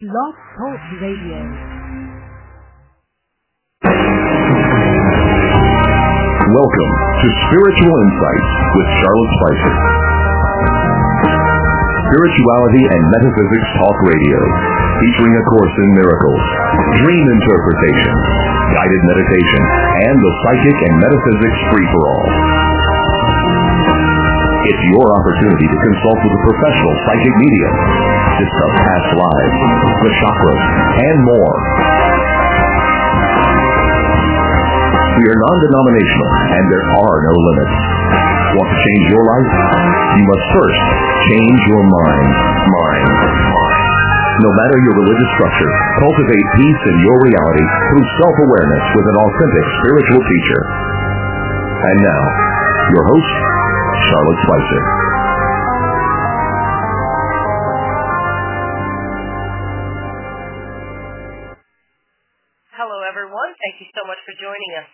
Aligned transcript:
Blog 0.00 0.32
Talk 0.56 0.80
Radio. 0.96 1.44
Welcome 6.56 6.92
to 7.20 7.28
Spiritual 7.44 7.94
Insights 8.08 8.50
with 8.80 8.88
Charlotte 8.96 9.32
Spicer. 9.36 9.74
Spirituality 12.08 12.80
and 12.80 13.02
Metaphysics 13.12 13.68
Talk 13.76 13.96
Radio, 14.08 14.40
featuring 15.04 15.36
A 15.36 15.44
Course 15.52 15.74
in 15.76 15.88
Miracles, 16.00 16.44
Dream 17.04 17.24
Interpretation, 17.36 18.16
Guided 18.72 19.02
Meditation, 19.04 19.62
and 19.68 20.16
the 20.16 20.32
Psychic 20.40 20.76
and 20.80 20.94
Metaphysics 20.96 21.60
Free-for-All. 21.76 22.69
It's 24.70 24.84
your 24.94 25.08
opportunity 25.18 25.66
to 25.66 25.78
consult 25.82 26.18
with 26.22 26.30
a 26.30 26.42
professional 26.46 26.94
psychic 27.02 27.34
medium, 27.42 27.74
discuss 28.38 28.72
past 28.78 29.08
lives, 29.18 29.58
the 29.98 30.12
chakras, 30.22 30.62
and 30.94 31.16
more. 31.26 31.54
We 35.10 35.24
are 35.26 35.38
non-denominational 35.42 36.30
and 36.54 36.64
there 36.70 36.86
are 36.86 37.16
no 37.18 37.34
limits. 37.50 37.76
Want 38.54 38.68
to 38.70 38.78
change 38.78 39.04
your 39.10 39.24
life? 39.26 39.50
You 40.14 40.24
must 40.30 40.46
first 40.54 40.82
change 41.34 41.60
your 41.66 41.84
mind. 41.90 42.30
Mind. 42.70 43.10
No 44.38 44.50
matter 44.54 44.78
your 44.86 44.94
religious 45.02 45.30
structure, 45.34 45.72
cultivate 45.98 46.46
peace 46.62 46.82
in 46.94 46.96
your 47.10 47.18
reality 47.26 47.66
through 47.90 48.06
self-awareness 48.22 48.84
with 48.94 49.06
an 49.10 49.16
authentic 49.18 49.64
spiritual 49.82 50.22
teacher. 50.22 50.60
And 51.90 51.96
now, 52.06 52.22
your 52.94 53.04
host, 53.06 53.34
Charlotte 54.10 54.42
Spicer. 54.42 54.82
Hello, 62.74 62.98
everyone. 63.06 63.54
Thank 63.62 63.78
you 63.78 63.86
so 63.94 64.02
much 64.10 64.18
for 64.26 64.34
joining 64.42 64.72
us. 64.82 64.90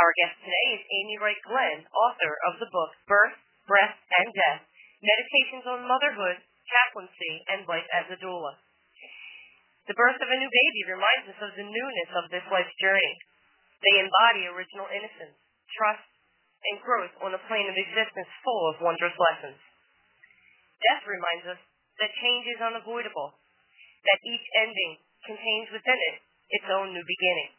Our 0.00 0.08
guest 0.24 0.40
today 0.40 0.66
is 0.72 0.80
Amy 0.88 1.20
Wright 1.20 1.36
Glenn, 1.44 1.84
author 1.92 2.32
of 2.48 2.56
the 2.56 2.72
book 2.72 2.96
Birth, 3.04 3.36
Breath, 3.68 3.92
and 4.24 4.32
Death 4.32 4.64
Meditations 5.04 5.68
on 5.68 5.84
Motherhood, 5.84 6.40
Chaplaincy, 6.64 7.44
and 7.52 7.68
Life 7.68 7.84
as 7.92 8.08
a 8.08 8.16
Doula. 8.24 8.56
The 9.84 9.98
birth 10.00 10.16
of 10.16 10.32
a 10.32 10.40
new 10.40 10.48
baby 10.48 10.96
reminds 10.96 11.28
us 11.28 11.40
of 11.44 11.52
the 11.60 11.68
newness 11.68 12.10
of 12.16 12.32
this 12.32 12.46
life's 12.48 12.72
journey. 12.80 13.14
They 13.84 14.00
embody 14.00 14.48
original 14.48 14.88
innocence, 14.88 15.36
trust, 15.76 16.08
and 16.72 16.82
growth 16.82 17.14
on 17.22 17.34
a 17.34 17.44
plane 17.46 17.68
of 17.70 17.76
existence 17.78 18.30
full 18.42 18.62
of 18.70 18.82
wondrous 18.82 19.14
lessons. 19.16 19.60
Death 20.82 21.04
reminds 21.06 21.46
us 21.56 21.60
that 22.02 22.20
change 22.20 22.44
is 22.52 22.60
unavoidable, 22.60 23.38
that 24.04 24.24
each 24.26 24.46
ending 24.60 25.00
contains 25.24 25.68
within 25.72 25.98
it 26.12 26.16
its 26.52 26.68
own 26.70 26.92
new 26.92 27.02
beginning. 27.02 27.50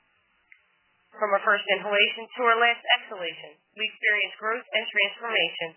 From 1.17 1.33
our 1.33 1.41
first 1.41 1.65
inhalation 1.71 2.29
to 2.29 2.41
our 2.45 2.59
last 2.61 2.83
exhalation, 2.99 3.57
we 3.73 3.89
experience 3.89 4.37
growth 4.37 4.67
and 4.69 4.85
transformation 4.85 5.69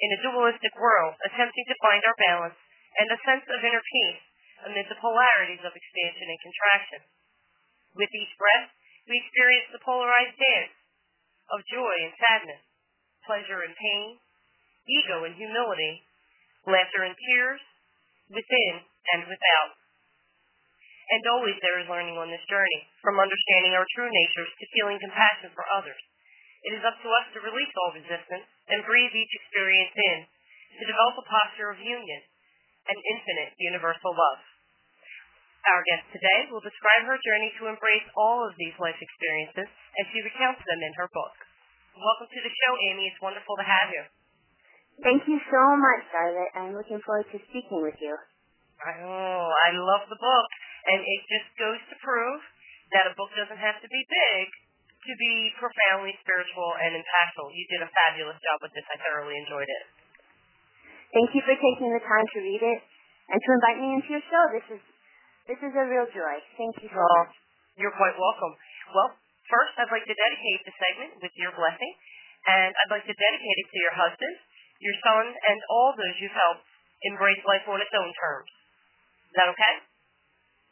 in 0.00 0.14
a 0.16 0.22
dualistic 0.24 0.72
world, 0.76 1.14
attempting 1.24 1.66
to 1.68 1.82
find 1.84 2.02
our 2.04 2.16
balance 2.16 2.58
and 2.96 3.08
a 3.12 3.22
sense 3.28 3.44
of 3.44 3.60
inner 3.60 3.84
peace 3.84 4.22
amid 4.64 4.88
the 4.88 5.00
polarities 5.00 5.60
of 5.62 5.76
expansion 5.76 6.26
and 6.32 6.40
contraction. 6.40 7.00
With 7.92 8.12
each 8.12 8.32
breath, 8.40 8.72
we 9.08 9.20
experience 9.20 9.68
the 9.70 9.84
polarized 9.84 10.36
dance 10.40 10.74
of 11.52 11.62
joy 11.70 11.94
and 12.02 12.14
sadness, 12.16 12.62
pleasure 13.26 13.66
and 13.66 13.74
pain, 13.74 14.16
ego 14.86 15.26
and 15.26 15.34
humility, 15.34 16.06
laughter 16.66 17.02
and 17.04 17.14
tears, 17.18 17.62
within 18.30 18.74
and 19.14 19.22
without. 19.26 19.74
And 21.06 21.22
always 21.30 21.54
there 21.62 21.78
is 21.78 21.86
learning 21.86 22.18
on 22.18 22.34
this 22.34 22.42
journey, 22.50 22.82
from 22.98 23.22
understanding 23.22 23.78
our 23.78 23.86
true 23.94 24.10
natures 24.10 24.50
to 24.58 24.72
feeling 24.74 24.98
compassion 24.98 25.54
for 25.54 25.62
others. 25.70 26.02
It 26.66 26.74
is 26.74 26.82
up 26.82 26.98
to 26.98 27.08
us 27.22 27.26
to 27.30 27.46
release 27.46 27.70
all 27.78 27.94
resistance 27.94 28.46
and 28.66 28.82
breathe 28.82 29.14
each 29.14 29.34
experience 29.38 29.94
in, 29.94 30.18
to 30.82 30.90
develop 30.90 31.14
a 31.22 31.30
posture 31.30 31.70
of 31.70 31.78
union 31.78 32.20
and 32.90 32.98
infinite 33.14 33.54
universal 33.62 34.10
love. 34.10 34.42
Our 35.66 35.82
guest 35.86 36.10
today 36.10 36.50
will 36.50 36.62
describe 36.62 37.06
her 37.06 37.18
journey 37.22 37.54
to 37.58 37.70
embrace 37.70 38.06
all 38.18 38.42
of 38.42 38.58
these 38.58 38.74
life 38.82 38.98
experiences 38.98 39.70
as 39.70 40.06
she 40.10 40.26
recounts 40.26 40.62
them 40.66 40.82
in 40.82 40.94
her 40.98 41.10
book. 41.14 41.45
Welcome 41.96 42.28
to 42.28 42.40
the 42.44 42.52
show, 42.52 42.72
Amy. 42.92 43.08
It's 43.08 43.20
wonderful 43.24 43.56
to 43.56 43.64
have 43.66 43.88
you. 43.88 44.04
Thank 45.00 45.24
you 45.28 45.40
so 45.48 45.62
much, 45.76 46.00
Charlotte. 46.12 46.52
I'm 46.56 46.72
looking 46.76 47.00
forward 47.04 47.28
to 47.32 47.38
speaking 47.48 47.80
with 47.80 47.96
you. 48.00 48.12
Oh, 48.12 49.46
I 49.48 49.68
love 49.72 50.04
the 50.08 50.20
book. 50.20 50.48
And 50.86 51.00
it 51.00 51.20
just 51.26 51.48
goes 51.56 51.80
to 51.90 51.96
prove 52.04 52.40
that 52.94 53.08
a 53.10 53.16
book 53.16 53.32
doesn't 53.34 53.58
have 53.58 53.80
to 53.80 53.88
be 53.88 54.02
big 54.06 54.44
to 55.08 55.12
be 55.18 55.34
profoundly 55.58 56.14
spiritual 56.20 56.70
and 56.82 56.94
impactful. 56.98 57.48
You 57.50 57.64
did 57.72 57.80
a 57.82 57.90
fabulous 57.90 58.38
job 58.44 58.58
with 58.60 58.72
this. 58.76 58.86
I 58.92 58.96
thoroughly 59.02 59.34
enjoyed 59.38 59.66
it. 59.68 59.84
Thank 61.16 61.32
you 61.32 61.42
for 61.48 61.56
taking 61.56 61.90
the 61.96 62.02
time 62.02 62.26
to 62.26 62.38
read 62.42 62.62
it 62.62 62.80
and 63.32 63.38
to 63.40 63.48
invite 63.56 63.78
me 63.80 63.88
into 63.98 64.08
your 64.20 64.24
show. 64.28 64.44
This 64.52 64.68
is 64.78 64.82
this 65.46 65.60
is 65.62 65.72
a 65.78 65.84
real 65.86 66.06
joy. 66.10 66.36
Thank 66.58 66.74
you 66.82 66.90
so 66.90 66.98
Well, 66.98 67.22
much. 67.22 67.34
you're 67.78 67.94
quite 67.94 68.18
welcome. 68.18 68.52
Well, 68.90 69.10
first 69.50 69.74
I'd 69.78 69.92
like 69.92 70.06
to 70.06 70.16
dedicate 70.16 70.60
the 70.66 70.74
segment 70.76 71.12
with 71.22 71.34
your 71.38 71.52
blessing, 71.54 71.92
and 72.46 72.70
I'd 72.70 72.92
like 72.92 73.06
to 73.06 73.16
dedicate 73.16 73.56
it 73.62 73.68
to 73.70 73.78
your 73.82 73.94
husband, 73.94 74.34
your 74.78 74.96
son, 75.02 75.24
and 75.30 75.58
all 75.70 75.94
those 75.96 76.16
you've 76.20 76.36
helped 76.36 76.66
embrace 77.10 77.42
life 77.46 77.66
on 77.66 77.82
its 77.82 77.94
own 77.94 78.10
terms. 78.14 78.50
Is 79.30 79.36
that 79.38 79.48
okay? 79.52 79.74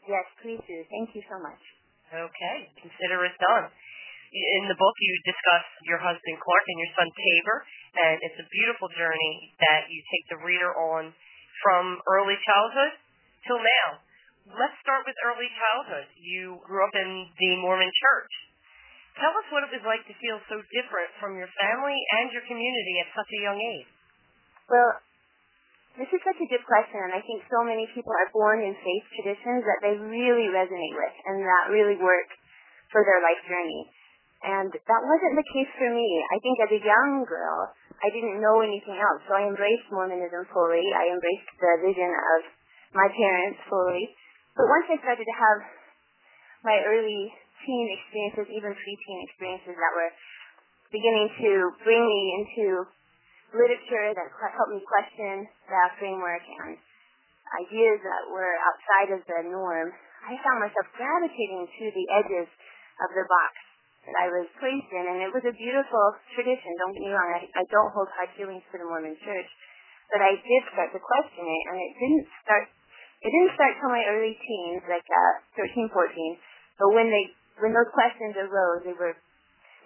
Yes, 0.09 0.27
please 0.45 0.61
do. 0.69 0.79
Thank 0.93 1.17
you 1.17 1.23
so 1.29 1.41
much. 1.41 1.61
Okay, 2.13 2.57
consider 2.79 3.25
it 3.25 3.35
done. 3.41 3.73
In 4.35 4.67
the 4.67 4.75
book, 4.75 4.97
you 4.99 5.13
discuss 5.25 5.67
your 5.87 5.99
husband 6.03 6.37
Clark 6.43 6.65
and 6.67 6.79
your 6.83 6.93
son 6.99 7.09
Tabor, 7.11 7.59
and 7.95 8.17
it's 8.23 8.39
a 8.43 8.47
beautiful 8.51 8.91
journey 8.99 9.55
that 9.63 9.87
you 9.87 9.99
take 10.11 10.27
the 10.35 10.43
reader 10.43 10.75
on 10.75 11.15
from 11.63 12.03
early 12.11 12.35
childhood 12.43 12.99
till 13.47 13.63
now. 13.63 13.89
Let's 14.59 14.77
start 14.85 15.07
with 15.09 15.17
early 15.25 15.49
childhood. 15.57 16.07
You 16.19 16.61
grew 16.67 16.85
up 16.85 16.93
in 16.93 17.31
the 17.39 17.51
Mormon 17.63 17.89
church. 17.89 18.33
Tell 19.15 19.31
us 19.31 19.47
what 19.55 19.63
it 19.63 19.71
was 19.71 19.87
like 19.87 20.03
to 20.11 20.15
feel 20.19 20.43
so 20.51 20.59
different 20.75 21.11
from 21.23 21.39
your 21.39 21.51
family 21.55 21.99
and 22.19 22.35
your 22.35 22.43
community 22.51 22.95
at 22.99 23.15
such 23.15 23.31
a 23.31 23.43
young 23.47 23.59
age. 23.59 23.91
Well, 24.67 24.91
this 25.95 26.11
is 26.11 26.19
such 26.27 26.41
a 26.43 26.51
good 26.51 26.67
question, 26.67 26.99
and 26.99 27.15
I 27.15 27.23
think 27.23 27.47
so 27.47 27.63
many 27.63 27.87
people 27.95 28.11
are 28.11 28.35
born 28.35 28.67
in 28.67 28.75
faith 28.75 29.07
traditions 29.15 29.63
that 29.63 29.79
they 29.87 29.95
really 29.95 30.51
resonate 30.51 30.95
with 30.99 31.15
and 31.31 31.47
that 31.47 31.71
really 31.71 31.95
work 32.03 32.27
for 32.91 33.07
their 33.07 33.23
life 33.23 33.39
journey. 33.47 33.87
And 34.43 34.75
that 34.75 35.03
wasn't 35.07 35.39
the 35.39 35.51
case 35.55 35.71
for 35.79 35.89
me. 35.95 36.09
I 36.35 36.39
think 36.43 36.57
as 36.67 36.73
a 36.75 36.83
young 36.83 37.23
girl, 37.23 37.71
I 38.03 38.11
didn't 38.11 38.43
know 38.43 38.67
anything 38.67 38.99
else, 38.99 39.23
so 39.31 39.39
I 39.39 39.47
embraced 39.47 39.87
Mormonism 39.95 40.51
fully. 40.51 40.83
I 40.91 41.15
embraced 41.15 41.55
the 41.63 41.73
vision 41.87 42.11
of 42.11 42.41
my 42.93 43.07
parents 43.15 43.63
fully. 43.71 44.11
But 44.59 44.67
once 44.67 44.91
I 44.91 44.99
started 44.99 45.25
to 45.25 45.37
have 45.39 45.59
my 46.67 46.83
early 46.83 47.31
teen 47.65 47.87
experiences, 47.91 48.47
even 48.53 48.73
preteen 48.77 49.19
experiences 49.29 49.75
that 49.75 49.93
were 49.97 50.13
beginning 50.93 51.29
to 51.43 51.51
bring 51.83 52.03
me 52.05 52.21
into 52.39 52.87
literature 53.51 54.15
that 54.15 54.29
helped 54.31 54.73
me 54.75 54.83
question 54.87 55.49
that 55.71 55.97
framework 55.99 56.43
and 56.45 56.79
ideas 57.65 57.99
that 58.03 58.23
were 58.31 58.55
outside 58.67 59.09
of 59.15 59.21
the 59.27 59.41
norm, 59.51 59.93
I 60.25 60.35
found 60.41 60.65
myself 60.65 60.87
gravitating 60.97 61.69
to 61.69 61.85
the 61.93 62.07
edges 62.17 62.49
of 63.05 63.09
the 63.13 63.27
box 63.29 63.53
that 64.05 64.17
I 64.21 64.29
was 64.29 64.49
placed 64.61 64.91
in, 64.93 65.05
and 65.09 65.19
it 65.25 65.33
was 65.33 65.45
a 65.49 65.55
beautiful 65.55 66.07
tradition. 66.37 66.77
Don't 66.81 66.93
get 66.93 67.05
me 67.09 67.13
wrong, 67.13 67.31
I, 67.37 67.45
I 67.57 67.65
don't 67.73 67.93
hold 67.93 68.09
hard 68.17 68.33
feelings 68.37 68.65
for 68.69 68.77
the 68.77 68.89
Mormon 68.89 69.17
Church, 69.25 69.49
but 70.13 70.21
I 70.21 70.37
did 70.37 70.63
start 70.73 70.93
to 70.93 71.01
question 71.01 71.45
it, 71.45 71.63
and 71.73 71.77
it 71.81 71.93
didn't 72.01 72.27
start. 72.45 72.65
It 73.25 73.33
didn't 73.33 73.57
start 73.57 73.73
till 73.81 73.89
my 73.89 74.05
early 74.13 74.37
teens, 74.37 74.85
like 74.85 75.07
uh, 75.09 75.57
13, 75.57 75.89
14. 75.89 75.97
But 76.77 76.93
when 76.93 77.09
they, 77.09 77.33
when 77.63 77.73
those 77.75 77.91
questions 77.95 78.35
arose, 78.39 78.83
they 78.83 78.97
were, 78.97 79.15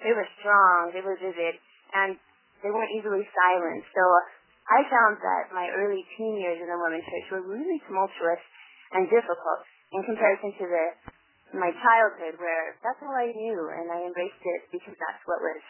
they 0.04 0.14
were 0.14 0.28
strong, 0.40 0.92
they 0.94 1.04
were 1.04 1.18
vivid, 1.20 1.58
and 1.92 2.16
they 2.64 2.70
weren't 2.72 2.92
easily 2.96 3.24
silenced. 3.28 3.88
So 3.92 4.02
uh, 4.02 4.22
I 4.68 4.80
found 4.88 5.20
that 5.20 5.52
my 5.52 5.68
early 5.72 6.04
teen 6.16 6.40
years 6.40 6.60
in 6.60 6.68
the 6.68 6.76
Mormon 6.76 7.02
Church 7.04 7.26
were 7.32 7.44
really 7.44 7.80
tumultuous 7.88 8.42
and 8.92 9.08
difficult 9.08 9.60
in 9.92 10.00
comparison 10.04 10.52
to 10.60 10.66
the 10.68 10.86
my 11.56 11.72
childhood, 11.80 12.36
where 12.36 12.76
that's 12.84 13.00
all 13.00 13.16
I 13.16 13.32
knew, 13.32 13.60
and 13.72 13.88
I 13.88 14.04
embraced 14.04 14.44
it 14.44 14.68
because 14.68 14.92
that's 15.00 15.22
what 15.24 15.40
was 15.40 15.64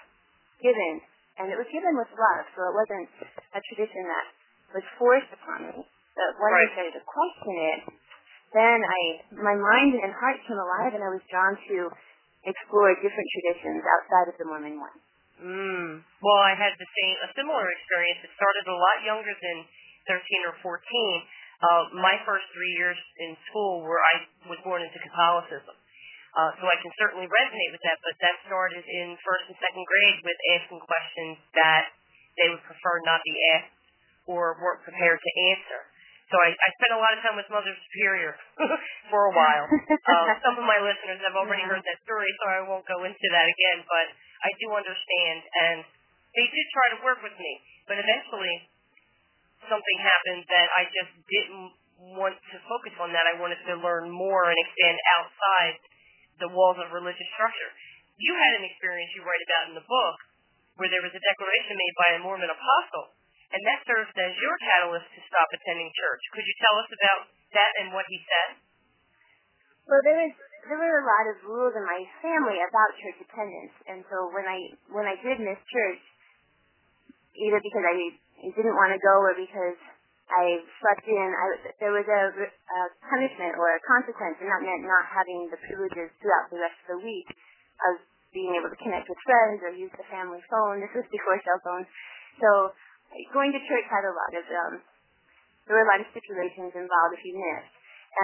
given, 0.58 0.98
and 1.38 1.54
it 1.54 1.58
was 1.58 1.70
given 1.70 1.94
with 1.94 2.10
love. 2.10 2.44
So 2.58 2.66
it 2.66 2.74
wasn't 2.74 3.06
a 3.54 3.60
tradition 3.62 4.02
that 4.10 4.26
was 4.74 4.82
forced 4.98 5.30
upon 5.30 5.70
me. 5.70 5.86
But 6.18 6.34
when 6.42 6.50
Right. 6.50 6.66
I 6.66 6.74
started 6.74 6.94
to 6.98 7.04
question 7.06 7.54
it, 7.62 7.80
then 8.54 8.78
I 8.80 9.00
my 9.34 9.56
mind 9.56 10.00
and 10.00 10.12
heart 10.14 10.38
came 10.48 10.56
alive, 10.56 10.92
and 10.96 11.02
I 11.04 11.10
was 11.12 11.24
drawn 11.28 11.54
to 11.56 11.78
explore 12.46 12.94
different 13.02 13.28
traditions 13.36 13.82
outside 13.84 14.26
of 14.32 14.36
the 14.40 14.46
Mormon 14.48 14.80
one. 14.80 14.96
Mm. 15.38 16.02
Well, 16.02 16.42
I 16.42 16.54
had 16.58 16.74
the 16.74 16.90
same, 16.98 17.14
a 17.22 17.30
similar 17.38 17.66
experience. 17.70 18.26
It 18.26 18.32
started 18.34 18.66
a 18.66 18.74
lot 18.74 19.06
younger 19.06 19.30
than 19.30 19.56
13 20.10 20.50
or 20.50 20.54
14. 20.66 20.82
Uh, 21.58 21.82
my 21.98 22.18
first 22.22 22.46
three 22.54 22.74
years 22.74 22.98
in 23.18 23.34
school 23.50 23.82
where 23.82 23.98
I 23.98 24.14
was 24.50 24.58
born 24.62 24.82
into 24.82 24.98
Catholicism. 24.98 25.74
Uh, 26.38 26.54
so 26.62 26.70
I 26.70 26.78
can 26.78 26.92
certainly 27.02 27.26
resonate 27.26 27.70
with 27.74 27.82
that, 27.82 27.98
but 28.04 28.14
that 28.22 28.36
started 28.46 28.84
in 28.86 29.18
first 29.26 29.50
and 29.50 29.58
second 29.58 29.82
grade 29.82 30.18
with 30.22 30.38
asking 30.54 30.78
questions 30.86 31.34
that 31.58 31.90
they 32.38 32.46
would 32.46 32.62
prefer 32.62 33.02
not 33.02 33.18
be 33.26 33.34
asked 33.58 33.74
or 34.30 34.54
weren't 34.62 34.86
prepared 34.86 35.18
to 35.18 35.30
answer. 35.50 35.80
So 36.28 36.36
I, 36.36 36.52
I 36.52 36.68
spent 36.76 36.92
a 36.92 37.00
lot 37.00 37.16
of 37.16 37.20
time 37.24 37.36
with 37.40 37.48
Mother 37.48 37.72
Superior 37.88 38.36
for 39.12 39.20
a 39.28 39.32
while. 39.32 39.64
um, 40.12 40.26
some 40.44 40.60
of 40.60 40.64
my 40.68 40.76
listeners 40.76 41.24
have 41.24 41.32
already 41.32 41.64
heard 41.64 41.80
that 41.80 41.98
story, 42.04 42.28
so 42.36 42.44
I 42.52 42.60
won't 42.68 42.84
go 42.84 43.00
into 43.08 43.26
that 43.32 43.48
again. 43.48 43.80
But 43.88 44.06
I 44.44 44.50
do 44.60 44.68
understand, 44.76 45.38
and 45.40 45.78
they 46.36 46.46
did 46.52 46.66
try 46.68 46.86
to 46.92 46.98
work 47.00 47.24
with 47.24 47.32
me, 47.40 47.52
but 47.88 47.96
eventually 47.96 48.68
something 49.72 49.98
happened 50.04 50.44
that 50.52 50.68
I 50.76 50.82
just 50.92 51.12
didn't 51.16 51.72
want 52.20 52.36
to 52.36 52.56
focus 52.68 52.92
on 53.00 53.10
that. 53.16 53.24
I 53.24 53.40
wanted 53.40 53.58
to 53.64 53.80
learn 53.80 54.12
more 54.12 54.52
and 54.52 54.58
expand 54.68 55.00
outside 55.18 55.74
the 56.44 56.50
walls 56.52 56.76
of 56.78 56.92
religious 56.92 57.26
structure. 57.34 57.72
You 58.20 58.36
had 58.36 58.52
an 58.60 58.68
experience 58.68 59.10
you 59.16 59.24
write 59.24 59.42
about 59.48 59.64
in 59.72 59.74
the 59.80 59.86
book 59.88 60.16
where 60.76 60.92
there 60.92 61.02
was 61.02 61.10
a 61.10 61.22
declaration 61.24 61.74
made 61.74 61.96
by 61.98 62.08
a 62.14 62.18
Mormon 62.22 62.52
apostle 62.52 63.17
and 63.52 63.60
that 63.64 63.80
served 63.88 64.12
as 64.12 64.32
your 64.38 64.56
catalyst 64.60 65.08
to 65.16 65.20
stop 65.24 65.48
attending 65.52 65.88
church. 65.96 66.22
Could 66.36 66.44
you 66.44 66.56
tell 66.60 66.76
us 66.80 66.90
about 66.92 67.20
that 67.56 67.72
and 67.80 67.86
what 67.96 68.04
he 68.12 68.18
said? 68.20 68.48
Well, 69.88 70.04
there 70.04 70.20
was 70.20 70.34
there 70.68 70.76
were 70.76 71.00
a 71.00 71.06
lot 71.08 71.24
of 71.32 71.36
rules 71.48 71.72
in 71.72 71.84
my 71.88 72.04
family 72.20 72.60
about 72.60 72.92
church 73.00 73.16
attendance, 73.24 73.72
and 73.88 74.04
so 74.12 74.28
when 74.36 74.44
I 74.44 74.58
when 74.92 75.08
I 75.08 75.16
did 75.24 75.40
miss 75.40 75.56
church, 75.72 76.02
either 77.32 77.56
because 77.64 77.84
I 77.88 77.96
didn't 78.52 78.76
want 78.76 78.92
to 78.92 79.00
go 79.00 79.16
or 79.24 79.32
because 79.32 79.80
I 80.28 80.60
slept 80.84 81.08
in, 81.08 81.28
I, 81.32 81.72
there 81.80 81.94
was 81.96 82.04
a, 82.04 82.22
a 82.36 82.80
punishment 83.00 83.56
or 83.56 83.72
a 83.72 83.80
consequence, 83.88 84.36
and 84.44 84.48
that 84.52 84.60
meant 84.60 84.84
not 84.84 85.08
having 85.08 85.48
the 85.48 85.56
privileges 85.56 86.12
throughout 86.20 86.52
the 86.52 86.60
rest 86.60 86.76
of 86.84 87.00
the 87.00 87.00
week 87.00 87.28
of 87.88 88.04
being 88.36 88.52
able 88.60 88.68
to 88.68 88.76
connect 88.76 89.08
with 89.08 89.16
friends 89.24 89.64
or 89.64 89.72
use 89.72 89.92
the 89.96 90.04
family 90.12 90.44
phone. 90.52 90.84
This 90.84 90.92
was 90.92 91.08
before 91.08 91.40
cell 91.40 91.60
phones, 91.64 91.88
so 92.44 92.76
going 93.32 93.50
to 93.52 93.60
church 93.66 93.86
had 93.88 94.04
a 94.04 94.14
lot 94.14 94.32
of 94.36 94.44
um 94.48 94.74
there 95.68 95.76
were 95.76 95.84
a 95.84 95.90
lot 95.92 96.00
of 96.00 96.08
stipulations 96.16 96.72
involved 96.72 97.12
if 97.12 97.22
you 97.28 97.36
missed. 97.36 97.74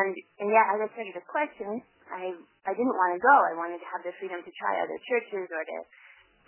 And 0.01 0.11
and 0.41 0.49
yeah, 0.49 0.65
as 0.73 0.81
I 0.81 0.89
started 0.97 1.13
the 1.13 1.27
question, 1.29 1.85
I 2.09 2.33
I 2.65 2.73
didn't 2.73 2.97
want 2.97 3.13
to 3.15 3.21
go. 3.21 3.37
I 3.45 3.55
wanted 3.55 3.85
to 3.85 3.89
have 3.93 4.01
the 4.01 4.17
freedom 4.17 4.41
to 4.41 4.53
try 4.57 4.81
other 4.81 4.97
churches 5.05 5.47
or 5.53 5.63
to 5.63 5.79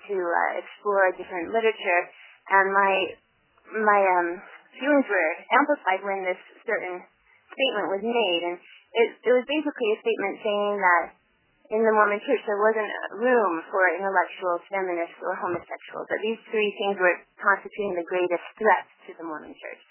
to 0.09 0.17
uh, 0.17 0.50
explore 0.56 1.12
different 1.15 1.53
literature. 1.53 2.00
And 2.49 2.73
my 2.73 2.94
my 3.85 4.00
um 4.00 4.29
feelings 4.81 5.06
were 5.09 5.31
amplified 5.53 6.00
when 6.00 6.25
this 6.25 6.41
certain 6.65 7.05
statement 7.53 7.87
was 7.93 8.03
made 8.05 8.43
and 8.44 8.56
it 8.93 9.09
it 9.25 9.32
was 9.32 9.44
basically 9.49 9.89
a 9.97 9.99
statement 10.05 10.35
saying 10.44 10.75
that 10.77 11.05
in 11.71 11.83
the 11.83 11.95
Mormon 11.95 12.23
church 12.23 12.43
there 12.47 12.63
wasn't 12.63 12.91
room 13.19 13.55
for 13.71 13.83
intellectuals, 13.91 14.63
feminists, 14.71 15.19
or 15.23 15.35
homosexuals. 15.35 16.07
That 16.07 16.23
these 16.23 16.39
three 16.51 16.71
things 16.79 16.97
were 17.03 17.17
constituting 17.43 17.99
the 17.99 18.07
greatest 18.07 18.47
threats 18.55 18.91
to 19.07 19.11
the 19.19 19.27
Mormon 19.27 19.55
church. 19.59 19.83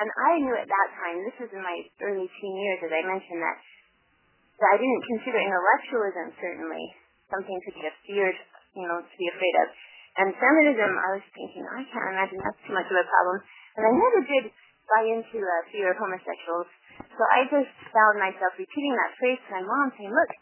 And 0.00 0.08
I 0.08 0.32
knew 0.40 0.56
at 0.56 0.70
that 0.70 0.88
time, 0.96 1.16
this 1.28 1.36
was 1.44 1.50
in 1.52 1.60
my 1.60 1.76
early 2.00 2.24
teen 2.24 2.54
years, 2.56 2.80
as 2.88 2.92
I 2.94 3.02
mentioned, 3.04 3.42
that, 3.42 3.58
that 4.64 4.70
I 4.72 4.78
didn't 4.80 5.04
consider 5.12 5.38
intellectualism 5.44 6.26
certainly 6.40 6.84
something 7.28 7.58
to 7.68 7.70
be 7.76 7.84
feared, 8.08 8.38
you 8.78 8.86
know, 8.88 9.04
to 9.04 9.14
be 9.20 9.28
afraid 9.28 9.54
of. 9.60 9.68
And 10.24 10.28
feminism, 10.40 10.90
I 10.96 11.08
was 11.20 11.24
thinking, 11.36 11.62
I 11.68 11.84
can't 11.84 12.10
imagine 12.16 12.38
that's 12.40 12.62
too 12.64 12.74
much 12.74 12.88
of 12.88 12.96
a 12.96 13.06
problem. 13.06 13.38
And 13.76 13.82
I 13.86 13.92
never 13.92 14.20
did 14.24 14.44
buy 14.88 15.04
into 15.06 15.38
uh, 15.38 15.52
fear 15.70 15.94
of 15.94 16.00
homosexuals. 16.00 16.66
So 17.14 17.22
I 17.30 17.46
just 17.46 17.70
found 17.94 18.18
myself 18.18 18.56
repeating 18.58 18.94
that 18.98 19.14
phrase 19.20 19.38
to 19.46 19.50
my 19.60 19.62
mom, 19.62 19.94
saying, 19.94 20.10
look, 20.10 20.32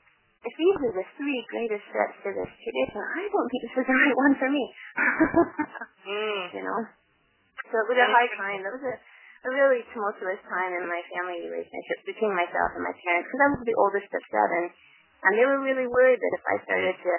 these 0.45 0.79
are 0.81 0.95
the 0.95 1.07
three 1.19 1.41
greatest 1.51 1.85
threats 1.91 2.17
to 2.23 2.31
this 2.31 2.53
tradition, 2.63 3.01
I 3.03 3.27
don't 3.27 3.49
think 3.51 3.63
this 3.67 3.77
is 3.83 3.87
the 3.87 3.97
right 3.99 4.17
one 4.17 4.35
for 4.39 4.49
me. 4.51 4.65
mm. 6.07 6.43
You 6.57 6.63
know? 6.63 6.81
So 7.69 7.75
it 7.85 7.89
was 7.91 7.99
a 8.01 8.09
hard 8.09 8.31
time. 8.39 8.61
It 8.65 8.73
was 8.73 8.85
a, 8.87 8.95
a 8.95 9.51
really 9.53 9.85
tumultuous 9.93 10.41
time 10.49 10.73
in 10.73 10.89
my 10.89 11.03
family 11.13 11.43
relationship 11.45 11.99
between 12.07 12.33
myself 12.33 12.71
and 12.79 12.87
my 12.87 12.95
parents 12.97 13.29
because 13.29 13.43
I 13.45 13.49
was 13.53 13.63
the 13.67 13.77
oldest 13.77 14.11
of 14.15 14.23
seven. 14.33 14.63
And 15.27 15.33
they 15.35 15.45
were 15.45 15.61
really 15.61 15.91
worried 15.91 16.23
that 16.23 16.35
if 16.39 16.45
I 16.47 16.57
started 16.65 16.97
to 16.97 17.13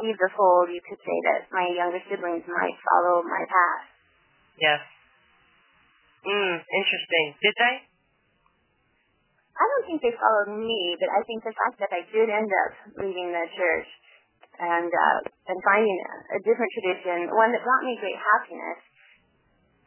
leave 0.00 0.18
the 0.18 0.32
fold, 0.34 0.72
you 0.72 0.80
could 0.82 0.98
say 0.98 1.18
that 1.30 1.46
my 1.52 1.68
younger 1.70 2.00
siblings 2.08 2.42
might 2.48 2.76
follow 2.90 3.22
my 3.22 3.44
path. 3.46 3.84
Yes. 4.58 4.80
Mm, 6.24 6.56
interesting. 6.58 7.26
Did 7.38 7.54
they? 7.60 7.74
I 9.54 9.64
don't 9.70 9.86
think 9.86 10.02
they 10.02 10.14
followed 10.18 10.50
me, 10.58 10.98
but 10.98 11.10
I 11.14 11.22
think 11.30 11.46
the 11.46 11.54
fact 11.54 11.78
that 11.78 11.92
I 11.94 12.02
did 12.10 12.26
end 12.26 12.50
up 12.50 12.72
leaving 12.98 13.30
the 13.30 13.46
church 13.54 13.88
and 14.58 14.90
uh, 14.90 15.18
and 15.50 15.58
finding 15.62 15.98
a, 15.98 16.38
a 16.38 16.40
different 16.42 16.70
tradition, 16.74 17.30
one 17.34 17.54
that 17.54 17.62
brought 17.62 17.86
me 17.86 17.94
great 18.02 18.18
happiness, 18.18 18.82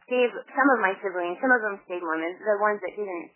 gave 0.07 0.31
some 0.31 0.67
of 0.71 0.79
my 0.79 0.95
siblings, 1.03 1.35
some 1.43 1.51
of 1.51 1.59
them 1.63 1.75
stayed 1.83 2.03
Mormon, 2.03 2.39
the 2.39 2.55
ones 2.63 2.79
that 2.79 2.95
didn't, 2.95 3.27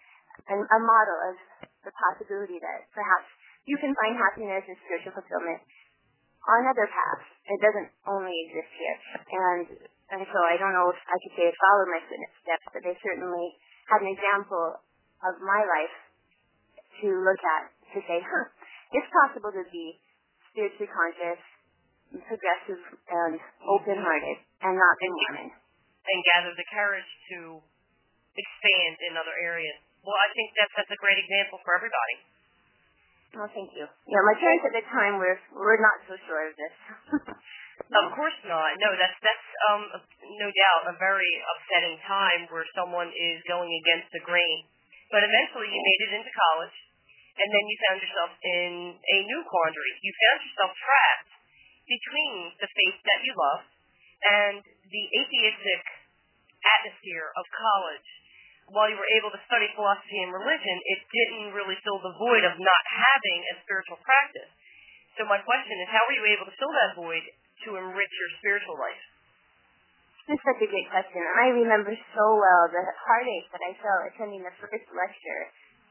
a, 0.48 0.56
a 0.56 0.80
model 0.80 1.18
of 1.31 1.36
the 1.83 1.92
possibility 1.92 2.60
that 2.63 2.88
perhaps 2.95 3.28
you 3.68 3.75
can 3.80 3.92
find 4.00 4.16
happiness 4.16 4.63
and 4.72 4.75
spiritual 4.88 5.16
fulfillment 5.19 5.60
on 6.48 6.66
other 6.66 6.88
paths. 6.89 7.28
It 7.45 7.60
doesn't 7.60 7.89
only 8.07 8.33
exist 8.48 8.72
here. 8.80 8.98
And 9.36 9.66
and 10.16 10.22
so 10.31 10.39
I 10.44 10.56
don't 10.60 10.75
know 10.75 10.92
if 10.92 11.00
I 11.07 11.16
could 11.28 11.33
say 11.36 11.48
it 11.48 11.56
followed 11.60 11.92
my 11.92 12.01
footsteps, 12.07 12.68
but 12.72 12.81
they 12.83 12.95
certainly 13.04 13.56
had 13.88 14.04
an 14.04 14.12
example 14.12 14.80
of 15.24 15.33
my 15.44 15.63
life 15.63 15.95
to 16.99 17.07
look 17.23 17.41
at 17.41 17.63
to 17.95 17.99
say, 18.03 18.19
huh, 18.19 18.45
it's 18.91 19.09
possible 19.23 19.51
to 19.55 19.63
be 19.71 19.99
spiritually 20.51 20.91
conscious, 20.91 21.39
progressive, 22.27 22.83
and 23.07 23.39
open-hearted, 23.63 24.38
and 24.67 24.73
not 24.75 24.95
be 24.99 25.07
Mormon. 25.07 25.49
And 26.01 26.17
gather 26.33 26.51
the 26.57 26.67
courage 26.73 27.11
to 27.31 27.61
expand 28.35 28.95
in 29.05 29.13
other 29.15 29.35
areas. 29.38 29.77
Well, 30.01 30.17
I 30.17 30.29
think 30.33 30.49
that 30.57 30.69
that's 30.75 30.91
a 30.91 30.99
great 30.99 31.21
example 31.21 31.61
for 31.61 31.77
everybody. 31.77 32.17
Oh, 33.31 33.47
thank 33.55 33.71
you. 33.71 33.87
Yeah, 33.87 34.21
my 34.27 34.35
parents 34.35 34.65
at 34.67 34.75
the 34.75 34.83
time 34.91 35.15
were 35.15 35.39
were 35.55 35.79
not 35.79 36.03
so 36.03 36.19
sure 36.27 36.51
of 36.51 36.53
this. 36.59 36.75
of 38.01 38.05
course 38.11 38.35
not. 38.44 38.75
No, 38.75 38.91
that's 38.99 39.15
that's 39.23 39.47
um 39.71 39.87
no 40.35 40.47
doubt 40.51 40.91
a 40.91 40.95
very 40.99 41.31
upsetting 41.55 41.95
time 42.03 42.51
where 42.51 42.67
someone 42.75 43.07
is 43.07 43.39
going 43.47 43.71
against 43.71 44.11
the 44.11 44.19
grain. 44.27 44.67
But 45.11 45.27
eventually 45.27 45.67
you 45.67 45.79
made 45.83 46.01
it 46.07 46.11
into 46.23 46.31
college 46.31 46.77
and 47.35 47.47
then 47.51 47.63
you 47.67 47.75
found 47.87 47.99
yourself 47.99 48.31
in 48.43 48.71
a 48.95 49.17
new 49.27 49.41
quandary. 49.47 49.94
You 50.03 50.11
found 50.15 50.39
yourself 50.47 50.71
trapped 50.80 51.31
between 51.87 52.56
the 52.63 52.69
faith 52.71 52.97
that 53.03 53.19
you 53.27 53.33
love 53.35 53.61
and 54.23 54.63
the 54.63 55.03
atheistic 55.19 55.83
atmosphere 56.63 57.30
of 57.35 57.44
college. 57.51 58.09
While 58.71 58.87
you 58.87 58.95
were 58.95 59.11
able 59.19 59.35
to 59.35 59.41
study 59.51 59.68
philosophy 59.75 60.19
and 60.23 60.31
religion, 60.31 60.77
it 60.95 61.03
didn't 61.11 61.51
really 61.51 61.75
fill 61.83 61.99
the 61.99 62.15
void 62.15 62.47
of 62.47 62.56
not 62.56 62.83
having 62.87 63.39
a 63.51 63.59
spiritual 63.68 63.99
practice. 63.99 64.51
So 65.19 65.27
my 65.27 65.44
question 65.44 65.75
is, 65.83 65.91
how 65.91 66.07
were 66.07 66.15
you 66.15 66.27
able 66.31 66.47
to 66.47 66.56
fill 66.56 66.71
that 66.71 66.95
void 66.95 67.23
to 67.68 67.69
enrich 67.75 68.13
your 68.15 68.31
spiritual 68.39 68.80
life? 68.80 69.03
This 70.31 70.40
is 70.40 70.47
such 70.47 70.64
a 70.64 70.71
great 70.71 70.88
question. 70.88 71.19
I 71.28 71.52
remember 71.59 71.92
so 72.16 72.26
well 72.40 72.64
the 72.71 72.80
heartache 73.04 73.52
that 73.52 73.59
I 73.68 73.76
felt 73.83 74.07
attending 74.07 74.40
the 74.47 74.56
first 74.64 74.88
lecture 74.95 75.44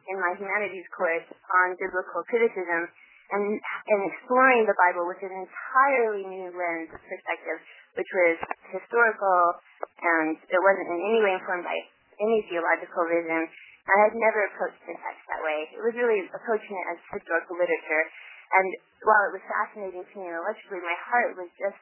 in 0.09 0.17
my 0.17 0.33
humanities 0.33 0.89
course 0.97 1.29
on 1.29 1.77
biblical 1.77 2.25
criticism 2.25 2.89
and, 3.37 3.45
and 3.61 4.01
exploring 4.09 4.65
the 4.65 4.73
Bible 4.81 5.05
with 5.05 5.21
an 5.21 5.45
entirely 5.45 6.25
new 6.25 6.49
lens 6.57 6.89
of 6.89 7.05
perspective, 7.05 7.61
which 8.01 8.09
was 8.17 8.41
historical 8.73 9.61
and 10.09 10.41
it 10.41 10.61
wasn't 10.65 10.89
in 10.89 11.01
any 11.05 11.21
way 11.21 11.37
informed 11.37 11.69
by 11.69 11.77
any 12.25 12.41
theological 12.49 13.13
vision. 13.13 13.45
I 13.45 13.97
had 14.09 14.17
never 14.17 14.49
approached 14.49 14.81
the 14.89 14.97
text 14.97 15.21
that 15.37 15.45
way. 15.45 15.69
It 15.69 15.85
was 15.85 15.93
really 15.93 16.25
approaching 16.33 16.81
it 16.81 16.87
as 16.97 16.99
historical 17.13 17.61
literature. 17.61 18.05
And 18.57 18.73
while 19.05 19.21
it 19.29 19.37
was 19.37 19.45
fascinating 19.45 20.01
to 20.01 20.15
me 20.17 20.33
intellectually, 20.33 20.81
my 20.81 20.97
heart 20.97 21.37
was 21.37 21.53
just 21.61 21.77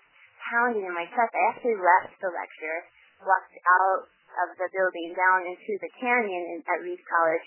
pounding 0.49 0.85
in 0.85 0.95
my 0.97 1.07
chest. 1.13 1.33
I 1.33 1.43
actually 1.53 1.79
left 1.79 2.17
the 2.19 2.33
lecture, 2.33 2.79
walked 3.23 3.55
out 3.55 4.09
of 4.45 4.49
the 4.57 4.69
building 4.73 5.13
down 5.17 5.45
into 5.49 5.73
the 5.81 5.91
canyon 5.99 6.63
at 6.65 6.83
Reed 6.85 7.01
College, 7.09 7.47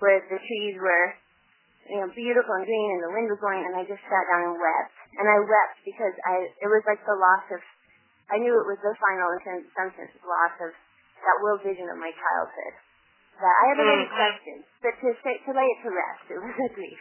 where 0.00 0.20
the 0.26 0.40
trees 0.40 0.76
were, 0.80 1.06
you 1.88 1.98
know, 2.02 2.10
beautiful 2.14 2.54
and 2.58 2.66
green 2.66 2.88
and 2.98 3.02
the 3.06 3.12
wind 3.14 3.28
was 3.30 3.38
blowing 3.38 3.62
and 3.62 3.74
I 3.78 3.86
just 3.86 4.02
sat 4.06 4.24
down 4.30 4.54
and 4.54 4.58
wept. 4.58 4.94
And 5.18 5.26
I 5.28 5.38
wept 5.44 5.76
because 5.84 6.14
I, 6.24 6.48
it 6.62 6.68
was 6.70 6.82
like 6.88 7.02
the 7.04 7.14
loss 7.14 7.46
of, 7.52 7.60
I 8.32 8.40
knew 8.40 8.54
it 8.54 8.66
was 8.66 8.80
the 8.80 8.94
final, 8.96 9.28
in 9.34 9.66
some 9.76 9.90
sense, 9.94 10.12
loss 10.24 10.56
of 10.62 10.72
that 10.72 11.36
world 11.44 11.62
vision 11.62 11.86
of 11.90 11.98
my 12.00 12.10
childhood. 12.10 12.74
That 13.38 13.56
I 13.58 13.64
had 13.74 13.78
many 13.80 14.06
mm-hmm. 14.06 14.18
questions, 14.18 14.62
but 14.84 14.94
to 15.02 15.08
say, 15.24 15.34
to 15.48 15.50
lay 15.56 15.66
it 15.66 15.78
to 15.82 15.90
rest, 15.90 16.24
it 16.30 16.38
was 16.38 16.56
a 16.62 16.70
grief. 16.74 17.00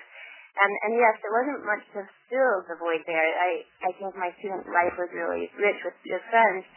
And, 0.52 0.72
and 0.84 0.94
yes, 1.00 1.16
there 1.24 1.32
wasn't 1.32 1.64
much 1.64 1.84
to 1.96 2.02
fill 2.28 2.56
the 2.68 2.76
void 2.76 3.02
there. 3.08 3.24
I, 3.24 3.64
I 3.88 3.92
think 3.96 4.12
my 4.20 4.30
student 4.40 4.68
life 4.68 4.96
was 5.00 5.08
really 5.16 5.48
rich 5.56 5.80
with 5.88 5.96
good 6.04 6.24
friends, 6.28 6.68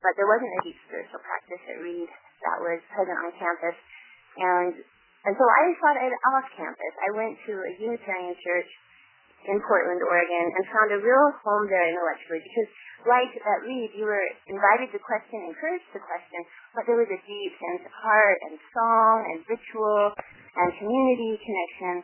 but 0.00 0.16
there 0.16 0.26
wasn't 0.26 0.48
a 0.48 0.60
deep 0.64 0.78
spiritual 0.88 1.20
practice 1.20 1.62
at 1.68 1.78
Reed 1.84 2.08
that 2.08 2.58
was 2.64 2.80
present 2.88 3.18
on 3.20 3.30
campus. 3.36 3.76
And 4.40 4.72
And 5.28 5.34
so 5.36 5.44
I 5.44 5.62
sought 5.82 5.98
it 5.98 6.14
off 6.32 6.46
campus. 6.56 6.94
I 7.04 7.10
went 7.12 7.34
to 7.50 7.52
a 7.52 7.72
Unitarian 7.76 8.32
church 8.38 8.70
in 9.44 9.58
Portland, 9.60 10.00
Oregon, 10.06 10.46
and 10.56 10.62
found 10.72 10.88
a 10.94 11.00
real 11.02 11.28
home 11.44 11.66
there 11.68 11.86
intellectually 11.90 12.42
because 12.42 12.70
like 13.06 13.30
at 13.30 13.60
Reed, 13.62 13.94
you 13.94 14.02
were 14.02 14.26
invited 14.50 14.90
to 14.90 14.98
question, 14.98 15.38
encouraged 15.46 15.86
to 15.94 16.00
question, 16.02 16.42
but 16.74 16.82
there 16.86 16.98
was 16.98 17.06
a 17.06 17.20
deep 17.22 17.52
sense 17.54 17.86
of 17.86 17.94
heart 17.94 18.38
and 18.50 18.58
song 18.74 19.16
and 19.30 19.38
ritual 19.46 20.10
and 20.18 20.68
community 20.82 21.38
connection. 21.38 22.02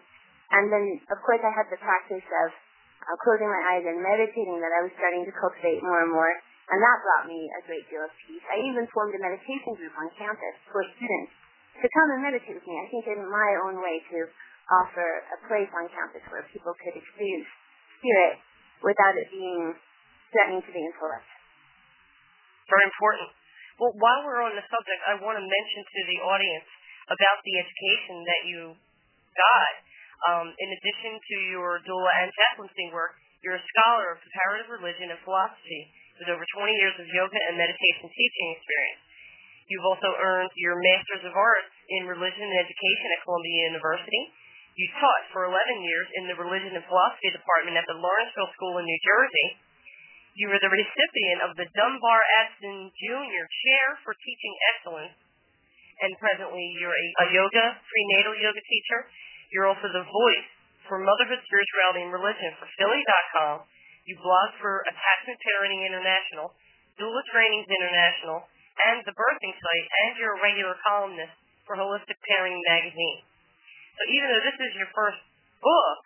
And 0.53 0.69
then, 0.69 0.85
of 1.09 1.19
course, 1.25 1.41
I 1.41 1.53
had 1.53 1.69
the 1.73 1.81
practice 1.81 2.25
of 2.25 2.49
uh, 2.53 3.17
closing 3.25 3.49
my 3.49 3.63
eyes 3.77 3.85
and 3.85 4.01
meditating 4.01 4.61
that 4.61 4.73
I 4.73 4.85
was 4.85 4.93
starting 4.97 5.25
to 5.25 5.33
cultivate 5.37 5.81
more 5.81 6.05
and 6.05 6.13
more. 6.13 6.33
And 6.73 6.81
that 6.81 6.99
brought 7.05 7.29
me 7.29 7.45
a 7.57 7.61
great 7.69 7.85
deal 7.93 8.01
of 8.01 8.13
peace. 8.25 8.45
I 8.49 8.57
even 8.65 8.89
formed 8.93 9.13
a 9.13 9.21
meditation 9.21 9.77
group 9.77 9.93
on 10.01 10.09
campus 10.17 10.57
for 10.73 10.81
students 10.97 11.33
to 11.81 11.87
come 11.93 12.09
and 12.17 12.21
meditate 12.25 12.57
with 12.57 12.65
me. 12.65 12.77
I 12.81 12.89
think 12.89 13.05
in 13.05 13.21
my 13.29 13.51
own 13.69 13.85
way 13.85 14.01
to 14.01 14.19
offer 14.73 15.09
a 15.29 15.39
place 15.45 15.69
on 15.77 15.93
campus 15.93 16.25
where 16.33 16.45
people 16.49 16.73
could 16.81 16.97
experience 16.97 17.49
spirit 18.01 18.41
without 18.81 19.13
it 19.21 19.29
being 19.29 19.77
threatening 20.33 20.65
to 20.65 20.71
the 20.73 20.81
intellect. 20.81 21.29
Very 22.73 22.87
important. 22.89 23.29
Well, 23.77 23.93
while 24.01 24.21
we're 24.25 24.41
on 24.41 24.57
the 24.57 24.65
subject, 24.65 25.01
I 25.05 25.21
want 25.21 25.37
to 25.37 25.45
mention 25.45 25.81
to 25.85 26.01
the 26.09 26.19
audience 26.25 26.69
about 27.13 27.39
the 27.45 27.55
education 27.61 28.17
that 28.25 28.43
you 28.49 28.61
got. 29.37 29.73
Um, 30.25 30.49
in 30.57 30.69
addition 30.73 31.21
to 31.21 31.37
your 31.53 31.85
doula 31.85 32.13
and 32.25 32.33
chaplaincy 32.33 32.89
work, 32.97 33.21
you're 33.45 33.61
a 33.61 33.71
scholar 33.77 34.17
of 34.17 34.25
comparative 34.25 34.73
religion 34.73 35.13
and 35.13 35.21
philosophy 35.21 35.83
with 36.17 36.33
over 36.33 36.41
20 36.41 36.81
years 36.81 36.97
of 36.97 37.05
yoga 37.13 37.37
and 37.53 37.61
meditation 37.61 38.09
teaching 38.09 38.49
experience. 38.57 39.05
You've 39.69 39.85
also 39.85 40.13
earned 40.17 40.53
your 40.57 40.77
Master's 40.81 41.25
of 41.29 41.37
Arts 41.37 41.73
in 41.89 42.09
Religion 42.09 42.45
and 42.45 42.57
Education 42.57 43.09
at 43.17 43.25
Columbia 43.25 43.69
University. 43.73 44.23
You 44.77 44.87
taught 44.97 45.25
for 45.33 45.49
11 45.49 45.57
years 45.85 46.09
in 46.21 46.25
the 46.29 46.37
Religion 46.37 46.73
and 46.73 46.85
Philosophy 46.89 47.31
Department 47.33 47.77
at 47.77 47.87
the 47.89 47.97
Lawrenceville 47.97 48.53
School 48.57 48.81
in 48.81 48.85
New 48.85 49.01
Jersey. 49.05 49.49
You 50.41 50.51
were 50.51 50.61
the 50.61 50.73
recipient 50.73 51.41
of 51.47 51.55
the 51.55 51.69
Dunbar 51.73 52.21
Abston 52.43 52.91
Jr. 52.91 53.45
Chair 53.45 53.87
for 54.03 54.13
Teaching 54.19 54.55
Excellence, 54.75 55.17
and 56.03 56.11
presently 56.19 56.65
you're 56.81 56.93
a, 56.93 57.07
a 57.23 57.27
yoga, 57.31 57.65
prenatal 57.79 58.35
yoga 58.41 58.63
teacher. 58.67 59.01
You're 59.55 59.71
also 59.71 59.87
the 59.87 60.03
voice 60.03 60.51
for 60.91 60.99
Motherhood, 60.99 61.39
Spirituality, 61.47 62.03
and 62.05 62.13
Religion 62.13 62.51
for 62.59 62.67
Philly.com 62.77 63.65
you 64.05 64.17
blog 64.21 64.49
for 64.61 64.85
Attachment 64.85 65.39
Parenting 65.41 65.81
International, 65.89 66.53
Doula 67.01 67.23
Trainings 67.33 67.69
International, 67.69 68.45
and 68.85 69.01
the 69.09 69.17
Birthing 69.17 69.55
Site, 69.57 69.89
and 70.05 70.11
you're 70.21 70.37
a 70.37 70.43
regular 70.45 70.77
columnist 70.85 71.33
for 71.65 71.81
Holistic 71.81 72.21
Parenting 72.29 72.61
Magazine. 72.69 73.25
So 73.97 74.03
even 74.13 74.29
though 74.29 74.45
this 74.45 74.59
is 74.61 74.73
your 74.77 74.91
first 74.93 75.21
book, 75.63 76.03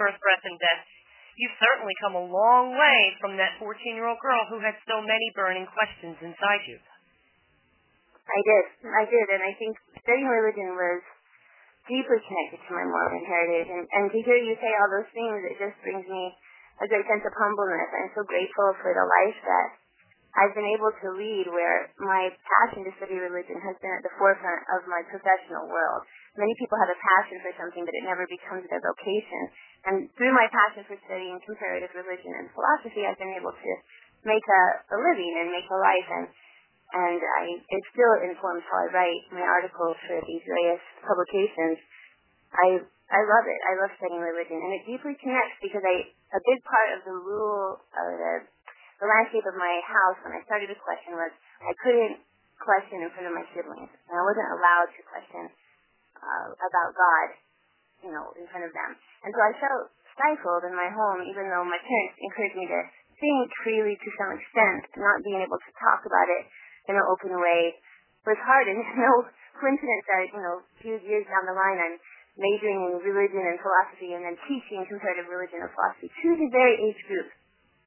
Birth, 0.00 0.16
Breath, 0.24 0.44
and 0.48 0.56
Death, 0.56 0.84
you've 1.36 1.58
certainly 1.60 1.92
come 2.00 2.16
a 2.16 2.24
long 2.24 2.72
way 2.80 2.98
from 3.20 3.36
that 3.36 3.60
14-year-old 3.60 4.20
girl 4.24 4.48
who 4.48 4.64
had 4.64 4.78
so 4.88 5.04
many 5.04 5.28
burning 5.36 5.68
questions 5.68 6.16
inside 6.24 6.64
you. 6.64 6.80
I 8.24 8.40
did. 8.40 8.64
I 8.88 9.04
did. 9.04 9.26
And 9.36 9.42
I 9.44 9.52
think 9.60 9.76
studying 10.00 10.30
religion 10.30 10.72
was 10.72 11.02
deeply 11.90 12.20
connected 12.22 12.60
to 12.62 12.70
my 12.74 12.86
Mormon 12.86 13.24
heritage. 13.26 13.70
And, 13.70 13.84
and 13.84 14.04
to 14.10 14.18
hear 14.22 14.38
you 14.38 14.54
say 14.58 14.70
all 14.78 14.90
those 14.90 15.10
things, 15.10 15.38
it 15.50 15.56
just 15.58 15.76
brings 15.82 16.06
me 16.06 16.22
a 16.82 16.86
great 16.86 17.06
sense 17.06 17.24
of 17.26 17.34
humbleness. 17.34 17.90
I'm 17.90 18.12
so 18.14 18.24
grateful 18.26 18.68
for 18.82 18.90
the 18.94 19.06
life 19.06 19.38
that 19.42 19.68
I've 20.32 20.56
been 20.56 20.68
able 20.72 20.88
to 20.88 21.08
lead 21.12 21.46
where 21.52 21.92
my 22.00 22.32
passion 22.32 22.88
to 22.88 22.92
study 22.96 23.20
religion 23.20 23.60
has 23.60 23.76
been 23.84 23.92
at 23.92 24.00
the 24.00 24.14
forefront 24.16 24.64
of 24.72 24.88
my 24.88 25.04
professional 25.12 25.68
world. 25.68 26.08
Many 26.40 26.56
people 26.56 26.80
have 26.80 26.88
a 26.88 26.96
passion 26.96 27.36
for 27.44 27.52
something, 27.60 27.84
but 27.84 27.92
it 27.92 28.08
never 28.08 28.24
becomes 28.24 28.64
their 28.72 28.80
vocation. 28.80 29.42
And 29.84 29.96
through 30.16 30.32
my 30.32 30.48
passion 30.48 30.88
for 30.88 30.96
studying 31.04 31.36
comparative 31.44 31.92
religion 31.92 32.32
and 32.40 32.48
philosophy, 32.56 33.04
I've 33.04 33.20
been 33.20 33.36
able 33.36 33.52
to 33.52 33.72
make 34.24 34.46
a, 34.46 34.62
a 34.96 34.98
living 35.04 35.32
and 35.44 35.52
make 35.52 35.68
a 35.68 35.76
life. 35.76 36.08
And, 36.08 36.26
and 36.92 37.20
I, 37.20 37.42
it 37.56 37.82
still 37.96 38.14
informs 38.20 38.60
how 38.68 38.84
I 38.84 38.88
write 38.92 39.22
my 39.32 39.40
articles 39.40 39.96
for 40.04 40.20
these 40.28 40.44
various 40.44 40.82
publications. 41.00 41.80
I 42.52 42.68
I 43.12 43.20
love 43.28 43.44
it. 43.44 43.60
I 43.68 43.72
love 43.80 43.92
studying 44.00 44.24
religion, 44.24 44.56
and 44.56 44.72
it 44.76 44.88
deeply 44.88 45.16
connects 45.20 45.56
because 45.60 45.84
I 45.84 46.12
a 46.36 46.40
big 46.48 46.60
part 46.64 46.88
of 46.96 47.00
the 47.08 47.16
rule 47.16 47.80
of 47.80 48.06
the 48.16 48.34
the 49.00 49.08
landscape 49.08 49.44
of 49.48 49.56
my 49.56 49.74
house 49.84 50.20
when 50.22 50.36
I 50.36 50.40
started 50.44 50.68
to 50.68 50.78
question 50.78 51.16
was 51.16 51.32
I 51.64 51.72
couldn't 51.80 52.20
question 52.60 53.02
in 53.02 53.10
front 53.12 53.26
of 53.28 53.34
my 53.34 53.44
siblings, 53.56 53.90
and 53.90 54.14
I 54.14 54.22
wasn't 54.22 54.48
allowed 54.52 54.88
to 54.94 55.00
question 55.08 55.44
uh, 56.22 56.48
about 56.54 56.90
God, 56.94 57.28
you 58.06 58.10
know, 58.14 58.30
in 58.38 58.46
front 58.52 58.68
of 58.68 58.72
them. 58.72 58.90
And 59.26 59.30
so 59.34 59.40
I 59.42 59.52
felt 59.58 59.90
stifled 60.14 60.68
in 60.68 60.76
my 60.76 60.92
home, 60.92 61.24
even 61.26 61.48
though 61.48 61.64
my 61.66 61.80
parents 61.80 62.16
encouraged 62.20 62.56
me 62.56 62.68
to 62.68 62.80
think 63.18 63.48
freely 63.64 63.96
to 63.96 64.08
some 64.20 64.30
extent. 64.36 64.86
Not 64.96 65.24
being 65.26 65.42
able 65.42 65.58
to 65.58 65.72
talk 65.80 66.06
about 66.06 66.28
it 66.30 66.46
in 66.88 66.94
an 66.98 67.06
open 67.10 67.34
way 67.36 67.78
was 68.26 68.38
hard, 68.42 68.66
and 68.70 68.78
it's 68.82 68.96
no 68.98 69.12
coincidence 69.58 70.04
that 70.10 70.22
you 70.30 70.40
know, 70.42 70.56
a 70.62 70.76
few 70.82 70.96
years 71.06 71.26
down 71.30 71.46
the 71.46 71.54
line, 71.54 71.78
I'm 71.78 71.96
majoring 72.40 72.80
in 72.88 72.92
religion 73.04 73.44
and 73.44 73.60
philosophy 73.60 74.16
and 74.16 74.24
then 74.24 74.36
teaching 74.48 74.82
comparative 74.88 75.28
religion 75.28 75.60
and 75.60 75.70
philosophy 75.70 76.08
to 76.08 76.28
the 76.32 76.48
very 76.48 76.74
age 76.80 77.00
group 77.04 77.28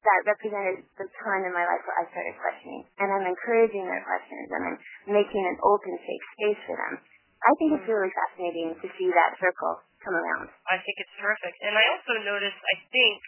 that 0.06 0.22
represented 0.22 0.86
the 1.02 1.08
time 1.18 1.42
in 1.42 1.50
my 1.50 1.66
life 1.66 1.82
where 1.82 1.98
I 1.98 2.06
started 2.14 2.38
questioning. 2.38 2.86
And 3.02 3.10
I'm 3.10 3.26
encouraging 3.26 3.82
their 3.90 4.06
questions 4.06 4.46
and 4.54 4.62
I'm 4.62 4.78
making 5.10 5.42
an 5.42 5.58
open, 5.66 5.98
safe 5.98 6.24
space 6.38 6.60
for 6.62 6.78
them. 6.78 6.94
I 7.42 7.52
think 7.58 7.74
it's 7.74 7.90
really 7.90 8.14
fascinating 8.14 8.78
to 8.78 8.86
see 8.94 9.10
that 9.10 9.34
circle 9.42 9.82
come 10.06 10.14
around. 10.14 10.46
I 10.70 10.78
think 10.78 10.94
it's 11.02 11.14
terrific. 11.18 11.54
And 11.66 11.74
I 11.74 11.84
also 11.90 12.14
noticed, 12.22 12.60
I 12.70 12.76
think, 12.94 13.18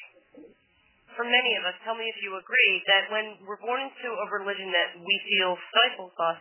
for 1.18 1.26
many 1.26 1.58
of 1.58 1.66
us, 1.66 1.74
tell 1.82 1.98
me 1.98 2.06
if 2.06 2.22
you 2.22 2.38
agree, 2.38 2.72
that 2.86 3.10
when 3.10 3.42
we're 3.42 3.58
born 3.58 3.82
into 3.82 4.06
a 4.06 4.26
religion 4.38 4.70
that 4.70 5.02
we 5.02 5.14
feel 5.26 5.58
stifles 5.74 6.14
us, 6.14 6.38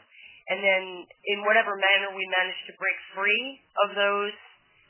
and 0.53 0.61
then 0.61 1.01
in 1.33 1.41
whatever 1.41 1.73
manner 1.73 2.13
we 2.13 2.21
manage 2.29 2.61
to 2.69 2.73
break 2.77 2.93
free 3.17 3.57
of 3.81 3.97
those 3.97 4.37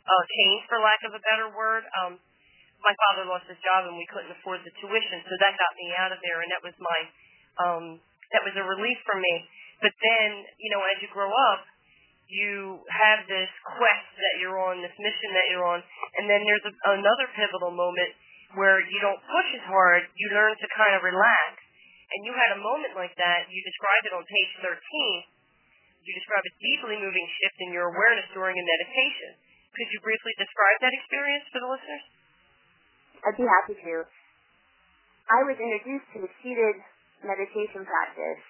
uh, 0.04 0.24
change, 0.28 0.60
for 0.68 0.84
lack 0.84 1.00
of 1.08 1.16
a 1.16 1.24
better 1.24 1.48
word. 1.56 1.88
Um, 2.04 2.20
my 2.84 2.94
father 3.08 3.26
lost 3.32 3.48
his 3.48 3.58
job 3.64 3.90
and 3.90 3.96
we 3.96 4.06
couldn't 4.12 4.30
afford 4.38 4.62
the 4.68 4.76
tuition, 4.84 5.24
so 5.24 5.34
that 5.40 5.56
got 5.56 5.74
me 5.80 5.88
out 5.96 6.12
of 6.12 6.20
there, 6.20 6.44
and 6.44 6.50
that 6.52 6.62
was 6.62 6.76
my 6.78 7.00
um, 7.58 7.86
that 8.36 8.44
was 8.44 8.54
a 8.60 8.66
relief 8.68 9.00
for 9.08 9.18
me. 9.18 9.34
But 9.80 9.96
then, 10.04 10.46
you 10.60 10.70
know, 10.76 10.84
as 10.84 11.00
you 11.00 11.10
grow 11.16 11.32
up, 11.32 11.64
you 12.28 12.84
have 12.92 13.24
this 13.32 13.50
quest 13.80 14.10
that 14.20 14.36
you're 14.44 14.60
on, 14.60 14.84
this 14.84 14.94
mission 15.00 15.32
that 15.32 15.48
you're 15.48 15.66
on, 15.66 15.80
and 16.20 16.28
then 16.28 16.44
there's 16.44 16.68
a, 16.68 16.74
another 17.00 17.32
pivotal 17.34 17.72
moment 17.72 18.12
where 18.56 18.80
you 18.80 19.00
don't 19.04 19.20
push 19.20 19.50
as 19.60 19.66
hard, 19.68 20.08
you 20.16 20.28
learn 20.32 20.56
to 20.56 20.68
kind 20.78 20.94
of 20.96 21.04
relax. 21.04 21.60
And 22.08 22.24
you 22.24 22.32
had 22.32 22.56
a 22.56 22.64
moment 22.64 22.96
like 22.96 23.12
that. 23.20 23.52
You 23.52 23.60
described 23.68 24.06
it 24.08 24.14
on 24.16 24.24
page 24.24 24.52
13. 24.64 24.72
You 26.08 26.12
describe 26.16 26.46
a 26.48 26.54
deeply 26.64 26.96
moving 27.04 27.28
shift 27.36 27.58
in 27.68 27.76
your 27.76 27.92
awareness 27.92 28.32
during 28.32 28.56
a 28.56 28.64
meditation. 28.64 29.36
Could 29.76 29.92
you 29.92 30.00
briefly 30.00 30.34
describe 30.40 30.78
that 30.88 30.96
experience 30.96 31.46
for 31.52 31.60
the 31.60 31.68
listeners? 31.68 32.06
I'd 33.28 33.36
be 33.36 33.44
happy 33.44 33.76
to. 33.76 33.96
I 35.28 35.40
was 35.44 35.60
introduced 35.60 36.08
to 36.16 36.18
the 36.24 36.32
seated 36.40 36.80
meditation 37.28 37.84
practice 37.84 38.42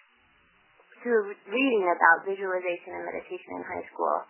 through 1.01 1.33
reading 1.49 1.83
about 1.89 2.29
visualization 2.29 2.93
and 2.93 3.09
meditation 3.09 3.57
in 3.57 3.63
high 3.65 3.85
school. 3.89 4.21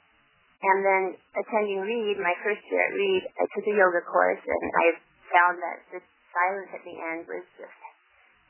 And 0.64 0.80
then 0.82 1.04
attending 1.38 1.84
Reed, 1.84 2.18
my 2.24 2.34
first 2.42 2.64
year 2.72 2.82
at 2.82 2.96
Reed, 2.96 3.24
I 3.28 3.46
took 3.52 3.66
a 3.68 3.76
yoga 3.76 4.02
course 4.08 4.42
and 4.42 4.64
I 4.72 4.88
found 5.32 5.60
that 5.62 5.78
the 5.92 6.00
silence 6.32 6.72
at 6.74 6.84
the 6.84 6.98
end 6.98 7.28
was 7.28 7.46
just 7.58 7.80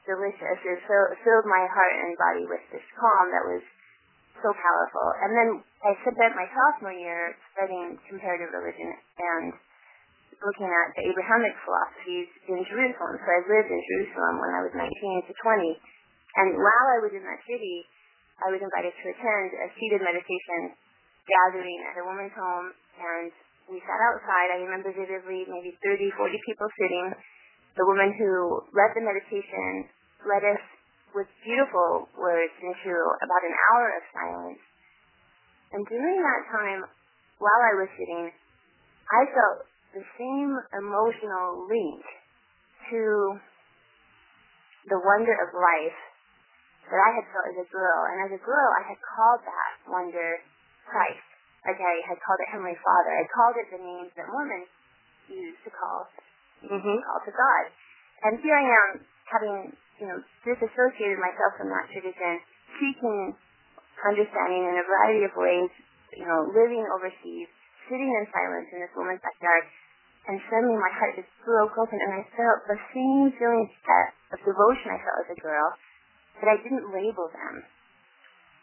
delicious. 0.07 0.57
It 0.63 0.79
filled 0.87 1.47
my 1.47 1.63
heart 1.67 1.95
and 1.99 2.15
body 2.15 2.45
with 2.47 2.63
this 2.71 2.85
calm 2.95 3.27
that 3.33 3.43
was 3.43 3.63
so 4.39 4.53
powerful. 4.53 5.07
And 5.25 5.31
then 5.33 5.49
I 5.83 5.91
spent 6.05 6.37
my 6.37 6.47
sophomore 6.47 6.93
year 6.93 7.33
studying 7.57 7.97
comparative 8.07 8.53
religion 8.53 8.93
and 9.17 9.51
looking 10.37 10.69
at 10.69 10.93
the 10.93 11.03
Abrahamic 11.09 11.57
philosophies 11.65 12.29
in 12.45 12.61
Jerusalem. 12.69 13.17
So 13.17 13.27
I 13.27 13.41
lived 13.49 13.69
in 13.73 13.81
Jerusalem 13.81 14.37
when 14.37 14.51
I 14.53 14.61
was 14.61 14.73
19 14.77 14.85
to 15.25 15.33
20. 15.33 15.81
And 16.37 16.49
while 16.53 16.87
I 16.93 17.01
was 17.01 17.11
in 17.17 17.25
that 17.25 17.41
city, 17.49 17.81
I 18.45 18.53
was 18.53 18.61
invited 18.61 18.93
to 18.93 19.05
attend 19.09 19.47
a 19.57 19.67
seated 19.81 20.05
meditation 20.05 20.77
gathering 21.25 21.79
at 21.89 21.97
a 21.97 22.05
woman's 22.05 22.37
home. 22.37 22.69
And 23.01 23.33
we 23.67 23.83
sat 23.83 23.99
outside. 24.11 24.55
I 24.55 24.63
remember 24.63 24.91
vividly 24.95 25.43
maybe 25.47 25.75
30, 25.83 26.11
40 26.15 26.47
people 26.47 26.67
sitting. 26.79 27.07
The 27.75 27.85
woman 27.85 28.15
who 28.15 28.63
led 28.73 28.95
the 28.95 29.03
meditation 29.03 29.91
led 30.25 30.43
us 30.43 30.63
with 31.13 31.27
beautiful 31.43 32.09
words 32.17 32.55
into 32.63 32.93
about 33.21 33.43
an 33.43 33.55
hour 33.71 33.87
of 33.95 34.03
silence. 34.11 34.63
And 35.75 35.83
during 35.87 36.19
that 36.23 36.41
time, 36.47 36.81
while 37.37 37.61
I 37.67 37.73
was 37.75 37.89
sitting, 37.99 38.31
I 39.11 39.21
felt 39.35 39.57
the 39.93 40.03
same 40.15 40.51
emotional 40.75 41.67
link 41.67 42.03
to 42.91 43.01
the 44.87 44.99
wonder 45.03 45.35
of 45.43 45.49
life 45.51 45.99
that 46.87 46.99
I 47.03 47.11
had 47.19 47.25
felt 47.35 47.45
as 47.51 47.57
a 47.59 47.67
girl. 47.67 47.99
And 48.07 48.17
as 48.27 48.31
a 48.31 48.41
girl, 48.43 48.69
I 48.79 48.83
had 48.87 48.99
called 49.03 49.41
that 49.43 49.71
wonder 49.91 50.39
Christ. 50.87 51.26
Like 51.67 51.83
I 51.83 51.95
had 52.07 52.17
called 52.23 52.39
it 52.39 52.47
Heavenly 52.47 52.79
Father. 52.79 53.11
I 53.11 53.27
called 53.27 53.55
it 53.59 53.67
the 53.75 53.81
names 53.83 54.15
that 54.15 54.31
Mormons 54.31 54.71
use 55.27 55.59
to 55.67 55.71
call 55.75 56.07
mm-hmm. 56.63 56.97
call 57.03 57.19
to 57.27 57.33
God. 57.35 57.63
And 58.23 58.39
here 58.41 58.55
I 58.55 58.65
am 58.65 58.87
having, 59.27 59.55
you 59.99 60.07
know, 60.07 60.19
disassociated 60.47 61.19
myself 61.19 61.59
from 61.59 61.69
that 61.69 61.91
tradition, 61.91 62.41
seeking 62.79 63.35
understanding 64.01 64.63
in 64.63 64.75
a 64.79 64.85
variety 64.87 65.27
of 65.27 65.33
ways, 65.35 65.69
you 66.15 66.25
know, 66.25 66.47
living 66.55 66.87
overseas, 66.87 67.49
sitting 67.91 68.09
in 68.09 68.23
silence 68.31 68.71
in 68.71 68.79
this 68.79 68.93
woman's 68.95 69.21
backyard, 69.21 69.67
and 70.31 70.39
suddenly 70.47 70.79
my 70.79 70.91
heart 70.95 71.19
just 71.19 71.29
broke 71.43 71.75
open 71.75 71.99
and 71.99 72.13
I 72.19 72.23
felt 72.35 72.59
the 72.67 72.79
same 72.91 73.31
feelings 73.35 73.71
of 74.33 74.39
devotion 74.43 74.91
I 74.91 74.99
felt 75.03 75.17
as 75.27 75.29
a 75.35 75.39
girl, 75.39 75.67
but 76.39 76.47
I 76.51 76.57
didn't 76.63 76.91
label 76.93 77.27
them 77.31 77.63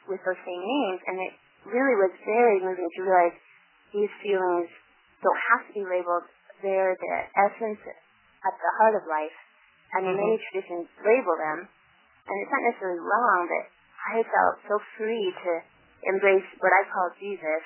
with 0.08 0.20
those 0.24 0.40
same 0.44 0.60
names, 0.60 1.00
and 1.08 1.16
it 1.24 1.32
really 1.68 1.96
was 1.96 2.12
very 2.24 2.60
moving 2.60 2.88
to 2.88 3.00
realize 3.02 3.36
these 3.92 4.12
feelings 4.20 4.68
don't 5.22 5.42
have 5.54 5.62
to 5.68 5.72
be 5.72 5.84
labeled. 5.84 6.28
They're 6.60 6.96
the 6.96 7.14
essence 7.48 7.80
at 7.84 8.54
the 8.56 8.70
heart 8.80 8.94
of 8.96 9.04
life, 9.08 9.36
and 9.96 10.04
mm-hmm. 10.04 10.16
many 10.16 10.36
traditions 10.48 10.88
label 11.00 11.34
them, 11.40 11.64
and 11.64 12.34
it's 12.40 12.52
not 12.52 12.62
necessarily 12.64 13.00
wrong, 13.00 13.48
but 13.48 13.64
I 14.04 14.20
felt 14.24 14.54
so 14.68 14.76
free 14.96 15.32
to 15.32 15.52
embrace 16.12 16.44
what 16.60 16.72
I 16.72 16.84
call 16.92 17.08
Jesus 17.16 17.64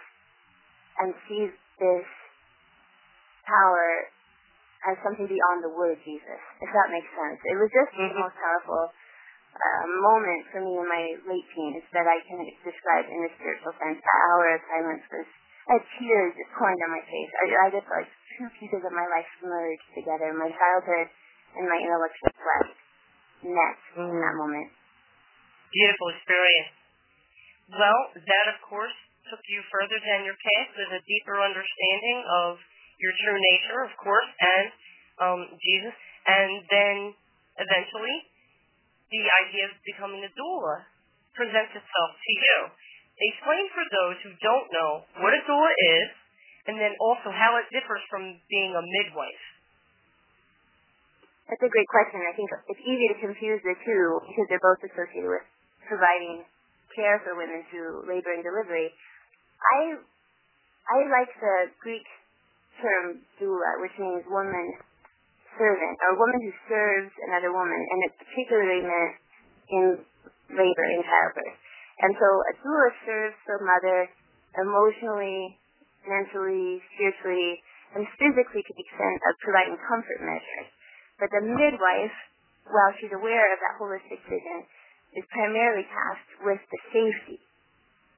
and 1.03 1.15
see 1.27 1.51
this 1.79 2.07
power 3.47 4.11
as 4.87 4.95
something 5.03 5.27
beyond 5.27 5.67
the 5.67 5.75
word 5.75 5.99
Jesus, 6.07 6.43
if 6.63 6.71
that 6.71 6.89
makes 6.95 7.11
sense. 7.11 7.39
It 7.51 7.59
was 7.59 7.71
just 7.75 7.91
mm-hmm. 7.95 8.15
the 8.15 8.23
most 8.23 8.39
powerful 8.39 8.95
uh, 9.59 9.85
moment 9.91 10.41
for 10.55 10.61
me 10.63 10.73
in 10.79 10.87
my 10.87 11.05
late 11.27 11.49
teens 11.55 11.83
that 11.91 12.07
I 12.07 12.23
can 12.25 12.39
describe 12.63 13.07
in 13.11 13.21
a 13.27 13.31
spiritual 13.35 13.75
sense. 13.83 13.99
That 13.99 14.21
hour 14.31 14.47
of 14.55 14.61
silence 14.71 15.05
was, 15.11 15.29
I 15.69 15.73
had 15.77 15.85
tears 15.99 16.33
just 16.39 16.55
pouring 16.55 16.79
down 16.79 16.95
my 16.95 17.05
face. 17.05 17.31
I, 17.43 17.45
I 17.53 17.67
just 17.75 17.89
like 17.91 18.09
two 18.39 18.49
pieces 18.63 18.83
of 18.87 18.93
my 18.95 19.07
life 19.11 19.27
merged 19.43 19.89
together, 19.99 20.31
my 20.39 20.51
childhood 20.55 21.11
and 21.59 21.67
my 21.67 21.79
intellectual 21.83 22.33
quest 22.39 22.77
met 23.43 23.79
mm-hmm. 23.99 24.15
in 24.15 24.19
that 24.23 24.37
moment. 24.39 24.69
Beautiful 25.75 26.09
experience. 26.15 26.73
Well, 27.69 28.01
that 28.17 28.47
of 28.49 28.59
course 28.65 28.97
took 29.29 29.45
you 29.53 29.61
further 29.69 29.99
down 30.01 30.25
your 30.25 30.39
path 30.41 30.71
with 30.73 30.91
a 30.97 31.03
deeper 31.05 31.37
understanding 31.37 32.19
of 32.47 32.57
your 32.97 33.13
true 33.21 33.37
nature, 33.37 33.85
of 33.85 33.93
course, 34.01 34.31
and 34.41 34.67
um, 35.21 35.41
Jesus, 35.61 35.97
and 36.25 36.65
then 36.73 36.97
eventually 37.61 38.17
the 39.09 39.25
idea 39.47 39.65
of 39.69 39.75
becoming 39.85 40.21
a 40.25 40.33
doula 40.37 40.85
presents 41.33 41.73
itself 41.73 42.13
to 42.17 42.33
you. 42.33 42.57
Explain 43.19 43.65
for 43.75 43.85
those 43.89 44.17
who 44.23 44.31
don't 44.39 44.69
know 44.71 44.91
what 45.25 45.35
a 45.35 45.43
doula 45.49 45.73
is, 45.99 46.09
and 46.71 46.77
then 46.77 46.93
also 47.01 47.33
how 47.33 47.57
it 47.59 47.67
differs 47.73 48.05
from 48.13 48.37
being 48.47 48.73
a 48.77 48.85
midwife. 48.85 49.45
That's 51.49 51.65
a 51.65 51.73
great 51.73 51.89
question. 51.89 52.21
I 52.29 52.37
think 52.37 52.49
it's 52.69 52.85
easy 52.85 53.07
to 53.09 53.17
confuse 53.25 53.61
the 53.65 53.73
two 53.81 54.05
because 54.29 54.47
they're 54.53 54.61
both 54.61 54.85
associated 54.85 55.33
with 55.33 55.47
providing 55.89 56.45
care 56.93 57.25
for 57.25 57.41
women 57.41 57.65
through 57.73 58.05
labor 58.05 58.37
and 58.37 58.45
delivery. 58.45 58.93
I 59.59 59.97
I 60.93 60.99
like 61.09 61.33
the 61.41 61.73
Greek 61.81 62.05
term 62.85 63.25
doula, 63.41 63.81
which 63.81 63.97
means 63.97 64.29
woman 64.29 64.77
servant, 65.59 65.95
or 66.07 66.17
woman 66.17 66.41
who 66.47 66.55
serves 66.71 67.13
another 67.29 67.51
woman, 67.51 67.77
and 67.77 67.99
it's 68.07 68.19
particularly 68.23 68.83
meant 68.87 69.15
in 69.69 69.85
labor 70.55 70.87
in 70.95 71.03
childbirth. 71.03 71.59
And 71.99 72.15
so 72.15 72.29
a 72.47 72.53
doula 72.63 72.91
serves 73.05 73.39
the 73.45 73.59
mother 73.61 74.09
emotionally, 74.57 75.59
mentally, 76.07 76.79
spiritually, 76.95 77.59
and 77.99 78.07
physically 78.17 78.63
to 78.63 78.73
the 78.73 78.85
extent 78.87 79.19
of 79.27 79.33
providing 79.43 79.77
comfort 79.83 80.21
measures. 80.23 80.69
But 81.19 81.35
the 81.35 81.43
midwife, 81.43 82.17
while 82.71 82.93
she's 83.01 83.13
aware 83.13 83.51
of 83.51 83.59
that 83.59 83.75
holistic 83.83 84.23
vision, 84.31 84.63
is 85.17 85.25
primarily 85.35 85.89
tasked 85.89 86.33
with 86.47 86.61
the 86.71 86.81
safety, 86.95 87.43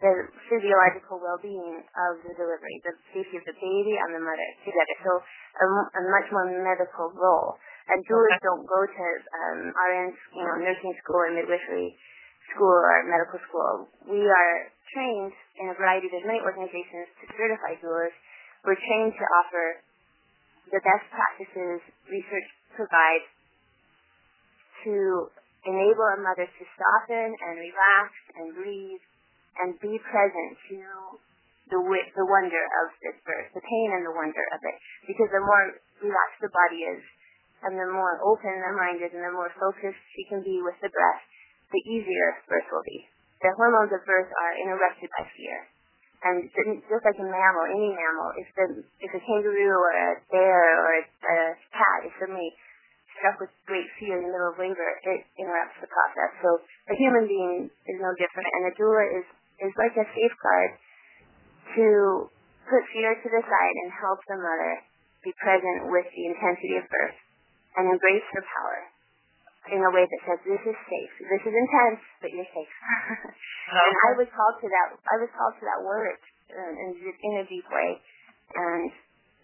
the 0.01 0.13
physiological 0.49 1.21
well-being 1.21 1.85
of 1.85 2.13
the 2.25 2.33
delivery, 2.33 2.77
the 2.89 2.97
safety 3.13 3.37
of 3.37 3.45
the 3.45 3.53
baby 3.53 3.95
and 4.01 4.17
the 4.17 4.23
mother 4.25 4.49
together. 4.65 4.97
So 5.05 5.13
a, 5.21 5.67
a 5.69 6.03
much 6.09 6.29
more 6.33 6.49
medical 6.49 7.13
role. 7.13 7.61
And 7.93 8.01
doulas 8.09 8.41
okay. 8.41 8.49
don't 8.49 8.65
go 8.65 8.81
to 8.89 9.07
um, 9.29 9.61
RN, 9.77 10.09
you 10.37 10.45
know, 10.47 10.57
nursing 10.63 10.95
school 11.05 11.21
or 11.21 11.31
midwifery 11.37 11.93
school 12.55 12.73
or 12.73 13.05
medical 13.05 13.39
school. 13.45 13.93
We 14.09 14.25
are 14.25 14.55
trained 14.97 15.35
in 15.61 15.69
a 15.69 15.77
variety. 15.77 16.09
There's 16.09 16.25
many 16.25 16.41
organizations 16.41 17.13
to 17.21 17.25
certify 17.37 17.77
doulas. 17.85 18.15
We're 18.65 18.81
trained 18.81 19.13
to 19.21 19.25
offer 19.45 19.85
the 20.73 20.81
best 20.81 21.05
practices 21.13 21.83
research 22.09 22.49
provides 22.79 23.29
to 24.87 25.29
enable 25.67 26.07
a 26.17 26.19
mother 26.25 26.47
to 26.49 26.63
soften 26.79 27.31
and 27.37 27.55
relax 27.61 28.09
and 28.39 28.47
breathe 28.57 29.03
and 29.59 29.75
be 29.83 29.99
present 29.99 30.51
to 30.71 30.79
the 31.71 31.81
the 31.81 32.27
wonder 32.27 32.65
of 32.83 32.87
this 33.03 33.19
birth, 33.23 33.49
the 33.55 33.63
pain 33.63 33.89
and 33.95 34.03
the 34.07 34.15
wonder 34.15 34.45
of 34.55 34.61
it. 34.63 34.77
Because 35.07 35.31
the 35.31 35.43
more 35.43 35.65
relaxed 36.03 36.41
the 36.43 36.51
body 36.51 36.87
is, 36.87 37.03
and 37.63 37.79
the 37.79 37.91
more 37.91 38.19
open 38.25 38.51
the 38.51 38.75
mind 38.75 38.99
is, 39.03 39.13
and 39.15 39.23
the 39.23 39.35
more 39.35 39.53
focused 39.59 40.01
she 40.17 40.25
can 40.27 40.43
be 40.43 40.59
with 40.63 40.79
the 40.83 40.91
breath, 40.91 41.23
the 41.71 41.83
easier 41.87 42.43
birth 42.51 42.67
will 42.73 42.85
be. 42.87 43.07
The 43.41 43.55
hormones 43.57 43.95
of 43.95 44.03
birth 44.05 44.29
are 44.29 44.55
interrupted 44.61 45.09
by 45.15 45.25
fear. 45.33 45.59
And 46.21 46.45
just 46.53 47.05
like 47.07 47.17
a 47.17 47.25
mammal, 47.25 47.65
any 47.73 47.97
mammal, 47.97 48.31
if 48.37 48.49
the 48.53 48.67
if 49.01 49.09
a 49.17 49.23
kangaroo 49.25 49.73
or 49.73 49.93
a 49.97 50.09
bear 50.29 50.65
or 50.77 50.91
a, 51.01 51.05
a 51.09 51.37
cat 51.73 52.05
is 52.05 52.13
suddenly 52.21 52.53
struck 53.17 53.41
with 53.41 53.53
great 53.65 53.89
fear 53.97 54.21
in 54.21 54.29
the 54.29 54.33
middle 54.33 54.53
of 54.53 54.61
labor, 54.61 54.91
it 55.05 55.25
interrupts 55.41 55.81
the 55.81 55.89
process. 55.89 56.31
So 56.45 56.61
a 56.93 56.95
human 56.97 57.25
being 57.25 57.73
is 57.73 57.99
no 58.01 58.13
different, 58.21 58.49
and 58.53 58.63
a 58.69 58.73
doula 58.77 59.05
is, 59.21 59.27
is 59.65 59.73
like 59.77 59.95
a 59.97 60.07
safeguard 60.13 60.71
to 61.77 61.87
put 62.67 62.83
fear 62.95 63.13
to 63.15 63.29
the 63.29 63.43
side 63.43 63.77
and 63.85 63.91
help 63.93 64.19
the 64.27 64.39
mother 64.39 64.73
be 65.23 65.33
present 65.43 65.93
with 65.93 66.07
the 66.17 66.25
intensity 66.33 66.81
of 66.81 66.87
birth 66.89 67.19
and 67.77 67.93
embrace 67.93 68.27
her 68.33 68.45
power 68.45 68.79
in 69.69 69.81
a 69.85 69.93
way 69.93 70.09
that 70.09 70.21
says 70.25 70.41
this 70.49 70.65
is 70.65 70.79
safe. 70.89 71.13
This 71.21 71.45
is 71.45 71.55
intense, 71.55 72.01
but 72.25 72.33
you're 72.33 72.49
safe. 72.49 72.75
and 73.85 73.97
I 74.09 74.11
was 74.17 74.29
called 74.33 74.57
to 74.65 74.69
that. 74.73 74.87
I 74.97 75.17
was 75.21 75.31
called 75.37 75.55
to 75.61 75.65
that 75.69 75.85
work 75.85 76.21
uh, 76.49 76.73
in, 76.89 76.97
in 76.97 77.33
a 77.39 77.45
deep 77.45 77.69
way, 77.69 77.91
and 78.57 78.89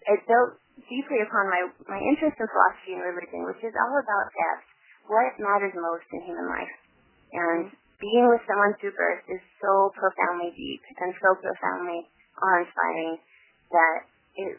it 0.09 0.19
built 0.25 0.57
deeply 0.89 1.21
upon 1.21 1.47
my, 1.53 1.61
my 1.85 2.01
interest 2.01 2.37
in 2.41 2.47
philosophy 2.49 2.97
and 2.97 3.05
religion, 3.05 3.45
which 3.45 3.61
is 3.61 3.73
all 3.77 3.95
about 4.01 4.27
death, 4.33 4.63
what 5.05 5.31
matters 5.37 5.73
most 5.77 6.07
in 6.11 6.25
human 6.25 6.49
life. 6.49 6.75
And 7.33 7.63
being 7.97 8.25
with 8.29 8.43
someone 8.45 8.77
through 8.77 8.93
birth 8.93 9.25
is 9.25 9.41
so 9.57 9.89
profoundly 9.97 10.53
deep 10.53 10.81
and 11.01 11.13
so 11.17 11.33
profoundly 11.41 12.05
awe-inspiring 12.37 13.17
that 13.73 13.97
it, 14.37 14.53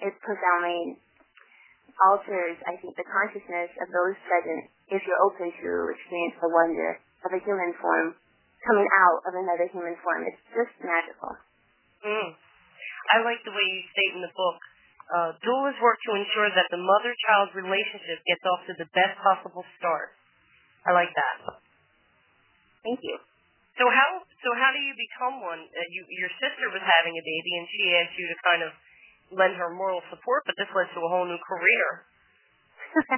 it 0.00 0.14
profoundly 0.24 0.96
alters, 2.08 2.56
I 2.64 2.76
think, 2.80 2.96
the 2.96 3.08
consciousness 3.08 3.72
of 3.80 3.88
those 3.92 4.16
present 4.24 4.68
if 4.92 5.00
you're 5.04 5.22
open 5.24 5.52
to 5.52 5.70
experience 5.92 6.36
the 6.40 6.52
wonder 6.52 7.00
of 7.24 7.30
a 7.32 7.40
human 7.44 7.72
form 7.80 8.16
coming 8.64 8.88
out 9.04 9.20
of 9.28 9.32
another 9.36 9.68
human 9.72 9.96
form. 10.00 10.24
It's 10.24 10.40
just 10.52 10.72
magical. 10.80 11.36
Mm. 12.04 12.28
I 13.12 13.16
like 13.22 13.40
the 13.44 13.54
way 13.54 13.64
you 13.64 13.80
state 13.92 14.12
in 14.16 14.22
the 14.24 14.32
book 14.32 14.58
uh, 15.06 15.30
doulas 15.38 15.78
work 15.78 15.98
to 16.02 16.18
ensure 16.18 16.50
that 16.50 16.66
the 16.74 16.82
mother-child 16.82 17.54
relationship 17.54 18.18
gets 18.26 18.42
off 18.42 18.66
to 18.66 18.74
the 18.74 18.90
best 18.90 19.14
possible 19.22 19.62
start. 19.78 20.10
I 20.82 20.90
like 20.90 21.14
that. 21.14 21.65
Thank 22.86 23.02
you. 23.02 23.18
So 23.82 23.84
how 23.90 24.22
so 24.22 24.48
how 24.54 24.70
do 24.70 24.78
you 24.78 24.94
become 24.94 25.42
one? 25.42 25.58
Uh, 25.58 25.78
you, 25.90 26.06
your 26.06 26.30
sister 26.38 26.70
was 26.70 26.80
having 26.80 27.18
a 27.18 27.24
baby, 27.26 27.52
and 27.58 27.66
she 27.66 27.82
asked 27.98 28.16
you 28.16 28.26
to 28.30 28.36
kind 28.46 28.62
of 28.62 28.70
lend 29.34 29.58
her 29.58 29.74
moral 29.74 30.00
support, 30.08 30.46
but 30.46 30.54
this 30.54 30.70
led 30.70 30.86
to 30.94 31.00
a 31.02 31.10
whole 31.10 31.26
new 31.26 31.40
career. 31.42 31.86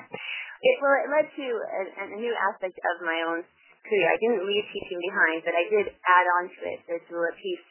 it, 0.66 0.74
well, 0.80 0.96
it 1.04 1.08
led 1.12 1.28
to 1.36 1.46
a, 1.52 1.80
a 2.00 2.18
new 2.18 2.32
aspect 2.50 2.80
of 2.80 2.96
my 3.04 3.20
own 3.28 3.44
career. 3.84 4.06
I 4.08 4.18
didn't 4.18 4.48
leave 4.48 4.66
teaching 4.72 4.98
behind, 4.98 5.44
but 5.44 5.54
I 5.54 5.64
did 5.68 5.86
add 5.92 6.26
on 6.40 6.44
to 6.48 6.60
it 6.74 6.80
the 6.88 6.96
doula 7.12 7.30
piece. 7.38 7.62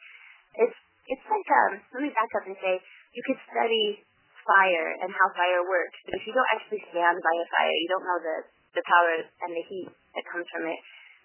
It's 0.56 0.78
it's 1.10 1.26
like 1.26 1.48
um. 1.66 1.82
Let 1.98 2.00
me 2.06 2.10
back 2.14 2.30
up 2.38 2.46
and 2.46 2.56
say 2.62 2.78
you 3.12 3.22
could 3.26 3.42
study 3.50 4.06
fire 4.46 4.96
and 5.02 5.10
how 5.12 5.28
fire 5.36 5.60
works. 5.66 5.98
But 6.08 6.16
if 6.16 6.22
you 6.24 6.32
don't 6.32 6.50
actually 6.56 6.80
stand 6.88 7.18
by 7.20 7.34
a 7.36 7.46
fire, 7.52 7.74
you 7.74 7.88
don't 7.92 8.06
know 8.06 8.20
the, 8.22 8.36
the 8.80 8.84
power 8.88 9.12
and 9.44 9.50
the 9.52 9.64
heat 9.68 9.90
that 10.16 10.24
comes 10.32 10.48
from 10.48 10.64
it. 10.72 10.80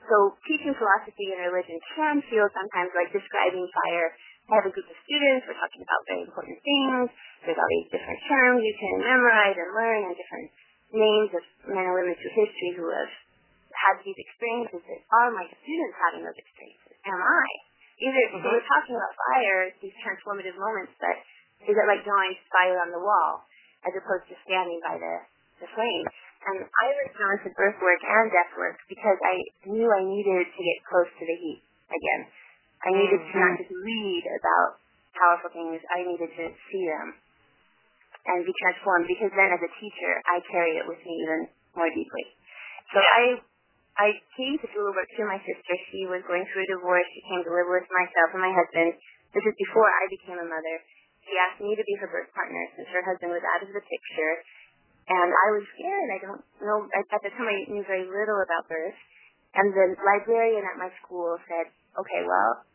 So 0.09 0.35
teaching 0.43 0.75
philosophy 0.75 1.31
and 1.31 1.47
religion 1.47 1.79
can 1.95 2.19
feel 2.27 2.47
sometimes 2.51 2.91
like 2.91 3.09
describing 3.15 3.63
fire. 3.71 4.11
I 4.51 4.59
have 4.59 4.67
a 4.67 4.73
group 4.75 4.87
of 4.91 4.97
students, 5.07 5.47
we're 5.47 5.55
talking 5.55 5.79
about 5.79 6.03
very 6.03 6.27
important 6.27 6.59
things. 6.59 7.07
There's 7.47 7.55
all 7.55 7.71
these 7.79 7.89
different 7.95 8.19
terms 8.27 8.59
you 8.59 8.75
can 8.75 8.99
memorize 8.99 9.55
and 9.55 9.71
learn 9.71 9.99
and 10.11 10.15
different 10.19 10.51
names 10.91 11.31
of 11.31 11.43
men 11.71 11.87
and 11.87 11.95
women 11.95 12.13
through 12.19 12.35
history 12.35 12.75
who 12.75 12.91
have 12.91 13.11
had 13.71 13.95
these 14.03 14.19
experiences. 14.19 14.83
Are 15.15 15.31
my 15.31 15.47
students 15.47 15.95
having 15.95 16.27
those 16.27 16.35
experiences? 16.35 16.95
Am 17.07 17.19
I? 17.23 17.47
Either 18.03 18.23
mm-hmm. 18.35 18.43
we're 18.43 18.67
talking 18.67 18.95
about 18.99 19.13
fire, 19.31 19.71
these 19.79 19.95
transformative 20.03 20.59
moments, 20.59 20.91
but 20.99 21.15
is 21.63 21.75
it 21.79 21.87
like 21.87 22.03
drawing 22.03 22.35
fire 22.51 22.83
on 22.83 22.91
the 22.91 22.99
wall 22.99 23.47
as 23.87 23.95
opposed 23.95 24.27
to 24.27 24.35
standing 24.43 24.83
by 24.83 24.99
the 24.99 25.15
the 25.63 25.69
flame? 25.71 26.03
And 26.43 26.59
I 26.67 26.87
was 26.99 27.07
drawn 27.15 27.37
to 27.47 27.49
birth 27.55 27.79
work 27.79 28.01
and 28.03 28.27
death 28.27 28.51
work 28.59 28.77
because 28.91 29.19
I 29.23 29.35
knew 29.63 29.87
I 29.87 30.03
needed 30.03 30.43
to 30.43 30.61
get 30.61 30.77
close 30.83 31.07
to 31.07 31.23
the 31.23 31.37
heat 31.39 31.63
again. 31.87 32.21
I 32.83 32.89
needed 32.91 33.19
mm-hmm. 33.23 33.39
to 33.39 33.43
not 33.47 33.53
just 33.63 33.71
read 33.71 34.23
about 34.27 34.83
powerful 35.15 35.51
things, 35.55 35.79
I 35.87 36.03
needed 36.03 36.31
to 36.35 36.45
see 36.67 36.83
them 36.83 37.15
and 38.27 38.43
be 38.43 38.55
transformed 38.59 39.07
because 39.07 39.31
then 39.35 39.51
as 39.51 39.61
a 39.63 39.71
teacher, 39.79 40.13
I 40.27 40.43
carry 40.51 40.79
it 40.79 40.85
with 40.87 40.99
me 41.03 41.13
even 41.23 41.39
more 41.75 41.91
deeply. 41.91 42.25
So 42.91 42.99
I 42.99 43.39
I 43.93 44.09
came 44.33 44.57
to 44.57 44.67
doula 44.73 44.89
work 44.89 45.05
through 45.13 45.29
my 45.29 45.37
sister. 45.45 45.73
She 45.93 46.09
was 46.09 46.25
going 46.25 46.43
through 46.49 46.65
a 46.65 46.69
divorce. 46.73 47.05
She 47.13 47.21
came 47.29 47.45
to 47.45 47.51
live 47.53 47.69
with 47.69 47.85
myself 47.93 48.33
and 48.33 48.41
my 48.41 48.49
husband. 48.49 48.97
This 49.37 49.45
is 49.45 49.53
before 49.53 49.85
I 49.85 50.09
became 50.09 50.41
a 50.41 50.47
mother. 50.49 50.75
She 51.29 51.37
asked 51.37 51.61
me 51.61 51.77
to 51.77 51.85
be 51.85 51.95
her 52.01 52.09
birth 52.09 52.33
partner 52.33 52.63
since 52.73 52.89
her 52.89 53.05
husband 53.05 53.31
was 53.31 53.45
out 53.45 53.61
of 53.61 53.69
the 53.69 53.85
picture. 53.85 54.33
And 55.03 55.29
I 55.31 55.47
was 55.51 55.63
scared. 55.75 56.09
I 56.15 56.19
don't 56.23 56.43
know. 56.63 56.87
At 56.95 57.21
the 57.21 57.31
time, 57.35 57.49
I 57.49 57.67
knew 57.67 57.83
very 57.83 58.07
little 58.07 58.39
about 58.39 58.71
birth. 58.71 58.95
And 59.53 59.69
the 59.75 59.99
librarian 60.01 60.63
at 60.65 60.79
my 60.79 60.89
school 61.03 61.37
said, 61.45 61.69
okay, 61.99 62.21
well, 62.25 62.65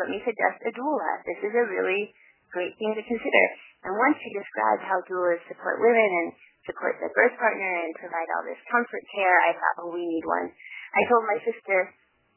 let 0.00 0.08
me 0.08 0.22
suggest 0.24 0.64
a 0.64 0.72
doula. 0.72 1.12
This 1.28 1.40
is 1.44 1.52
a 1.52 1.68
really 1.68 2.14
great 2.54 2.72
thing 2.80 2.96
to 2.96 3.04
consider. 3.04 3.44
And 3.84 3.92
once 3.98 4.16
she 4.22 4.30
described 4.32 4.86
how 4.86 5.02
doulas 5.04 5.42
support 5.50 5.82
women 5.82 6.10
and 6.24 6.28
support 6.66 6.98
their 7.02 7.10
birth 7.10 7.34
partner 7.38 7.72
and 7.86 7.92
provide 7.98 8.28
all 8.34 8.44
this 8.46 8.60
comfort 8.70 9.02
care. 9.10 9.36
I 9.50 9.52
thought, 9.54 9.76
oh, 9.82 9.90
we 9.90 10.06
need 10.06 10.22
one. 10.22 10.46
I 10.94 11.02
told 11.10 11.26
my 11.26 11.38
sister, 11.42 11.90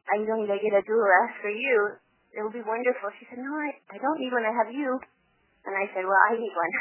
I'm 0.09 0.25
going 0.25 0.49
to 0.49 0.57
get 0.57 0.73
a 0.73 0.83
doula 0.85 1.21
for 1.41 1.51
you. 1.53 2.01
It 2.33 2.41
will 2.41 2.53
be 2.53 2.65
wonderful. 2.65 3.13
She 3.21 3.29
said, 3.29 3.39
no, 3.39 3.53
I, 3.53 3.69
I 3.93 3.97
don't 4.01 4.19
need 4.19 4.33
one. 4.33 4.43
I 4.43 4.53
have 4.53 4.71
you. 4.73 4.97
And 5.65 5.73
I 5.73 5.85
said, 5.93 6.05
well, 6.05 6.21
I 6.29 6.33
need 6.37 6.53
one. 6.53 6.73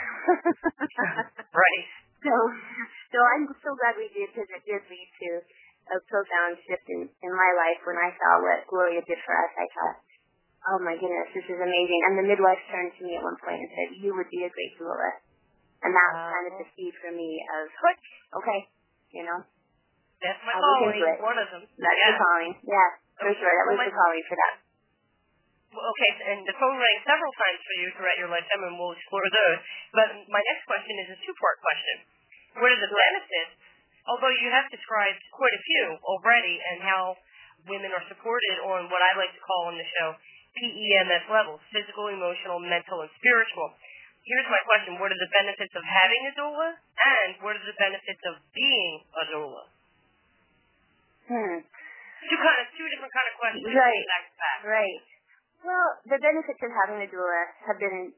right. 1.65 1.85
So, 2.25 2.33
so 3.13 3.19
I'm 3.21 3.45
so 3.61 3.71
glad 3.77 4.01
we 4.01 4.09
did 4.17 4.33
because 4.33 4.49
it 4.49 4.65
did 4.65 4.83
lead 4.89 5.11
to 5.21 5.31
a 5.93 5.97
profound 6.09 6.57
shift 6.65 6.89
in, 6.89 7.05
in 7.05 7.33
my 7.33 7.51
life 7.61 7.81
when 7.85 8.01
I 8.01 8.09
saw 8.17 8.41
what 8.41 8.65
Gloria 8.73 9.05
did 9.05 9.21
for 9.21 9.37
us. 9.37 9.53
I 9.53 9.69
thought, 9.69 9.97
oh 10.73 10.79
my 10.81 10.97
goodness, 10.97 11.29
this 11.37 11.45
is 11.45 11.61
amazing. 11.61 12.01
And 12.09 12.17
the 12.17 12.27
midwife 12.27 12.61
turned 12.73 12.97
to 12.97 13.03
me 13.05 13.21
at 13.21 13.23
one 13.23 13.37
point 13.45 13.61
and 13.61 13.71
said, 13.77 13.89
you 14.01 14.17
would 14.17 14.31
be 14.33 14.49
a 14.49 14.51
great 14.51 14.73
doula. 14.81 15.21
And 15.85 15.93
that 15.93 16.09
was 16.17 16.25
kind 16.33 16.47
of 16.49 16.55
the 16.65 16.67
seed 16.73 16.97
for 17.05 17.13
me 17.13 17.45
of, 17.61 17.69
okay, 18.41 18.61
you 19.13 19.29
know. 19.29 19.45
That's 20.25 20.41
my 20.49 20.57
calling, 20.57 20.97
one 21.21 21.37
of 21.37 21.49
them. 21.53 21.69
That's 21.77 22.01
yeah. 22.01 22.17
the 22.17 22.17
calling, 22.17 22.53
yeah, 22.65 22.89
for 23.21 23.29
okay. 23.29 23.37
sure. 23.37 23.53
That 23.53 23.67
was 23.69 23.77
my, 23.77 23.89
the 23.93 23.93
calling 23.93 24.25
for 24.25 24.37
that. 24.41 24.55
Well, 25.77 25.85
okay, 25.85 26.11
and 26.33 26.41
the 26.49 26.57
phone 26.57 26.81
rang 26.81 26.99
several 27.05 27.35
times 27.37 27.61
for 27.61 27.75
you 27.83 27.87
throughout 27.93 28.17
your 28.17 28.31
lifetime, 28.33 28.63
and 28.65 28.81
we'll 28.81 28.97
explore 28.97 29.27
those. 29.29 29.59
But 29.93 30.09
my 30.33 30.41
next 30.41 30.65
question 30.65 30.95
is 31.05 31.09
a 31.13 31.19
two-part 31.21 31.61
question. 31.61 32.14
What 32.55 32.71
are 32.71 32.83
the 32.83 32.93
benefits, 32.93 33.55
although 34.07 34.31
you 34.31 34.49
have 34.55 34.71
described 34.71 35.21
quite 35.35 35.55
a 35.55 35.63
few 35.63 35.87
already, 36.07 36.57
and 36.59 36.79
how 36.87 37.19
women 37.67 37.91
are 37.91 38.05
supported 38.07 38.57
on 38.63 38.87
what 38.89 39.03
I 39.03 39.13
like 39.19 39.33
to 39.35 39.43
call 39.43 39.73
on 39.73 39.77
the 39.77 39.89
show 39.99 40.15
PEMS 40.55 41.27
levels, 41.27 41.59
physical, 41.75 42.09
emotional, 42.15 42.63
mental, 42.63 43.03
and 43.03 43.11
spiritual 43.19 43.75
here's 44.25 44.49
my 44.49 44.61
question. 44.65 44.97
What 44.97 45.13
are 45.13 45.21
the 45.21 45.33
benefits 45.33 45.75
of 45.77 45.85
having 45.85 46.23
a 46.29 46.33
doula? 46.35 46.69
And 46.81 47.31
what 47.45 47.55
are 47.57 47.65
the 47.65 47.77
benefits 47.77 48.23
of 48.33 48.41
being 48.57 49.05
a 49.13 49.25
doula? 49.29 49.65
Hmm. 51.29 51.57
Two 51.61 52.39
kind 52.41 52.59
of 52.65 52.67
two 52.73 52.89
different 52.89 53.13
kind 53.13 53.29
of 53.29 53.35
questions. 53.37 53.69
Right. 53.69 54.05
Back 54.09 54.25
to 54.25 54.35
back. 54.41 54.59
Right. 54.65 55.01
Well, 55.65 55.89
the 56.09 56.21
benefits 56.21 56.61
of 56.61 56.73
having 56.73 56.99
a 57.05 57.09
doula 57.09 57.41
have 57.69 57.79
been 57.81 58.13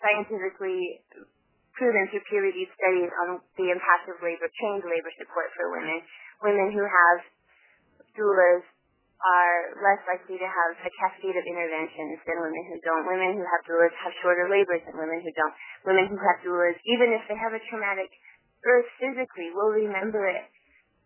scientifically 0.00 1.00
proven 1.74 2.06
through 2.10 2.24
peer-reviewed 2.30 2.70
studies 2.78 3.10
on 3.26 3.42
the 3.58 3.68
impact 3.70 4.06
of 4.06 4.18
labor, 4.22 4.46
trained 4.58 4.86
labor 4.86 5.10
support 5.18 5.50
for 5.58 5.74
women. 5.74 5.98
Women 6.42 6.70
who 6.70 6.84
have 6.86 7.18
doulas 8.14 8.62
are 9.24 9.60
less 9.80 10.02
likely 10.04 10.36
to 10.36 10.44
have 10.44 10.72
a 10.84 10.90
cascade 11.00 11.34
of 11.34 11.44
interventions 11.48 12.20
than 12.28 12.36
women 12.38 12.62
who 12.68 12.76
don't. 12.84 13.08
Women 13.08 13.40
who 13.40 13.44
have 13.46 13.62
doulas 13.64 13.94
have 14.04 14.12
shorter 14.20 14.46
labors 14.52 14.84
than 14.84 14.94
women 15.00 15.18
who 15.24 15.32
don't. 15.34 15.54
Women 15.88 16.06
who 16.12 16.18
have 16.20 16.38
doulas, 16.44 16.76
even 16.84 17.14
if 17.16 17.24
they 17.26 17.38
have 17.38 17.56
a 17.56 17.62
traumatic 17.72 18.10
birth 18.62 18.88
physically, 19.00 19.50
will 19.56 19.72
remember 19.72 20.28
it 20.28 20.44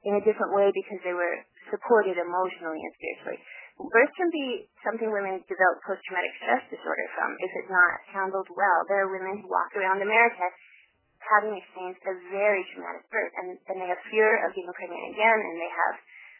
in 0.04 0.18
a 0.18 0.22
different 0.26 0.54
way 0.54 0.68
because 0.74 1.00
they 1.06 1.14
were 1.14 1.36
supported 1.70 2.18
emotionally 2.18 2.80
and 2.82 2.92
spiritually. 2.96 3.40
Birth 3.78 4.10
can 4.18 4.26
be 4.34 4.66
something 4.82 5.06
women 5.06 5.38
develop 5.46 5.78
post-traumatic 5.86 6.34
stress 6.42 6.62
disorder 6.66 7.06
from 7.14 7.30
if 7.38 7.50
it's 7.62 7.70
not 7.70 7.94
handled 8.10 8.50
well. 8.50 8.78
There 8.90 9.06
are 9.06 9.10
women 9.14 9.38
who 9.38 9.46
walk 9.46 9.70
around 9.78 10.02
America 10.02 10.46
having 11.22 11.54
experienced 11.54 12.02
a 12.02 12.14
very 12.34 12.66
traumatic 12.74 13.06
birth 13.06 13.32
and, 13.38 13.54
and 13.70 13.76
they 13.78 13.86
have 13.86 14.02
fear 14.10 14.42
of 14.42 14.50
getting 14.50 14.74
pregnant 14.74 15.14
again 15.14 15.38
and 15.38 15.54
they 15.62 15.70
have 15.70 15.94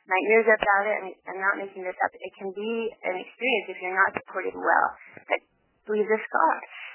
nightmares 0.09 0.48
about 0.48 0.85
it, 0.88 0.96
and 1.05 1.09
I'm 1.29 1.42
not 1.44 1.61
making 1.61 1.85
this 1.85 1.98
up. 2.01 2.11
It 2.16 2.33
can 2.40 2.51
be 2.57 2.72
an 3.05 3.16
experience 3.20 3.66
if 3.68 3.79
you're 3.85 3.94
not 3.94 4.16
supported 4.16 4.57
well 4.57 4.88
that 5.29 5.40
leaves 5.87 6.09
a 6.09 6.18
scar. 6.18 6.55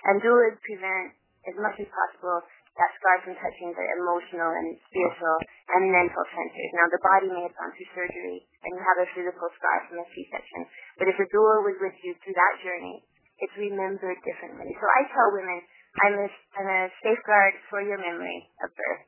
And 0.10 0.19
doulas 0.19 0.58
prevent 0.65 1.13
as 1.47 1.56
much 1.62 1.77
as 1.79 1.88
possible 1.88 2.41
that 2.73 2.91
scar 2.97 3.15
from 3.21 3.38
touching 3.38 3.69
the 3.73 3.86
emotional 4.01 4.49
and 4.49 4.73
spiritual 4.89 5.38
and 5.77 5.93
mental 5.93 6.25
centers. 6.33 6.71
Now, 6.73 6.89
the 6.89 7.03
body 7.05 7.29
may 7.29 7.45
have 7.45 7.53
gone 7.53 7.69
through 7.77 7.91
surgery 7.93 8.49
and 8.65 8.71
you 8.73 8.81
have 8.81 8.99
a 9.05 9.07
physical 9.13 9.49
scar 9.62 9.77
from 9.86 10.01
a 10.01 10.07
C-section, 10.09 10.62
but 10.97 11.09
if 11.09 11.17
a 11.21 11.27
doula 11.29 11.62
was 11.62 11.77
with 11.77 11.93
you 12.01 12.17
through 12.21 12.33
that 12.33 12.55
journey, 12.65 13.05
it's 13.45 13.55
remembered 13.57 14.17
differently. 14.25 14.73
So 14.77 14.86
I 14.89 15.01
tell 15.13 15.29
women, 15.38 15.59
I'm 16.01 16.15
a, 16.17 16.27
I'm 16.57 16.69
a 16.69 16.81
safeguard 17.05 17.53
for 17.69 17.86
your 17.86 18.01
memory 18.01 18.49
of 18.65 18.73
birth. 18.73 19.05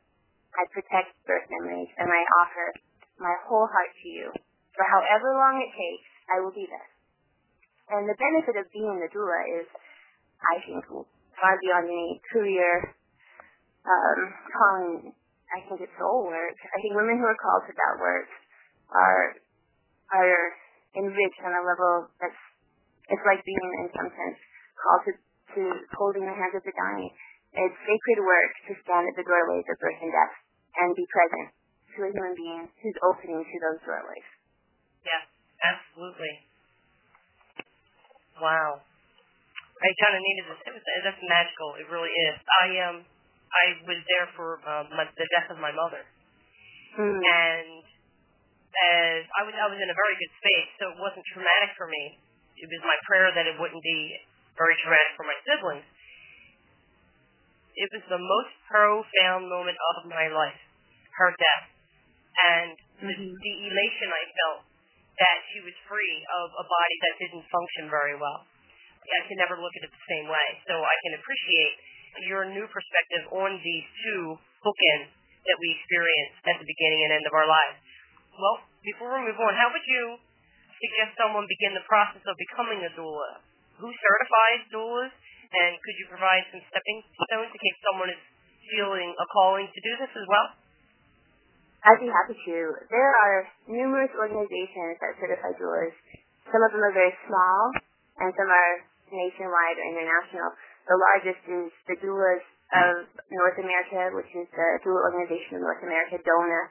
I 0.56 0.64
protect 0.72 1.12
birth 1.28 1.46
memories, 1.52 1.92
and 2.00 2.08
I 2.08 2.22
offer 2.40 2.68
my 3.20 3.36
whole 3.44 3.68
heart 3.68 3.92
to 3.92 4.08
you. 4.08 4.28
For 4.72 4.86
however 4.88 5.36
long 5.36 5.60
it 5.60 5.72
takes, 5.74 6.10
I 6.32 6.40
will 6.40 6.56
be 6.56 6.68
there. 6.68 6.90
And 7.96 8.08
the 8.08 8.18
benefit 8.18 8.56
of 8.60 8.72
being 8.72 8.98
the 9.04 9.12
doula 9.12 9.40
is, 9.62 9.68
I 10.48 10.56
think, 10.64 10.84
far 11.36 11.54
beyond 11.60 11.86
any 11.92 12.22
career 12.32 12.96
um, 13.86 14.20
calling. 14.50 14.94
I 15.54 15.62
think 15.70 15.86
it's 15.86 15.94
soul 16.02 16.26
work. 16.28 16.58
I 16.58 16.78
think 16.82 16.98
women 16.98 17.22
who 17.22 17.28
are 17.30 17.38
called 17.38 17.70
to 17.70 17.74
that 17.74 17.96
work 18.02 18.28
are 18.92 19.38
are 20.12 20.42
enriched 20.98 21.42
on 21.46 21.54
a 21.54 21.64
level 21.64 22.10
that's 22.18 22.42
it's 23.10 23.26
like 23.26 23.42
being 23.46 23.70
in 23.86 23.88
some 23.94 24.10
sense 24.10 24.40
called 24.82 25.02
to 25.06 25.12
to 25.56 25.62
holding 25.96 26.26
the 26.26 26.34
hands 26.34 26.58
of 26.58 26.66
the 26.66 26.74
dying. 26.74 27.12
It's 27.56 27.78
sacred 27.88 28.20
work 28.26 28.52
to 28.68 28.74
stand 28.84 29.08
at 29.08 29.16
the 29.16 29.24
doorways 29.24 29.64
of 29.70 29.78
birth 29.80 30.02
and 30.04 30.12
death 30.12 30.36
and 30.76 30.92
be 30.92 31.08
present 31.08 31.48
to 31.96 31.98
a 32.04 32.10
human 32.12 32.36
being 32.36 32.64
who's 32.84 33.00
opening 33.08 33.40
to 33.40 33.58
those 33.64 33.80
doorways. 33.88 34.28
Yeah, 35.08 35.24
absolutely. 35.64 36.34
Wow. 38.44 38.84
I 39.80 39.88
kind 40.04 40.16
of 40.18 40.22
needed 40.24 40.44
this. 40.52 40.84
That's 41.08 41.24
magical. 41.24 41.80
It 41.80 41.88
really 41.88 42.12
is. 42.12 42.36
I 42.44 42.66
um, 42.90 42.98
I 43.56 43.66
was 43.88 44.00
there 44.12 44.28
for 44.36 44.60
um, 44.68 44.92
my, 44.92 45.06
the 45.16 45.28
death 45.32 45.48
of 45.52 45.60
my 45.62 45.72
mother, 45.72 46.04
hmm. 47.00 47.20
and 47.24 47.84
as 48.76 49.24
I 49.40 49.42
was, 49.48 49.56
I 49.56 49.68
was 49.72 49.80
in 49.80 49.88
a 49.88 49.98
very 49.98 50.16
good 50.20 50.34
space, 50.44 50.70
so 50.82 50.84
it 50.92 51.00
wasn't 51.00 51.24
traumatic 51.32 51.72
for 51.80 51.88
me. 51.88 52.20
It 52.60 52.68
was 52.68 52.82
my 52.84 52.98
prayer 53.08 53.32
that 53.32 53.48
it 53.48 53.56
wouldn't 53.60 53.84
be 53.84 54.00
very 54.60 54.76
traumatic 54.84 55.16
for 55.16 55.28
my 55.28 55.38
siblings. 55.48 55.88
It 57.76 57.90
was 57.92 58.04
the 58.08 58.20
most 58.20 58.54
profound 58.72 59.52
moment 59.52 59.76
of 59.76 60.08
my 60.08 60.32
life, 60.32 60.60
her 61.20 61.32
death 61.36 61.76
and 62.36 62.76
mm-hmm. 63.00 63.32
the 63.32 63.54
elation 63.72 64.08
I 64.12 64.24
felt 64.44 64.62
that 65.16 65.38
she 65.56 65.64
was 65.64 65.76
free 65.88 66.16
of 66.44 66.48
a 66.60 66.66
body 66.68 66.98
that 67.08 67.14
didn't 67.24 67.46
function 67.48 67.88
very 67.88 68.20
well. 68.20 68.44
I 69.06 69.22
can 69.30 69.38
never 69.40 69.56
look 69.56 69.72
at 69.80 69.86
it 69.86 69.94
the 69.94 70.08
same 70.10 70.28
way. 70.28 70.48
So 70.66 70.76
I 70.82 70.96
can 71.06 71.14
appreciate 71.16 71.74
your 72.24 72.48
new 72.48 72.66
perspective 72.72 73.24
on 73.36 73.60
these 73.60 73.86
two 74.08 74.40
bookends 74.64 75.12
that 75.46 75.58
we 75.62 75.68
experience 75.78 76.34
at 76.48 76.58
the 76.58 76.68
beginning 76.68 77.02
and 77.06 77.12
end 77.22 77.26
of 77.30 77.34
our 77.36 77.46
lives. 77.46 77.78
Well, 78.36 78.58
before 78.82 79.14
we 79.16 79.30
move 79.30 79.40
on, 79.40 79.54
how 79.56 79.70
would 79.72 79.86
you 79.86 80.18
suggest 80.80 81.16
someone 81.16 81.46
begin 81.48 81.78
the 81.78 81.86
process 81.88 82.24
of 82.26 82.36
becoming 82.36 82.84
a 82.84 82.92
doula? 82.98 83.40
Who 83.80 83.90
certifies 83.92 84.62
doulas? 84.72 85.14
And 85.56 85.78
could 85.80 85.96
you 86.02 86.08
provide 86.10 86.44
some 86.52 86.60
stepping 86.68 87.00
stones 87.30 87.48
in 87.54 87.60
case 87.62 87.78
someone 87.86 88.10
is 88.12 88.22
feeling 88.66 89.14
a 89.14 89.26
calling 89.30 89.70
to 89.70 89.80
do 89.86 89.92
this 90.04 90.12
as 90.12 90.26
well? 90.28 90.48
I'd 91.86 92.02
be 92.02 92.10
happy 92.10 92.34
to. 92.34 92.58
There 92.90 93.12
are 93.14 93.38
numerous 93.70 94.10
organizations 94.18 94.98
that 95.00 95.16
certify 95.22 95.54
doulas. 95.56 95.94
Some 96.50 96.62
of 96.66 96.70
them 96.74 96.82
are 96.82 96.96
very 96.98 97.14
small, 97.30 97.60
and 98.26 98.34
some 98.34 98.50
are 98.50 98.74
nationwide 99.14 99.78
or 99.78 99.86
international. 99.94 100.50
The 100.86 100.98
largest 100.98 101.42
is 101.50 101.70
the 101.90 101.98
Doulas 101.98 102.46
of 102.74 103.10
North 103.34 103.58
America, 103.58 104.14
which 104.14 104.30
is 104.38 104.46
the 104.54 104.68
Doula 104.86 105.02
Organization 105.10 105.58
of 105.58 105.62
North 105.66 105.82
America, 105.82 106.22
DONA, 106.22 106.62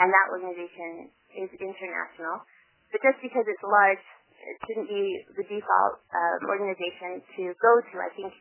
and 0.00 0.08
that 0.08 0.26
organization 0.32 1.12
is 1.36 1.50
international. 1.60 2.44
But 2.92 3.00
just 3.04 3.20
because 3.20 3.44
it's 3.44 3.64
large, 3.64 4.04
it 4.40 4.56
shouldn't 4.66 4.88
be 4.88 5.04
the 5.36 5.44
default 5.44 5.94
um, 6.12 6.40
organization 6.48 7.20
to 7.36 7.42
go 7.60 7.72
to. 7.80 7.94
I 8.00 8.10
think 8.16 8.32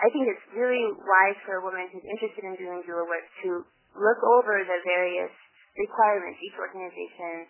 I 0.00 0.08
think 0.08 0.32
it's 0.32 0.46
really 0.56 0.96
wise 0.96 1.38
for 1.44 1.60
a 1.60 1.62
woman 1.62 1.84
who's 1.92 2.04
interested 2.04 2.40
in 2.40 2.56
doing 2.56 2.80
doula 2.88 3.04
work 3.04 3.26
to 3.44 3.64
look 3.92 4.20
over 4.32 4.56
the 4.64 4.78
various 4.86 5.32
requirements 5.76 6.40
each 6.40 6.56
organization 6.56 7.44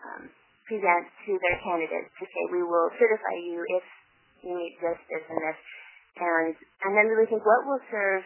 um, 0.00 0.22
presents 0.64 1.12
to 1.28 1.36
their 1.44 1.58
candidates 1.60 2.08
to 2.16 2.24
say 2.24 2.40
we 2.48 2.64
will 2.64 2.88
certify 2.96 3.36
you 3.36 3.60
if 3.76 3.84
you 4.48 4.52
meet 4.56 4.76
this, 4.80 4.96
this, 5.12 5.24
and 5.28 5.40
this, 5.44 5.60
and 6.18 6.54
and 6.86 6.90
then 6.94 7.10
really 7.10 7.26
think 7.26 7.42
what 7.42 7.66
will 7.66 7.82
serve 7.90 8.22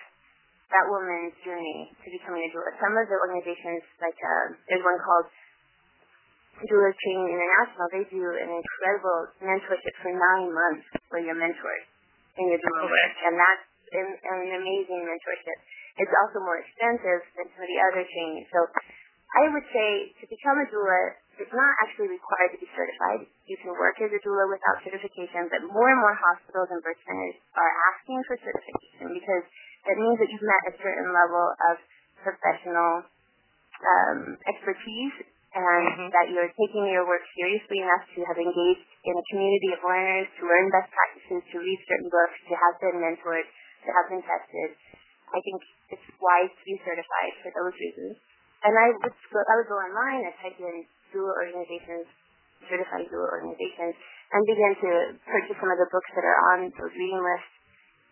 that 0.68 0.84
woman's 0.92 1.32
journey 1.44 1.88
to 1.96 2.06
becoming 2.12 2.44
a 2.44 2.50
doula. 2.52 2.76
Some 2.76 2.92
of 2.92 3.08
the 3.08 3.16
organizations, 3.16 3.80
like 4.04 4.16
uh, 4.20 4.52
there's 4.68 4.84
one 4.84 5.00
called 5.00 5.28
Doula 6.60 6.90
Training 6.92 7.28
International, 7.32 7.86
they 7.88 8.04
do 8.12 8.20
an 8.20 8.50
incredible 8.52 9.32
mentorship 9.40 9.94
for 10.04 10.12
nine 10.12 10.52
months 10.52 10.84
where 11.08 11.24
you're 11.24 11.38
mentored 11.38 11.84
in 12.36 12.52
your 12.52 12.60
doula 12.60 12.84
work, 12.84 13.14
and 13.24 13.34
that's 13.38 13.64
an, 13.96 14.06
an 14.12 14.60
amazing 14.60 15.00
mentorship. 15.08 15.58
It's 15.96 16.14
also 16.14 16.44
more 16.44 16.60
expensive 16.60 17.24
than 17.38 17.46
some 17.48 17.62
of 17.64 17.70
the 17.70 17.80
other 17.90 18.04
training. 18.04 18.44
So 18.52 18.58
I 19.40 19.42
would 19.48 19.66
say 19.72 19.88
to 20.20 20.24
become 20.28 20.56
a 20.60 20.66
doula, 20.68 21.16
it's 21.38 21.54
not 21.54 21.72
actually 21.86 22.10
required 22.10 22.50
to 22.54 22.60
be 22.60 22.68
certified. 22.74 23.26
You 23.46 23.56
can 23.62 23.70
work 23.78 23.98
as 24.02 24.10
a 24.10 24.20
doula 24.22 24.50
without 24.50 24.82
certification, 24.82 25.46
but 25.50 25.62
more 25.70 25.88
and 25.88 26.00
more 26.02 26.14
hospitals 26.14 26.68
and 26.74 26.82
birth 26.82 26.98
centers 27.06 27.38
are 27.54 27.72
asking 27.94 28.18
for 28.26 28.34
certification 28.42 29.14
because 29.14 29.44
that 29.86 29.96
means 29.96 30.18
that 30.18 30.28
you've 30.28 30.44
met 30.44 30.62
a 30.70 30.74
certain 30.82 31.08
level 31.14 31.46
of 31.70 31.74
professional 32.20 33.06
um, 33.78 34.18
expertise 34.50 35.16
and 35.54 35.84
mm-hmm. 35.88 36.08
that 36.12 36.28
you're 36.28 36.50
taking 36.58 36.84
your 36.90 37.08
work 37.08 37.24
seriously 37.32 37.80
enough 37.80 38.04
to 38.12 38.20
have 38.28 38.36
engaged 38.36 38.84
in 39.06 39.14
a 39.16 39.24
community 39.32 39.70
of 39.72 39.80
learners, 39.80 40.28
to 40.36 40.42
learn 40.44 40.68
best 40.74 40.92
practices, 40.92 41.40
to 41.54 41.56
read 41.62 41.80
certain 41.88 42.10
books, 42.12 42.36
to 42.50 42.54
have 42.58 42.74
been 42.82 42.98
mentored, 43.00 43.46
to 43.86 43.90
have 43.94 44.06
been 44.12 44.22
tested. 44.26 44.76
I 45.32 45.40
think 45.40 45.58
it's 45.94 46.08
wise 46.20 46.52
to 46.52 46.64
be 46.68 46.76
certified 46.84 47.32
for 47.40 47.50
those 47.54 47.74
reasons. 47.78 48.20
And 48.66 48.74
I 48.74 48.90
would 48.90 49.14
go, 49.14 49.38
I 49.38 49.54
would 49.56 49.70
go 49.70 49.78
online 49.78 50.26
and 50.26 50.34
type 50.42 50.58
in 50.58 50.84
doula 51.14 51.32
organizations, 51.32 52.06
certified 52.66 53.08
doula 53.08 53.28
organizations, 53.28 53.94
and 54.32 54.40
begin 54.44 54.72
to 54.84 54.90
purchase 55.24 55.56
some 55.56 55.72
of 55.72 55.78
the 55.80 55.88
books 55.88 56.10
that 56.12 56.24
are 56.24 56.40
on 56.52 56.68
those 56.68 56.94
reading 56.94 57.22
lists 57.22 57.58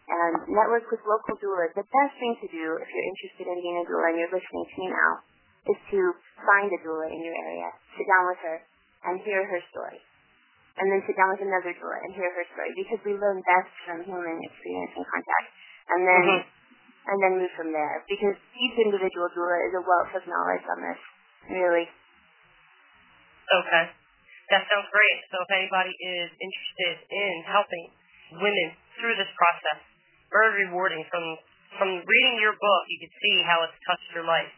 and 0.07 0.35
network 0.55 0.87
with 0.89 1.03
local 1.03 1.35
doulas. 1.43 1.75
The 1.75 1.87
best 1.87 2.15
thing 2.23 2.35
to 2.39 2.49
do 2.49 2.65
if 2.79 2.87
you're 2.87 3.09
interested 3.11 3.47
in 3.51 3.57
being 3.59 3.79
a 3.83 3.85
doula 3.91 4.15
and 4.15 4.17
you're 4.23 4.35
listening 4.35 4.65
to 4.71 4.77
me 4.79 4.87
now 4.91 5.13
is 5.67 5.79
to 5.91 6.01
find 6.47 6.71
a 6.71 6.79
doula 6.87 7.11
in 7.11 7.21
your 7.27 7.35
area, 7.35 7.69
sit 7.99 8.07
down 8.07 8.25
with 8.31 8.41
her, 8.47 8.57
and 9.11 9.15
hear 9.27 9.43
her 9.43 9.61
story. 9.75 9.99
And 10.77 10.93
then 10.93 11.01
sit 11.09 11.17
down 11.17 11.35
with 11.35 11.43
another 11.43 11.73
doula 11.75 11.99
and 12.07 12.15
hear 12.15 12.31
her 12.31 12.47
story 12.55 12.71
because 12.79 13.01
we 13.03 13.19
learn 13.19 13.43
best 13.43 13.73
from 13.83 13.99
human 14.07 14.39
experience 14.47 14.93
and 14.95 15.07
contact. 15.09 15.49
And 15.91 16.01
then 16.07 16.23
mm-hmm. 16.23 17.11
and 17.11 17.17
then 17.23 17.33
move 17.43 17.53
from 17.59 17.71
there. 17.75 18.05
Because 18.07 18.37
each 18.55 18.77
individual 18.79 19.27
doula 19.35 19.59
is 19.67 19.75
a 19.75 19.83
wealth 19.83 20.13
of 20.15 20.23
knowledge 20.29 20.67
on 20.71 20.79
this, 20.87 21.01
really. 21.51 21.87
Okay. 23.47 23.85
That 24.51 24.63
sounds 24.71 24.89
great. 24.95 25.19
So 25.31 25.43
if 25.43 25.51
anybody 25.51 25.91
is 25.91 26.31
interested 26.31 26.95
in 27.11 27.33
helping 27.51 27.85
women 28.39 28.69
through 28.99 29.19
this 29.19 29.31
process, 29.35 29.83
very 30.31 30.67
rewarding. 30.67 31.03
From 31.11 31.25
from 31.79 31.91
reading 32.07 32.37
your 32.41 32.55
book, 32.57 32.83
you 32.89 32.99
can 33.05 33.13
see 33.21 33.37
how 33.45 33.67
it's 33.67 33.77
touched 33.85 34.09
your 34.15 34.25
life. 34.25 34.49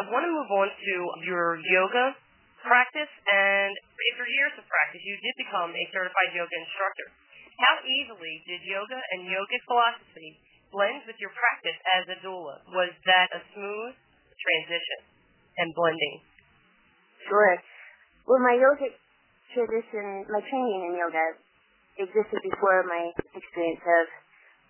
I 0.00 0.08
want 0.08 0.24
to 0.24 0.32
move 0.32 0.50
on 0.50 0.68
to 0.72 0.94
your 1.22 1.60
yoga 1.62 2.16
practice, 2.64 3.12
and 3.28 3.72
after 4.12 4.24
years 4.26 4.54
of 4.58 4.64
practice, 4.66 5.02
you 5.04 5.14
did 5.20 5.34
become 5.36 5.70
a 5.70 5.84
certified 5.92 6.32
yoga 6.34 6.56
instructor. 6.56 7.08
How 7.60 7.74
easily 7.84 8.40
did 8.48 8.64
yoga 8.64 8.98
and 9.14 9.28
yogic 9.28 9.62
philosophy 9.68 10.40
blend 10.72 11.04
with 11.04 11.20
your 11.20 11.30
practice 11.36 11.76
as 12.00 12.04
a 12.08 12.16
doula? 12.24 12.64
Was 12.72 12.92
that 13.04 13.28
a 13.36 13.40
smooth 13.52 13.92
transition 14.40 15.00
and 15.60 15.68
blending? 15.76 16.16
Sure. 17.28 17.60
Well, 18.30 18.38
my 18.46 18.54
yogic 18.54 18.94
tradition, 19.50 20.22
my 20.30 20.38
training 20.38 20.80
in 20.86 20.94
yoga 20.94 21.34
existed 21.98 22.38
before 22.46 22.86
my 22.86 23.10
experience 23.34 23.82
of 23.82 24.06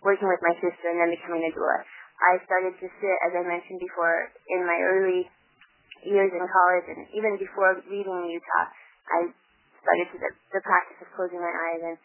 working 0.01 0.33
with 0.33 0.41
my 0.41 0.57
sister 0.65 0.89
and 0.89 0.97
then 0.97 1.13
becoming 1.13 1.45
a 1.45 1.53
doula. 1.53 1.85
I 2.25 2.41
started 2.49 2.73
to 2.81 2.87
sit, 2.89 3.17
as 3.29 3.37
I 3.37 3.45
mentioned 3.45 3.85
before, 3.85 4.33
in 4.49 4.65
my 4.65 4.81
early 4.81 5.29
years 6.09 6.33
in 6.33 6.41
college 6.41 6.89
and 6.89 7.05
even 7.13 7.37
before 7.37 7.77
leaving 7.85 8.33
Utah, 8.33 8.67
I 9.13 9.29
started 9.29 10.09
to 10.09 10.17
the, 10.25 10.31
the 10.57 10.63
practice 10.65 11.05
of 11.05 11.13
closing 11.13 11.45
my 11.45 11.53
eyes 11.53 11.85
and 11.85 11.97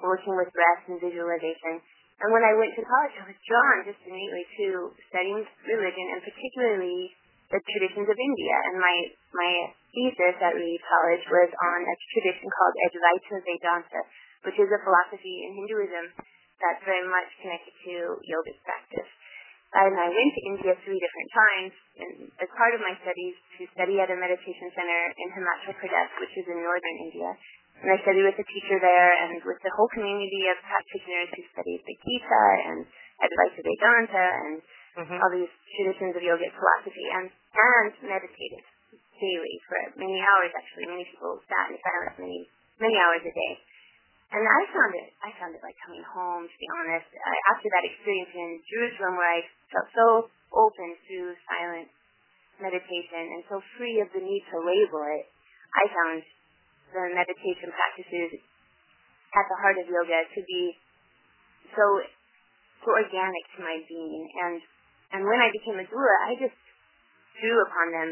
working 0.00 0.32
with 0.32 0.48
breath 0.56 0.88
and 0.88 0.96
visualization. 0.96 1.76
And 2.24 2.32
when 2.32 2.40
I 2.40 2.56
went 2.56 2.72
to 2.80 2.88
college, 2.88 3.20
I 3.20 3.28
was 3.28 3.36
drawn 3.44 3.84
just 3.84 4.00
innately 4.08 4.48
to 4.64 4.96
studying 5.12 5.44
religion 5.44 6.06
and 6.16 6.24
particularly 6.24 7.12
the 7.52 7.60
traditions 7.60 8.08
of 8.08 8.16
India. 8.16 8.56
And 8.72 8.80
my 8.80 8.96
my 9.36 9.52
thesis 9.92 10.36
at 10.40 10.56
Reed 10.56 10.80
College 10.88 11.24
was 11.28 11.50
on 11.52 11.80
a 11.84 11.94
tradition 12.16 12.48
called 12.48 12.74
Advaita 12.88 13.36
Vedanta, 13.44 14.00
which 14.48 14.58
is 14.58 14.68
a 14.72 14.80
philosophy 14.80 15.36
in 15.46 15.50
Hinduism 15.62 16.16
that's 16.60 16.82
very 16.88 17.04
much 17.04 17.28
connected 17.44 17.74
to 17.84 18.16
yogic 18.24 18.58
practice. 18.64 19.10
And 19.72 19.96
I 19.96 20.08
went 20.12 20.32
to 20.36 20.42
India 20.52 20.72
three 20.84 21.00
different 21.00 21.30
times 21.32 21.72
and 21.96 22.12
as 22.44 22.50
part 22.60 22.76
of 22.76 22.84
my 22.84 22.92
studies 23.00 23.36
to 23.56 23.64
study 23.72 23.96
at 24.04 24.12
a 24.12 24.16
meditation 24.16 24.68
center 24.76 25.00
in 25.16 25.28
Himachal 25.32 25.72
Pradesh, 25.80 26.12
which 26.20 26.34
is 26.36 26.44
in 26.44 26.60
northern 26.60 26.96
India. 27.08 27.32
And 27.80 27.88
I 27.88 27.96
studied 28.04 28.28
with 28.28 28.36
a 28.36 28.46
teacher 28.52 28.78
there 28.78 29.10
and 29.16 29.40
with 29.48 29.60
the 29.64 29.72
whole 29.72 29.88
community 29.96 30.44
of 30.52 30.60
practitioners 30.60 31.32
who 31.32 31.42
studied 31.56 31.80
the 31.88 31.96
Gita 32.04 32.44
and 32.68 32.78
Advaita 33.24 33.60
Vedanta 33.64 34.24
and 34.44 34.54
mm-hmm. 35.02 35.18
all 35.18 35.30
these 35.32 35.52
traditions 35.80 36.20
of 36.20 36.22
yogic 36.22 36.52
philosophy 36.52 37.06
and, 37.16 37.26
and 37.32 37.92
meditated 38.12 38.64
daily 39.22 39.54
for 39.70 39.78
many 40.02 40.18
hours 40.18 40.50
actually. 40.50 40.90
Many 40.90 41.06
people 41.06 41.38
sat 41.46 41.70
in 41.70 41.78
silence 41.78 42.18
many, 42.18 42.50
many 42.82 42.96
hours 42.98 43.22
a 43.22 43.30
day. 43.30 43.54
And 44.32 44.42
I 44.42 44.60
found 44.72 44.92
it, 44.96 45.12
I 45.20 45.30
found 45.36 45.52
it 45.52 45.60
like 45.60 45.76
coming 45.84 46.02
home, 46.02 46.48
to 46.48 46.56
be 46.56 46.68
honest. 46.80 47.04
I, 47.12 47.34
after 47.52 47.68
that 47.68 47.84
experience 47.84 48.32
in 48.32 48.50
Jerusalem 48.64 49.20
where 49.20 49.28
I 49.28 49.40
felt 49.70 49.88
so 49.92 50.06
open 50.56 50.96
to 50.96 51.16
silent 51.46 51.88
meditation 52.56 53.22
and 53.38 53.44
so 53.46 53.60
free 53.76 54.00
of 54.00 54.08
the 54.16 54.24
need 54.24 54.42
to 54.50 54.58
label 54.58 55.04
it, 55.20 55.28
I 55.76 55.84
found 55.84 56.20
the 56.96 57.04
meditation 57.12 57.68
practices 57.76 58.40
at 59.36 59.44
the 59.48 59.58
heart 59.60 59.76
of 59.80 59.86
yoga 59.88 60.24
to 60.32 60.40
be 60.44 60.62
so 61.76 61.84
so 62.84 62.88
organic 62.92 63.44
to 63.56 63.60
my 63.60 63.76
being. 63.84 64.24
And 64.48 64.56
and 65.12 65.20
when 65.28 65.40
I 65.44 65.52
became 65.52 65.76
a 65.76 65.84
doula, 65.84 66.16
I 66.24 66.32
just 66.40 66.56
drew 67.36 67.56
upon 67.68 67.86
them 67.92 68.10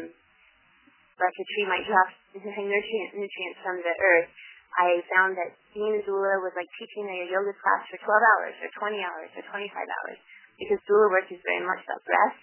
like 1.21 1.37
a 1.37 1.45
tree 1.55 1.67
might 1.69 1.85
drop 1.85 2.09
nutrients, 2.33 3.13
nutrients 3.13 3.59
from 3.61 3.77
the 3.79 3.93
earth. 3.93 4.29
I 4.71 5.03
found 5.11 5.35
that 5.35 5.51
being 5.75 5.99
a 5.99 6.01
doula 6.07 6.39
was 6.41 6.55
like 6.55 6.67
teaching 6.79 7.05
a 7.05 7.27
yoga 7.27 7.51
class 7.59 7.83
for 7.91 7.99
12 7.99 8.07
hours 8.07 8.55
or 8.63 8.69
20 8.89 9.03
hours 9.03 9.29
or 9.35 9.43
25 9.43 9.67
hours 9.67 10.19
because 10.55 10.79
doula 10.87 11.11
work 11.11 11.27
is 11.27 11.39
very 11.43 11.61
much 11.61 11.83
about 11.83 12.01
breath, 12.07 12.37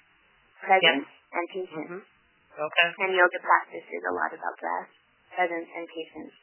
presence, 0.60 1.08
yep. 1.08 1.34
and 1.34 1.44
patience. 1.48 1.88
Mm-hmm. 1.88 2.02
Okay. 2.58 2.88
And 3.06 3.14
yoga 3.14 3.38
practice 3.40 3.86
is 3.86 4.02
a 4.04 4.12
lot 4.12 4.34
about 4.34 4.54
breath, 4.60 4.90
presence, 5.32 5.68
and 5.72 5.86
patience. 5.88 6.34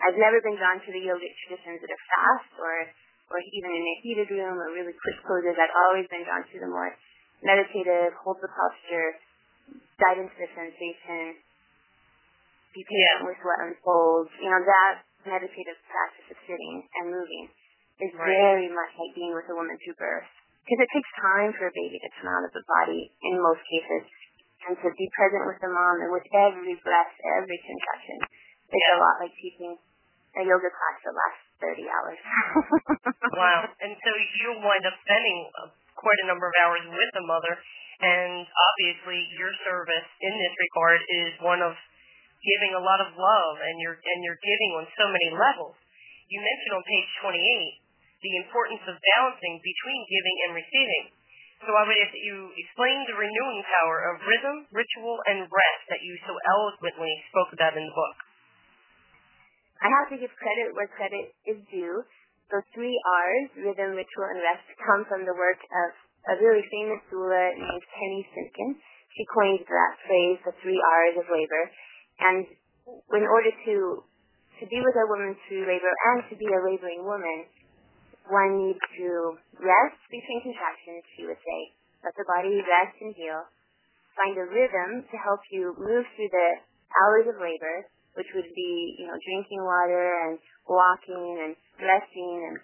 I've 0.00 0.16
never 0.16 0.40
been 0.40 0.56
drawn 0.56 0.80
to 0.80 0.90
the 0.90 1.02
yogic 1.04 1.32
traditions 1.46 1.84
that 1.84 1.92
are 1.92 2.04
fast 2.08 2.52
or 2.56 2.74
or 3.30 3.38
even 3.38 3.70
in 3.70 3.84
a 3.86 3.96
heated 4.02 4.28
room 4.34 4.58
or 4.58 4.74
really 4.74 4.90
quick 4.90 5.18
poses. 5.22 5.54
I've 5.54 5.76
always 5.86 6.08
been 6.10 6.26
drawn 6.26 6.42
to 6.42 6.56
the 6.58 6.66
more 6.66 6.90
meditative, 7.46 8.10
hold 8.18 8.42
the 8.42 8.50
posture, 8.50 9.14
dive 10.02 10.18
into 10.18 10.34
the 10.34 10.50
sensation, 10.50 11.38
be 12.74 12.82
patient 12.86 13.22
yeah. 13.22 13.28
with 13.28 13.40
what 13.42 13.58
unfolds. 13.66 14.30
You 14.38 14.50
know, 14.50 14.62
that 14.62 15.02
meditative 15.26 15.78
practice 15.90 16.26
of 16.32 16.38
sitting 16.46 16.76
and 17.00 17.04
moving 17.12 17.46
is 18.00 18.12
right. 18.16 18.30
very 18.30 18.68
much 18.72 18.92
like 18.96 19.12
being 19.12 19.34
with 19.36 19.46
a 19.50 19.56
woman 19.56 19.76
through 19.84 19.98
birth. 20.00 20.28
Because 20.64 20.86
it 20.86 20.90
takes 20.92 21.10
time 21.18 21.50
for 21.56 21.66
a 21.66 21.74
baby 21.74 21.98
to 21.98 22.10
come 22.20 22.30
out 22.30 22.44
of 22.46 22.52
the 22.54 22.64
body 22.64 23.10
in 23.26 23.40
most 23.40 23.64
cases. 23.66 24.06
And 24.68 24.76
to 24.76 24.88
be 24.92 25.08
present 25.16 25.48
with 25.48 25.56
the 25.64 25.72
mom 25.72 26.04
and 26.04 26.12
with 26.12 26.26
every 26.36 26.76
breath, 26.84 27.14
every 27.40 27.58
contraction. 27.64 28.20
It's 28.68 28.76
yeah. 28.76 28.96
a 28.96 29.00
lot 29.00 29.16
like 29.24 29.32
teaching 29.40 29.72
a 30.36 30.42
yoga 30.46 30.68
class 30.68 30.96
that 31.02 31.14
lasts 31.16 31.48
30 31.64 31.88
hours. 31.90 32.20
wow. 33.40 33.60
And 33.82 33.92
so 33.98 34.10
you'll 34.44 34.62
wind 34.62 34.84
up 34.84 34.94
spending 35.02 35.38
uh, 35.58 35.72
quite 35.96 36.20
a 36.22 36.26
number 36.28 36.46
of 36.46 36.54
hours 36.60 36.84
with 36.86 37.10
the 37.16 37.24
mother. 37.24 37.56
And 38.00 38.46
obviously 38.46 39.20
your 39.36 39.52
service 39.64 40.08
in 40.22 40.32
this 40.32 40.54
regard 40.56 41.00
is 41.24 41.30
one 41.40 41.60
of 41.60 41.72
giving 42.40 42.72
a 42.76 42.82
lot 42.82 43.00
of 43.04 43.12
love 43.12 43.54
and 43.60 43.74
you're 43.80 43.98
and 44.00 44.18
you're 44.24 44.40
giving 44.40 44.70
on 44.80 44.84
so 44.96 45.04
many 45.12 45.28
levels. 45.32 45.76
You 46.28 46.38
mentioned 46.40 46.74
on 46.78 46.84
page 46.86 47.10
28 47.20 47.36
the 48.20 48.34
importance 48.44 48.84
of 48.84 48.96
balancing 49.00 49.60
between 49.64 50.00
giving 50.08 50.36
and 50.44 50.50
receiving. 50.56 51.04
So 51.60 51.72
I 51.76 51.84
would 51.84 52.00
ask 52.00 52.12
that 52.12 52.24
you 52.24 52.48
explain 52.56 53.04
the 53.04 53.20
renewing 53.20 53.60
power 53.68 53.96
of 54.12 54.24
rhythm, 54.24 54.64
ritual, 54.72 55.20
and 55.28 55.44
rest 55.44 55.82
that 55.92 56.00
you 56.00 56.16
so 56.24 56.32
eloquently 56.32 57.12
spoke 57.28 57.52
about 57.52 57.76
in 57.76 57.84
the 57.84 57.92
book. 57.92 58.16
I 59.84 59.88
have 59.92 60.08
to 60.12 60.20
give 60.20 60.32
credit 60.40 60.72
where 60.72 60.88
credit 60.88 61.36
is 61.44 61.60
due. 61.68 62.00
Those 62.48 62.64
three 62.72 62.96
R's, 62.96 63.48
rhythm, 63.60 63.92
ritual, 63.92 64.28
and 64.32 64.40
rest, 64.40 64.64
come 64.80 65.04
from 65.04 65.28
the 65.28 65.36
work 65.36 65.60
of 65.60 65.88
a 66.32 66.34
really 66.40 66.64
famous 66.68 67.00
doula 67.08 67.56
named 67.56 67.84
Penny 67.92 68.22
Simkin. 68.32 68.80
She 69.16 69.24
coined 69.28 69.64
that 69.64 69.94
phrase, 70.04 70.40
the 70.44 70.56
three 70.60 70.80
R's 70.80 71.16
of 71.20 71.28
labor. 71.28 71.64
And 72.20 72.44
in 73.16 73.24
order 73.24 73.50
to 73.50 74.04
to 74.60 74.68
be 74.68 74.76
with 74.84 74.92
a 74.92 75.08
woman 75.08 75.32
through 75.48 75.64
labor 75.64 75.88
and 76.12 76.20
to 76.28 76.36
be 76.36 76.44
a 76.44 76.60
laboring 76.60 77.00
woman, 77.08 77.48
one 78.28 78.60
needs 78.60 78.84
to 79.00 79.40
rest 79.56 80.00
between 80.12 80.44
contractions, 80.44 81.00
she 81.16 81.24
would 81.24 81.40
say. 81.40 81.60
Let 82.04 82.12
the 82.16 82.28
body 82.28 82.60
rest 82.60 82.96
and 83.00 83.16
heal. 83.16 83.48
Find 84.16 84.36
a 84.36 84.44
rhythm 84.44 85.08
to 85.08 85.16
help 85.16 85.40
you 85.48 85.72
move 85.80 86.04
through 86.12 86.28
the 86.28 86.50
hours 86.92 87.26
of 87.32 87.40
labor, 87.40 87.88
which 88.20 88.28
would 88.36 88.52
be, 88.52 89.00
you 89.00 89.08
know, 89.08 89.16
drinking 89.16 89.64
water 89.64 90.28
and 90.28 90.36
walking 90.68 91.40
and 91.40 91.52
resting 91.80 92.36
and, 92.52 92.56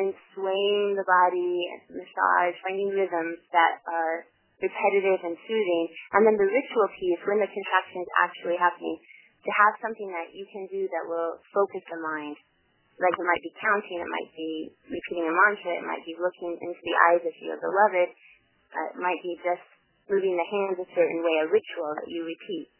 and 0.00 0.08
swaying 0.32 0.96
the 0.96 1.04
body 1.04 1.68
and 1.68 2.00
massage, 2.00 2.56
finding 2.64 2.96
rhythms 2.96 3.44
that 3.52 3.84
are 3.92 4.24
repetitive 4.62 5.20
and 5.26 5.36
soothing. 5.44 5.84
And 6.14 6.22
then 6.24 6.38
the 6.38 6.46
ritual 6.46 6.88
piece, 6.94 7.20
when 7.26 7.42
the 7.42 7.50
contraction 7.50 8.06
is 8.06 8.12
actually 8.22 8.58
happening, 8.62 8.96
to 9.42 9.50
have 9.50 9.74
something 9.82 10.06
that 10.14 10.30
you 10.30 10.46
can 10.54 10.70
do 10.70 10.86
that 10.86 11.04
will 11.10 11.42
focus 11.50 11.82
the 11.90 11.98
mind. 11.98 12.38
Like 13.02 13.18
it 13.18 13.26
might 13.26 13.42
be 13.42 13.50
counting, 13.58 13.98
it 13.98 14.06
might 14.06 14.30
be 14.38 14.70
repeating 14.86 15.26
a 15.26 15.34
mantra, 15.34 15.82
it 15.82 15.86
might 15.86 16.06
be 16.06 16.14
looking 16.14 16.54
into 16.54 16.82
the 16.86 16.96
eyes 17.10 17.22
of 17.26 17.34
your 17.42 17.58
beloved, 17.58 18.08
uh, 18.14 18.86
it 18.94 18.98
might 19.02 19.18
be 19.26 19.34
just 19.42 19.66
moving 20.06 20.38
the 20.38 20.46
hands 20.46 20.78
a 20.78 20.86
certain 20.94 21.20
way, 21.26 21.34
a 21.42 21.50
ritual 21.50 21.90
that 21.98 22.06
you 22.06 22.22
repeat. 22.22 22.70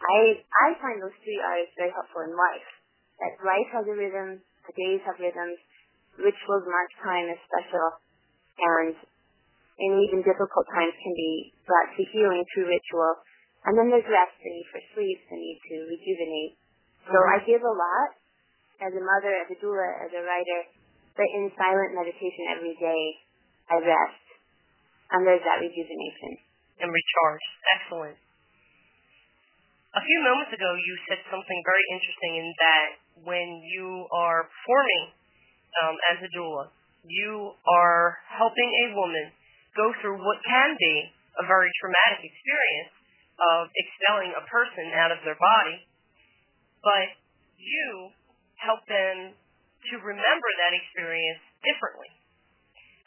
I 0.00 0.40
I 0.40 0.68
find 0.80 1.00
those 1.00 1.16
three 1.20 1.40
R's 1.40 1.72
very 1.76 1.92
helpful 1.92 2.24
in 2.24 2.32
life. 2.32 2.68
That 3.20 3.36
life 3.44 3.68
has 3.72 3.84
a 3.88 3.96
rhythm, 3.96 4.40
the 4.68 4.74
days 4.76 5.00
have 5.04 5.20
rhythms, 5.20 5.60
rituals 6.16 6.64
mark 6.68 6.90
time 7.00 7.32
as 7.32 7.40
special, 7.48 7.86
and 8.60 8.94
in 9.76 9.90
even 10.08 10.24
difficult 10.24 10.66
times 10.72 10.96
can 10.96 11.14
be 11.14 11.52
brought 11.68 11.92
to 11.96 12.02
healing 12.12 12.44
through 12.52 12.72
ritual 12.72 13.20
and 13.66 13.74
then 13.74 13.90
there's 13.90 14.06
rest, 14.06 14.38
the 14.38 14.50
need 14.54 14.68
for 14.70 14.78
sleep, 14.94 15.18
the 15.26 15.34
need 15.34 15.58
to 15.66 15.76
rejuvenate. 15.90 16.54
So 17.10 17.18
mm-hmm. 17.18 17.34
I 17.34 17.36
give 17.42 17.62
a 17.66 17.74
lot 17.74 18.10
as 18.78 18.94
a 18.94 19.02
mother, 19.02 19.34
as 19.42 19.50
a 19.50 19.58
doula, 19.58 20.06
as 20.06 20.14
a 20.14 20.22
writer, 20.22 20.60
but 21.18 21.26
in 21.34 21.50
silent 21.58 21.98
meditation 21.98 22.46
every 22.54 22.78
day, 22.78 23.02
I 23.66 23.82
rest. 23.82 24.26
And 25.10 25.26
there's 25.26 25.42
that 25.42 25.58
rejuvenation. 25.58 26.38
And 26.78 26.94
recharge. 26.94 27.46
Excellent. 27.74 28.18
A 29.98 30.02
few 30.04 30.18
moments 30.22 30.54
ago, 30.54 30.70
you 30.76 30.94
said 31.10 31.18
something 31.26 31.60
very 31.66 31.86
interesting 31.90 32.32
in 32.38 32.48
that 32.62 32.88
when 33.26 33.48
you 33.66 34.06
are 34.14 34.46
performing 34.46 35.04
um, 35.82 35.96
as 36.14 36.18
a 36.22 36.30
doula, 36.36 36.70
you 37.08 37.50
are 37.66 38.22
helping 38.30 38.70
a 38.86 38.86
woman 38.94 39.26
go 39.76 39.92
through 40.00 40.18
what 40.18 40.40
can 40.42 40.74
be 40.80 40.94
a 41.38 41.44
very 41.44 41.68
traumatic 41.78 42.24
experience 42.24 42.92
of 43.36 43.68
expelling 43.76 44.32
a 44.32 44.44
person 44.48 44.88
out 44.96 45.12
of 45.12 45.20
their 45.22 45.36
body, 45.36 45.76
but 46.80 47.12
you 47.60 48.10
help 48.56 48.80
them 48.88 49.36
to 49.92 49.94
remember 50.00 50.48
that 50.64 50.72
experience 50.72 51.44
differently. 51.60 52.08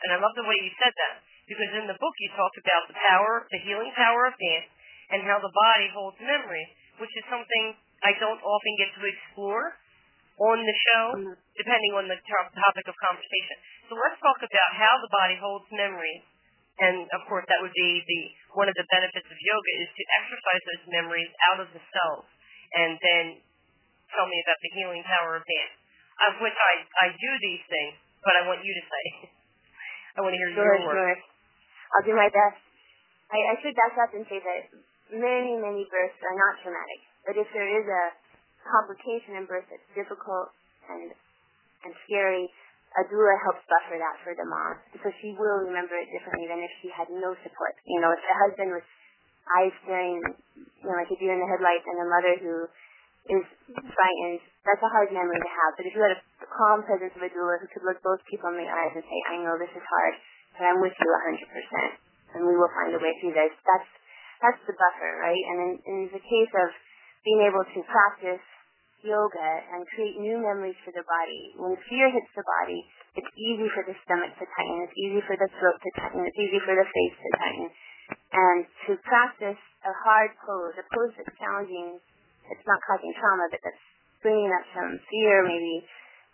And 0.05 0.15
I 0.15 0.21
love 0.21 0.31
the 0.37 0.45
way 0.45 0.55
you 0.61 0.71
said 0.77 0.93
that 0.93 1.25
because 1.49 1.73
in 1.81 1.89
the 1.89 1.97
book 1.97 2.15
you 2.21 2.29
talk 2.37 2.53
about 2.61 2.85
the 2.87 2.95
power, 2.95 3.49
the 3.49 3.61
healing 3.65 3.89
power 3.97 4.29
of 4.29 4.37
dance, 4.37 4.69
and 5.09 5.25
how 5.25 5.41
the 5.41 5.49
body 5.49 5.89
holds 5.89 6.21
memory, 6.21 6.61
which 7.01 7.09
is 7.17 7.25
something 7.25 7.73
I 8.05 8.13
don't 8.21 8.39
often 8.39 8.73
get 8.77 8.93
to 8.93 9.01
explore 9.09 9.73
on 10.39 10.61
the 10.61 10.77
show, 10.87 11.03
mm-hmm. 11.17 11.35
depending 11.57 11.91
on 11.97 12.05
the 12.07 12.15
topic 12.23 12.85
of 12.87 12.95
conversation. 13.01 13.57
So 13.89 13.97
let's 13.97 14.21
talk 14.21 14.39
about 14.39 14.71
how 14.77 14.93
the 15.01 15.11
body 15.11 15.35
holds 15.41 15.67
memories 15.73 16.23
and 16.79 17.07
of 17.11 17.21
course 17.27 17.43
that 17.51 17.59
would 17.59 17.75
be 17.75 17.89
the 18.07 18.21
one 18.55 18.67
of 18.71 18.75
the 18.79 18.87
benefits 18.87 19.27
of 19.27 19.37
yoga 19.37 19.71
is 19.83 19.89
to 19.91 20.03
exercise 20.23 20.63
those 20.63 20.83
memories 20.89 21.31
out 21.51 21.59
of 21.59 21.67
the 21.75 21.83
cells 21.91 22.27
and 22.73 22.95
then 23.01 23.25
tell 24.13 24.25
me 24.25 24.37
about 24.45 24.59
the 24.61 24.71
healing 24.73 25.03
power 25.05 25.37
of 25.37 25.43
dance. 25.45 25.75
Of 26.19 26.33
which 26.43 26.57
I, 26.57 26.73
I 26.99 27.07
do 27.15 27.31
these 27.39 27.63
things, 27.71 27.95
but 28.25 28.35
I 28.35 28.43
want 28.43 28.59
you 28.59 28.73
to 28.75 28.83
say. 28.83 29.05
I 30.15 30.25
want 30.25 30.35
to 30.35 30.39
hear 30.39 30.51
sure, 30.51 30.75
your 30.75 30.83
words. 30.83 30.99
Sure. 30.99 31.15
I'll 31.95 32.05
do 32.05 32.15
my 32.17 32.27
best. 32.27 32.59
I, 33.31 33.37
I 33.39 33.55
should 33.63 33.77
back 33.77 33.95
up 33.95 34.11
and 34.11 34.27
say 34.27 34.41
that 34.43 34.61
many, 35.15 35.55
many 35.55 35.87
births 35.87 36.19
are 36.19 36.35
not 36.35 36.59
traumatic. 36.59 36.99
But 37.23 37.39
if 37.39 37.47
there 37.55 37.69
is 37.71 37.85
a 37.87 38.03
complication 38.67 39.39
in 39.39 39.47
birth 39.47 39.65
that's 39.71 39.89
difficult 39.95 40.51
and 40.91 41.15
and 41.87 41.95
scary, 42.03 42.51
a 42.97 43.05
doula 43.05 43.35
helps 43.45 43.61
buffer 43.69 44.01
that 44.01 44.17
for 44.25 44.33
the 44.33 44.47
mom. 44.49 44.81
So 45.05 45.13
she 45.21 45.37
will 45.37 45.69
remember 45.69 45.93
it 45.99 46.09
differently 46.09 46.49
than 46.49 46.65
if 46.65 46.73
she 46.81 46.89
had 46.89 47.05
no 47.13 47.37
support. 47.45 47.77
You 47.85 48.01
know, 48.01 48.09
if 48.09 48.21
the 48.25 48.35
husband 48.49 48.69
was 48.73 48.85
eyes 49.61 49.73
staring, 49.85 50.21
you 50.57 50.87
know, 50.89 50.97
like 50.97 51.09
a 51.09 51.17
deer 51.17 51.33
in 51.33 51.41
the 51.41 51.49
headlights 51.49 51.85
and 51.85 51.97
a 52.01 52.07
mother 52.09 52.33
who 52.41 52.55
is 53.29 53.45
frightened, 53.93 54.41
that's 54.65 54.81
a 54.81 54.89
hard 54.89 55.13
memory 55.13 55.37
to 55.37 55.51
have. 55.53 55.71
But 55.77 55.85
if 55.85 55.93
you 55.93 56.01
had 56.01 56.17
a 56.17 56.49
calm 56.49 56.81
presence 56.81 57.13
of 57.13 57.21
a 57.21 57.29
doula 57.29 57.61
who 57.61 57.69
could 57.69 57.85
look 57.85 58.01
both 58.01 58.21
people 58.25 58.49
in 58.53 58.61
the 58.61 58.69
eyes 58.69 58.93
and 58.97 59.05
say, 59.05 59.19
I 59.29 59.35
know 59.45 59.53
this 59.61 59.73
is 59.73 59.85
hard, 59.85 60.13
but 60.57 60.65
I'm 60.65 60.81
with 60.81 60.93
you 60.97 61.09
100%, 61.29 62.37
and 62.37 62.41
we 62.45 62.57
will 62.57 62.73
find 62.73 62.93
a 62.93 63.01
way 63.01 63.13
through 63.21 63.37
this, 63.37 63.53
that's, 63.65 63.89
that's 64.41 64.61
the 64.65 64.73
buffer, 64.73 65.11
right? 65.21 65.43
And 65.53 65.57
in, 65.61 65.71
in 65.85 65.99
the 66.09 66.23
case 66.23 66.53
of 66.57 66.69
being 67.21 67.45
able 67.45 67.61
to 67.61 67.79
practice 67.85 68.41
yoga 69.03 69.49
and 69.73 69.87
create 69.95 70.19
new 70.19 70.37
memories 70.39 70.77
for 70.83 70.91
the 70.91 71.03
body. 71.03 71.43
When 71.55 71.75
fear 71.87 72.07
hits 72.11 72.31
the 72.35 72.43
body, 72.43 72.79
it's 73.15 73.33
easy 73.35 73.67
for 73.73 73.83
the 73.83 73.95
stomach 74.05 74.31
to 74.37 74.45
tighten, 74.45 74.79
it's 74.85 74.97
easy 74.99 75.21
for 75.25 75.35
the 75.35 75.49
throat 75.59 75.77
to 75.81 75.89
tighten, 75.99 76.21
it's 76.23 76.39
easy 76.39 76.59
for 76.63 76.75
the 76.75 76.87
face 76.87 77.15
to 77.19 77.29
tighten. 77.39 77.67
And 78.33 78.59
to 78.87 78.91
practice 79.05 79.61
a 79.85 79.93
hard 80.05 80.31
pose, 80.45 80.75
a 80.77 80.85
pose 80.93 81.13
that's 81.17 81.33
challenging, 81.37 81.99
it's 82.49 82.65
not 82.65 82.79
causing 82.85 83.13
trauma, 83.17 83.49
but 83.49 83.61
that's 83.61 83.85
bringing 84.21 84.49
up 84.53 84.65
some 84.75 84.99
fear 85.09 85.45
maybe, 85.45 85.85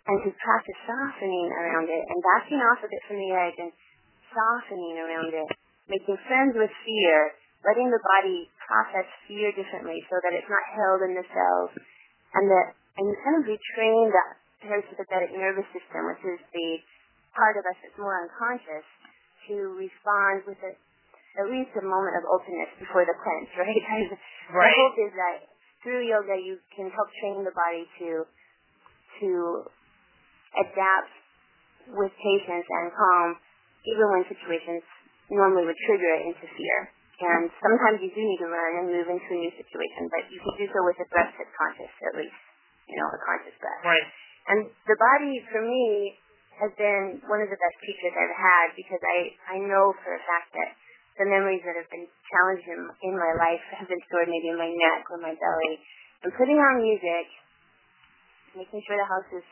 and 0.06 0.22
to 0.22 0.30
practice 0.38 0.78
softening 0.86 1.48
around 1.50 1.90
it 1.90 2.04
and 2.06 2.18
backing 2.34 2.62
off 2.62 2.80
a 2.82 2.88
bit 2.88 3.02
from 3.06 3.18
the 3.18 3.32
edge 3.34 3.58
and 3.58 3.72
softening 4.30 4.96
around 5.00 5.32
it, 5.32 5.48
making 5.90 6.18
friends 6.26 6.54
with 6.54 6.70
fear, 6.86 7.34
letting 7.66 7.90
the 7.90 8.02
body 8.02 8.46
process 8.62 9.06
fear 9.26 9.50
differently 9.54 9.98
so 10.06 10.18
that 10.22 10.34
it's 10.34 10.50
not 10.50 10.66
held 10.74 11.00
in 11.06 11.18
the 11.18 11.26
cells 11.30 11.72
and 12.36 12.46
that 12.52 12.76
and 12.96 13.04
you 13.08 13.16
kind 13.20 13.36
of 13.40 13.44
retrain 13.44 14.08
that 14.12 14.28
parasympathetic 14.64 15.36
nervous 15.36 15.68
system, 15.72 16.08
which 16.08 16.24
is 16.24 16.40
the 16.52 16.80
part 17.36 17.60
of 17.60 17.64
us 17.68 17.76
that's 17.84 17.98
more 18.00 18.16
unconscious, 18.24 18.86
to 19.48 19.76
respond 19.76 20.42
with 20.48 20.56
a, 20.64 20.72
at 21.36 21.46
least 21.52 21.70
a 21.76 21.84
moment 21.84 22.16
of 22.16 22.24
openness 22.24 22.72
before 22.80 23.04
the 23.04 23.12
cleanse, 23.20 23.52
right? 23.60 23.84
right. 24.56 24.72
The 24.72 24.80
hope 24.80 24.96
is 24.96 25.12
that 25.12 25.36
through 25.84 26.08
yoga 26.08 26.40
you 26.40 26.56
can 26.72 26.88
help 26.88 27.08
train 27.20 27.44
the 27.44 27.52
body 27.52 27.84
to 28.00 28.24
to 29.20 29.30
adapt 30.56 31.12
with 31.92 32.12
patience 32.16 32.66
and 32.66 32.88
calm, 32.92 33.36
even 33.84 34.04
when 34.10 34.22
situations 34.26 34.82
normally 35.30 35.68
would 35.68 35.78
trigger 35.86 36.10
it 36.16 36.32
into 36.32 36.46
fear. 36.56 36.78
And 37.16 37.48
sometimes 37.64 38.04
you 38.04 38.12
do 38.12 38.20
need 38.20 38.40
to 38.44 38.50
learn 38.52 38.72
and 38.84 38.86
move 38.92 39.08
into 39.08 39.30
a 39.32 39.38
new 39.40 39.52
situation, 39.56 40.12
but 40.12 40.28
you 40.28 40.36
can 40.36 40.52
do 40.60 40.66
so 40.68 40.84
with 40.84 41.00
a 41.00 41.08
breath 41.08 41.32
that's 41.32 41.54
conscious, 41.56 41.92
at 42.04 42.12
least, 42.12 42.36
you 42.92 42.96
know, 43.00 43.08
a 43.08 43.20
conscious 43.24 43.56
breath. 43.56 43.80
Right. 43.80 44.04
And 44.52 44.68
the 44.84 44.98
body, 45.00 45.40
for 45.48 45.64
me, 45.64 46.12
has 46.60 46.72
been 46.76 47.20
one 47.24 47.40
of 47.40 47.48
the 47.48 47.56
best 47.56 47.76
teachers 47.80 48.12
I've 48.12 48.36
had 48.36 48.66
because 48.76 49.00
I, 49.00 49.16
I 49.48 49.56
know 49.64 49.96
for 50.04 50.12
a 50.12 50.22
fact 50.28 50.52
that 50.60 50.76
the 51.16 51.24
memories 51.24 51.64
that 51.64 51.76
have 51.80 51.88
been 51.88 52.04
challenging 52.28 52.80
in 53.08 53.14
my 53.16 53.32
life 53.40 53.64
have 53.80 53.88
been 53.88 54.00
stored 54.12 54.28
maybe 54.28 54.52
in 54.52 54.60
my 54.60 54.68
neck 54.68 55.08
or 55.08 55.16
my 55.16 55.32
belly. 55.32 55.74
And 56.20 56.32
putting 56.36 56.60
on 56.60 56.84
music, 56.84 57.26
making 58.56 58.80
sure 58.84 59.00
the 59.00 59.08
house 59.08 59.28
is 59.32 59.46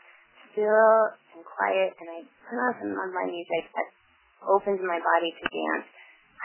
still 0.53 0.93
and 1.33 1.41
quiet, 1.41 1.97
and 1.97 2.07
I 2.13 2.19
put 2.45 2.57
on 2.61 2.73
some 2.77 2.93
of 2.93 3.09
my 3.09 3.25
music 3.25 3.73
that 3.73 3.89
opens 4.45 4.81
my 4.85 5.01
body 5.01 5.33
to 5.33 5.43
dance 5.49 5.89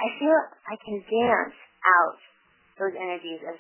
I 0.01 0.09
feel 0.16 0.38
I 0.64 0.76
can 0.80 0.96
dance 1.05 1.59
out 1.84 2.20
those 2.80 2.96
energies 2.96 3.44
of 3.44 3.57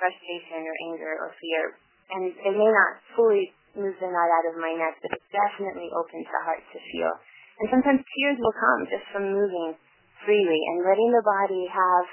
frustration 0.00 0.64
or 0.64 0.76
anger 0.92 1.12
or 1.20 1.30
fear. 1.36 1.76
And 2.16 2.32
it 2.32 2.54
may 2.56 2.70
not 2.70 2.92
fully 3.12 3.52
move 3.76 3.92
the 4.00 4.08
knot 4.08 4.30
out 4.32 4.48
of 4.48 4.56
my 4.56 4.72
neck, 4.72 4.96
but 5.04 5.12
it 5.12 5.22
definitely 5.28 5.92
opens 5.92 6.24
the 6.32 6.42
heart 6.48 6.64
to 6.64 6.78
feel. 6.80 7.12
And 7.60 7.68
sometimes 7.68 8.00
tears 8.00 8.38
will 8.40 8.56
come 8.56 8.80
just 8.88 9.04
from 9.12 9.32
moving 9.32 9.76
freely 10.24 10.60
and 10.72 10.84
letting 10.84 11.12
the 11.12 11.24
body 11.24 11.68
have 11.68 12.06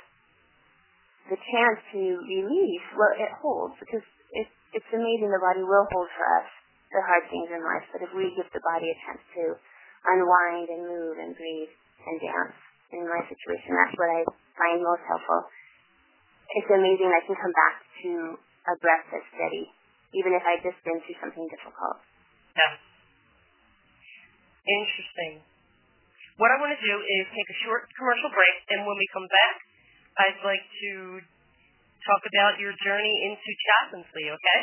the 1.31 1.39
chance 1.39 1.79
to 1.95 2.01
release 2.19 2.87
what 2.99 3.15
it 3.15 3.31
holds 3.39 3.79
because 3.79 4.03
it's, 4.35 4.51
it's 4.75 4.91
amazing 4.91 5.31
the 5.31 5.39
body 5.39 5.63
will 5.63 5.87
hold 5.95 6.09
for 6.19 6.27
us 6.43 6.49
the 6.91 6.99
hard 6.99 7.23
things 7.31 7.47
in 7.47 7.63
life, 7.63 7.87
but 7.95 8.03
if 8.03 8.11
we 8.11 8.27
give 8.35 8.45
the 8.51 8.61
body 8.61 8.91
a 8.91 8.97
chance 9.07 9.23
to 9.39 9.55
unwind 10.13 10.67
and 10.67 10.83
move 10.83 11.15
and 11.15 11.31
breathe 11.33 11.73
and 12.05 12.19
dance, 12.21 12.59
in 12.93 13.05
my 13.09 13.21
situation. 13.25 13.73
That's 13.73 13.95
what 13.97 14.09
I 14.13 14.21
find 14.55 14.77
most 14.85 15.03
helpful. 15.09 15.41
It's 16.53 16.69
amazing 16.69 17.09
I 17.09 17.23
can 17.25 17.35
come 17.35 17.53
back 17.53 17.75
to 18.05 18.11
a 18.69 18.73
breath 18.79 19.05
that's 19.09 19.27
steady 19.33 19.73
even 20.13 20.31
if 20.37 20.43
I'd 20.45 20.61
just 20.61 20.77
been 20.85 21.01
through 21.03 21.17
something 21.17 21.45
difficult. 21.49 21.97
Yeah. 22.53 22.73
Interesting. 24.63 25.41
What 26.37 26.49
I 26.53 26.57
want 26.61 26.73
to 26.73 26.81
do 26.81 26.95
is 26.97 27.23
take 27.33 27.49
a 27.49 27.57
short 27.65 27.89
commercial 27.97 28.29
break, 28.33 28.57
and 28.73 28.85
when 28.85 28.97
we 28.97 29.07
come 29.13 29.27
back, 29.29 29.55
I'd 30.17 30.41
like 30.45 30.65
to 30.65 31.21
talk 32.05 32.21
about 32.25 32.57
your 32.61 32.73
journey 32.81 33.15
into 33.29 33.49
chaplaincy, 33.69 34.33
okay? 34.33 34.59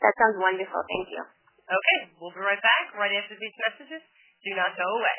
That 0.00 0.12
sounds 0.20 0.40
wonderful. 0.40 0.80
Thank 0.88 1.08
you. 1.12 1.22
Okay, 1.64 1.98
we'll 2.20 2.32
be 2.32 2.44
right 2.44 2.60
back 2.60 2.92
right 2.96 3.12
after 3.16 3.36
these 3.40 3.56
messages. 3.64 4.04
Do 4.44 4.50
not 4.52 4.76
go 4.76 4.84
away. 4.84 5.18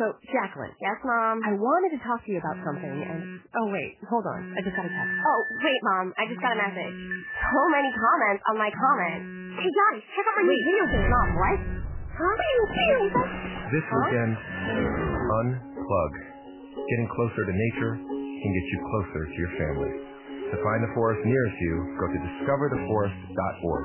So, 0.00 0.16
Jacqueline. 0.32 0.72
Yes, 0.80 0.96
Mom? 1.04 1.44
I 1.44 1.52
wanted 1.60 1.92
to 1.92 2.00
talk 2.00 2.24
to 2.24 2.28
you 2.32 2.40
about 2.40 2.56
something, 2.64 2.88
and... 2.88 3.20
Mm. 3.20 3.52
Oh, 3.52 3.68
wait. 3.68 4.00
Hold 4.08 4.24
on. 4.24 4.56
I 4.56 4.64
just 4.64 4.72
got 4.72 4.88
a 4.88 4.92
text. 4.96 5.12
Mm. 5.12 5.28
Oh, 5.28 5.40
wait, 5.60 5.80
Mom. 5.92 6.06
I 6.16 6.24
just 6.24 6.40
got 6.40 6.56
a 6.56 6.60
message. 6.64 6.96
Mm. 6.96 7.20
So 7.20 7.60
many 7.68 7.92
comments 7.92 8.40
on 8.48 8.56
my 8.56 8.72
comment. 8.72 9.20
Hey, 9.60 9.68
Daddy, 9.68 10.00
check 10.16 10.24
out 10.24 10.34
my 10.40 10.44
new 10.48 10.56
video 10.56 10.84
game. 10.88 11.04
Mom, 11.04 11.28
what? 11.36 11.58
Huh? 12.16 12.34
This 13.76 13.84
weekend, 13.92 14.32
unplug. 15.36 16.12
Getting 16.80 17.08
closer 17.12 17.44
to 17.44 17.52
nature 17.52 17.92
can 18.00 18.50
get 18.56 18.66
you 18.72 18.78
closer 18.88 19.20
to 19.28 19.36
your 19.36 19.52
family. 19.60 19.92
To 20.48 20.56
find 20.64 20.80
the 20.80 20.92
forest 20.96 21.20
nearest 21.28 21.56
you, 21.60 21.74
go 22.00 22.08
to 22.08 22.18
discovertheforest.org. 22.24 23.84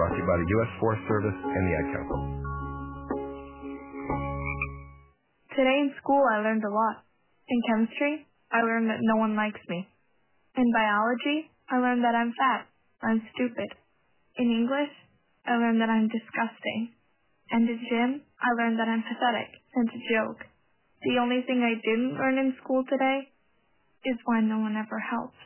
Brought 0.00 0.12
to 0.12 0.16
you 0.16 0.24
by 0.24 0.36
the 0.40 0.48
U.S. 0.48 0.70
Forest 0.80 1.04
Service 1.04 1.38
and 1.44 1.62
the 1.68 1.72
Ad 1.76 1.86
Council. 1.92 2.45
Today 5.56 5.88
in 5.88 5.96
school 6.04 6.20
I 6.28 6.44
learned 6.44 6.68
a 6.68 6.68
lot. 6.68 7.00
In 7.48 7.58
chemistry, 7.64 8.28
I 8.52 8.60
learned 8.60 8.92
that 8.92 9.00
no 9.00 9.16
one 9.16 9.32
likes 9.40 9.64
me. 9.72 9.88
In 10.52 10.68
biology, 10.68 11.48
I 11.72 11.80
learned 11.80 12.04
that 12.04 12.12
I'm 12.12 12.28
fat. 12.36 12.68
I'm 13.00 13.24
stupid. 13.32 13.72
In 14.36 14.52
English, 14.52 14.92
I 15.48 15.56
learned 15.56 15.80
that 15.80 15.88
I'm 15.88 16.12
disgusting. 16.12 16.92
And 17.56 17.64
in 17.72 17.80
gym, 17.88 18.10
I 18.36 18.52
learned 18.60 18.76
that 18.76 18.92
I'm 18.92 19.00
pathetic 19.00 19.48
and 19.80 19.88
a 19.88 20.00
joke. 20.12 20.44
The 21.08 21.16
only 21.24 21.40
thing 21.48 21.64
I 21.64 21.80
didn't 21.80 22.20
learn 22.20 22.36
in 22.36 22.52
school 22.60 22.84
today 22.84 23.32
is 24.04 24.20
why 24.28 24.44
no 24.44 24.60
one 24.60 24.76
ever 24.76 25.00
helps. 25.00 25.40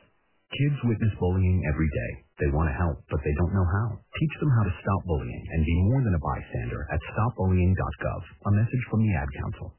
Kids 0.51 0.91
witness 0.91 1.15
bullying 1.23 1.63
every 1.71 1.87
day. 1.87 2.13
They 2.43 2.51
want 2.51 2.67
to 2.67 2.75
help, 2.75 2.99
but 3.07 3.23
they 3.23 3.35
don't 3.39 3.55
know 3.55 3.69
how. 3.79 4.03
Teach 4.19 4.35
them 4.43 4.51
how 4.59 4.67
to 4.67 4.75
stop 4.75 5.07
bullying 5.07 5.45
and 5.55 5.63
be 5.63 5.87
more 5.87 6.03
than 6.03 6.19
a 6.19 6.23
bystander 6.27 6.83
at 6.91 6.99
stopbullying.gov. 7.15 8.23
A 8.27 8.51
message 8.59 8.85
from 8.91 9.07
the 9.07 9.15
Ad 9.15 9.31
Council. 9.39 9.79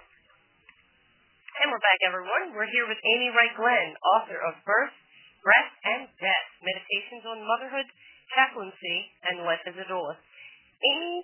And 1.61 1.69
we're 1.69 1.85
back, 1.85 2.01
everyone. 2.09 2.57
We're 2.57 2.73
here 2.73 2.89
with 2.89 2.97
Amy 3.05 3.29
Wright 3.37 3.53
Glenn, 3.53 3.93
author 4.17 4.33
of 4.49 4.57
Birth, 4.65 4.97
Breath, 5.45 5.73
and 5.85 6.09
Death, 6.17 6.49
Meditations 6.57 7.21
on 7.21 7.37
Motherhood, 7.45 7.85
Chaplaincy, 8.33 8.97
and 9.29 9.45
Life 9.45 9.61
as 9.69 9.77
a. 9.77 9.85
Amy, 9.85 11.21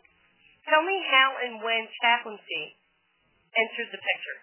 tell 0.69 0.85
me 0.85 0.93
how 1.09 1.41
and 1.41 1.57
when 1.65 1.89
chaplaincy 2.05 2.77
entered 3.57 3.89
the 3.89 3.97
picture. 3.97 4.39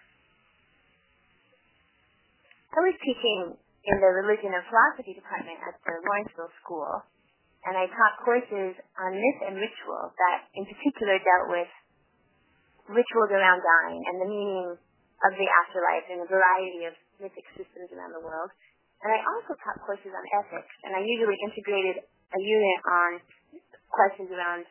I 2.75 2.91
was 2.91 2.99
teaching 2.99 3.55
in 3.55 3.95
the 4.03 4.11
religion 4.19 4.51
and 4.51 4.67
philosophy 4.67 5.15
department 5.15 5.63
at 5.63 5.79
the 5.79 5.95
Lawrenceville 5.95 6.51
School, 6.59 6.91
and 7.71 7.79
I 7.79 7.87
taught 7.87 8.19
courses 8.19 8.75
on 8.99 9.15
myth 9.15 9.39
and 9.47 9.55
ritual 9.55 10.11
that 10.11 10.51
in 10.59 10.67
particular 10.67 11.23
dealt 11.23 11.55
with 11.55 11.71
rituals 12.91 13.31
around 13.31 13.63
dying 13.63 14.03
and 14.11 14.19
the 14.19 14.27
meaning 14.27 14.75
of 15.23 15.31
the 15.39 15.47
afterlife 15.47 16.05
in 16.11 16.19
a 16.19 16.27
variety 16.27 16.83
of 16.89 16.93
mythic 17.23 17.47
systems 17.55 17.87
around 17.95 18.11
the 18.11 18.23
world. 18.23 18.51
And 19.03 19.11
I 19.13 19.19
also 19.23 19.55
taught 19.61 19.79
courses 19.85 20.11
on 20.11 20.23
ethics, 20.43 20.73
and 20.83 20.95
I 20.95 21.01
usually 21.03 21.37
integrated 21.45 22.03
a 22.03 22.39
unit 22.41 22.79
on 22.89 23.11
questions 23.91 24.31
around 24.33 24.65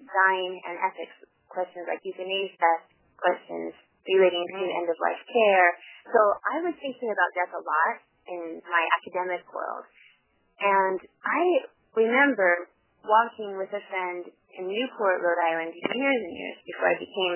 dying 0.00 0.52
and 0.64 0.76
ethics, 0.80 1.16
questions 1.48 1.84
like 1.88 2.00
euthanasia, 2.04 2.72
questions 3.18 3.74
relating 4.06 4.44
to 4.54 4.60
mm-hmm. 4.62 4.78
end 4.78 4.86
of 4.86 4.96
life 5.02 5.18
care. 5.26 5.68
So 6.14 6.20
I 6.46 6.56
was 6.62 6.74
thinking 6.78 7.10
about 7.10 7.30
death 7.34 7.52
a 7.52 7.62
lot 7.62 7.94
in 8.30 8.62
my 8.64 8.82
academic 9.02 9.42
world. 9.50 9.84
And 10.62 10.98
I 11.26 11.42
remember 11.98 12.70
walking 13.02 13.58
with 13.58 13.70
a 13.74 13.82
friend 13.90 14.24
in 14.56 14.64
Newport, 14.66 15.20
Rhode 15.20 15.42
Island 15.42 15.72
years 15.74 16.20
and 16.22 16.34
years 16.34 16.58
before 16.64 16.88
I 16.90 16.96
became 16.96 17.34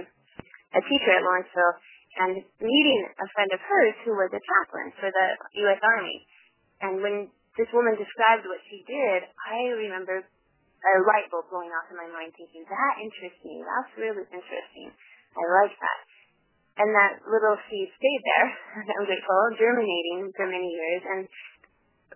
a 0.79 0.83
teacher 0.87 1.13
at 1.19 1.23
Lawrenceville 1.27 1.77
and 2.19 2.43
meeting 2.59 3.01
a 3.07 3.27
friend 3.37 3.51
of 3.55 3.61
hers 3.63 3.95
who 4.03 4.13
was 4.19 4.31
a 4.35 4.43
chaplain 4.43 4.89
for 4.99 5.09
the 5.11 5.27
U.S. 5.67 5.81
Army. 5.83 6.19
And 6.83 6.93
when 7.05 7.17
this 7.55 7.71
woman 7.71 7.95
described 7.95 8.49
what 8.49 8.63
she 8.67 8.83
did, 8.89 9.31
I 9.47 9.79
remember 9.79 10.25
a 10.81 10.93
light 11.05 11.29
bulb 11.29 11.47
going 11.53 11.69
off 11.71 11.93
in 11.93 11.97
my 12.01 12.09
mind 12.09 12.33
thinking, 12.35 12.65
that 12.65 12.95
interests 12.99 13.45
me. 13.45 13.61
That's 13.61 13.93
really 14.01 14.25
interesting. 14.33 14.89
I 15.37 15.45
like 15.63 15.77
that. 15.77 16.01
And 16.81 16.89
that 16.97 17.21
little 17.29 17.61
seed 17.69 17.93
stayed 17.93 18.23
there, 18.25 18.49
I'm 18.97 19.05
grateful, 19.05 19.61
germinating 19.61 20.33
for 20.33 20.49
many 20.49 20.71
years. 20.73 21.03
And 21.05 21.23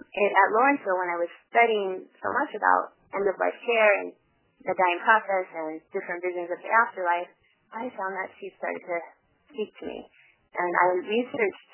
it, 0.01 0.30
at 0.32 0.49
Lawrenceville, 0.57 0.97
when 0.97 1.12
I 1.12 1.20
was 1.20 1.30
studying 1.53 2.09
so 2.24 2.28
much 2.32 2.57
about 2.57 2.97
end-of-life 3.12 3.59
care 3.62 3.92
and 4.01 4.16
the 4.64 4.72
dying 4.72 5.01
process 5.05 5.47
and 5.53 5.84
different 5.92 6.24
visions 6.24 6.49
of 6.49 6.59
the 6.64 6.72
afterlife, 6.72 7.30
I 7.76 7.92
found 7.92 8.16
that 8.16 8.32
seed 8.40 8.57
started 8.57 8.80
to 8.80 8.97
speak 9.55 9.70
to 9.80 9.84
me. 9.86 10.02
And 10.59 10.70
I 10.74 10.86
researched 11.07 11.70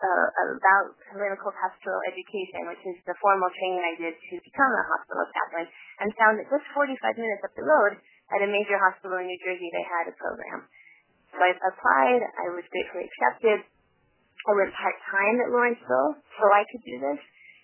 uh, 0.00 0.26
about 0.56 0.96
clinical 1.12 1.52
pastoral 1.52 2.00
education, 2.08 2.64
which 2.70 2.82
is 2.88 2.96
the 3.04 3.14
formal 3.20 3.52
training 3.52 3.82
I 3.84 3.94
did 4.00 4.14
to 4.16 4.34
become 4.40 4.72
a 4.72 4.84
hospital 4.88 5.26
chaplain, 5.28 5.66
and 6.00 6.08
found 6.16 6.40
that 6.40 6.48
just 6.48 6.64
45 6.72 7.20
minutes 7.20 7.44
up 7.44 7.52
the 7.52 7.66
road 7.66 8.00
at 8.32 8.40
a 8.40 8.48
major 8.48 8.78
hospital 8.80 9.20
in 9.20 9.28
New 9.28 9.40
Jersey, 9.44 9.68
they 9.74 9.84
had 9.84 10.08
a 10.08 10.14
program. 10.16 10.64
So 11.34 11.38
I 11.38 11.52
applied. 11.52 12.22
I 12.22 12.46
was 12.54 12.64
gratefully 12.72 13.06
accepted. 13.06 13.60
I 13.60 14.52
went 14.56 14.72
part-time 14.72 15.36
at 15.44 15.52
Lawrenceville 15.52 16.16
so 16.16 16.42
I 16.48 16.64
could 16.72 16.84
do 16.86 16.96
this. 16.96 17.20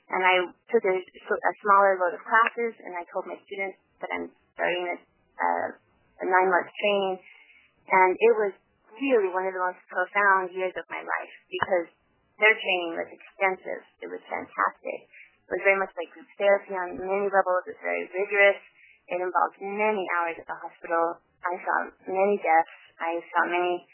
And 0.06 0.22
I 0.22 0.38
took 0.70 0.84
a, 0.86 0.96
a 1.02 1.52
smaller 1.66 1.98
load 1.98 2.14
of 2.14 2.22
classes, 2.22 2.78
and 2.78 2.94
I 2.94 3.02
told 3.10 3.26
my 3.26 3.34
students 3.42 3.80
that 3.98 4.10
I'm 4.14 4.30
starting 4.54 4.86
a, 4.86 4.96
uh, 5.00 5.68
a 6.22 6.26
nine-month 6.30 6.68
training. 6.78 7.16
And 7.90 8.12
it 8.14 8.34
was 8.38 8.52
really 9.00 9.30
one 9.32 9.46
of 9.46 9.52
the 9.52 9.62
most 9.62 9.80
profound 9.88 10.52
years 10.52 10.74
of 10.76 10.86
my 10.88 11.00
life 11.00 11.34
because 11.48 11.88
their 12.40 12.52
training 12.52 12.92
was 12.96 13.08
extensive. 13.08 13.82
It 14.04 14.08
was 14.12 14.20
fantastic. 14.28 14.98
It 15.46 15.50
was 15.56 15.62
very 15.64 15.78
much 15.78 15.92
like 15.96 16.10
group 16.12 16.28
therapy 16.36 16.74
on 16.74 16.98
many 17.00 17.28
levels. 17.30 17.64
It 17.64 17.78
was 17.78 17.84
very 17.84 18.04
rigorous. 18.12 18.60
It 19.08 19.22
involved 19.22 19.56
many 19.62 20.04
hours 20.18 20.36
at 20.36 20.46
the 20.50 20.58
hospital. 20.58 21.22
I 21.46 21.54
saw 21.62 21.76
many 22.10 22.36
deaths. 22.42 22.76
I 22.98 23.22
saw 23.30 23.46
many 23.46 23.86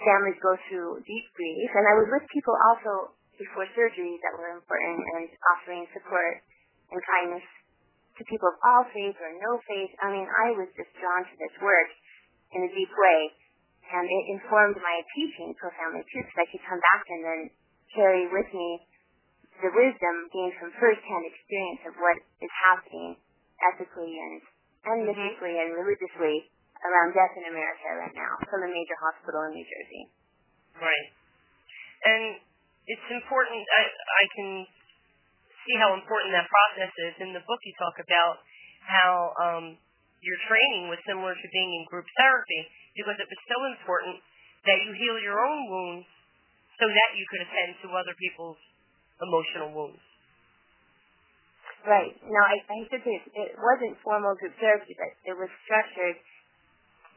families 0.00 0.40
go 0.40 0.56
through 0.66 1.04
deep 1.04 1.26
grief. 1.36 1.70
And 1.76 1.84
I 1.84 1.94
was 2.00 2.08
with 2.08 2.24
people 2.32 2.56
also 2.72 3.12
before 3.36 3.68
surgery 3.76 4.18
that 4.24 4.34
were 4.34 4.56
important 4.56 4.98
and 5.14 5.30
offering 5.54 5.86
support 5.94 6.42
and 6.90 6.98
kindness 7.04 7.46
to 8.18 8.26
people 8.26 8.50
of 8.50 8.58
all 8.66 8.82
faith 8.90 9.14
or 9.22 9.30
no 9.38 9.62
faith. 9.62 9.92
I 10.02 10.10
mean, 10.10 10.26
I 10.26 10.56
was 10.58 10.66
just 10.74 10.90
drawn 10.98 11.22
to 11.22 11.34
this 11.38 11.54
work 11.62 11.90
in 12.56 12.66
a 12.66 12.70
deep 12.74 12.90
way. 12.90 13.20
And 13.88 14.04
it 14.04 14.24
informed 14.36 14.76
my 14.84 15.00
teaching 15.16 15.56
profoundly 15.56 16.04
too, 16.12 16.20
because 16.20 16.38
I 16.44 16.48
could 16.52 16.64
come 16.68 16.80
back 16.92 17.04
and 17.08 17.20
then 17.24 17.40
carry 17.96 18.28
with 18.28 18.48
me 18.52 18.84
the 19.58 19.72
wisdom 19.74 20.14
gained 20.30 20.54
from 20.60 20.70
firsthand 20.78 21.24
experience 21.26 21.82
of 21.90 21.94
what 21.98 22.18
is 22.38 22.52
happening 22.70 23.18
ethically 23.58 24.14
and, 24.14 24.38
and 24.86 24.98
mm-hmm. 25.02 25.18
mystically 25.18 25.58
and 25.58 25.74
religiously 25.74 26.46
around 26.86 27.10
death 27.10 27.34
in 27.34 27.42
America 27.50 27.88
right 27.98 28.14
now 28.14 28.38
from 28.46 28.62
a 28.62 28.70
major 28.70 28.94
hospital 29.02 29.50
in 29.50 29.58
New 29.58 29.66
Jersey. 29.66 30.04
Right. 30.78 31.08
And 32.06 32.22
it's 32.86 33.08
important, 33.10 33.66
I, 33.66 33.82
I 33.90 34.24
can 34.38 34.50
see 35.66 35.74
how 35.74 35.98
important 35.98 36.30
that 36.38 36.46
process 36.46 36.92
is. 37.10 37.14
In 37.18 37.34
the 37.34 37.42
book, 37.42 37.58
you 37.66 37.74
talk 37.82 37.98
about 37.98 38.34
how 38.86 39.10
um, 39.42 39.64
your 40.20 40.38
training 40.50 40.90
was 40.90 40.98
similar 41.06 41.34
to 41.34 41.46
being 41.54 41.70
in 41.78 41.82
group 41.86 42.06
therapy 42.18 42.62
because 42.98 43.16
it 43.18 43.28
was 43.28 43.40
so 43.46 43.58
important 43.74 44.16
that 44.66 44.78
you 44.82 44.90
heal 44.94 45.16
your 45.22 45.38
own 45.38 45.60
wounds 45.70 46.08
so 46.78 46.86
that 46.86 47.10
you 47.14 47.24
could 47.30 47.42
attend 47.46 47.78
to 47.82 47.86
other 47.94 48.14
people's 48.18 48.58
emotional 49.22 49.70
wounds. 49.74 50.02
Right. 51.86 52.14
Now, 52.26 52.44
I, 52.44 52.56
I 52.58 52.78
should 52.90 53.02
say 53.06 53.14
it 53.16 53.54
wasn't 53.54 53.94
formal 54.02 54.34
group 54.34 54.54
therapy, 54.58 54.98
but 54.98 55.14
it 55.26 55.34
was 55.38 55.50
structured 55.62 56.18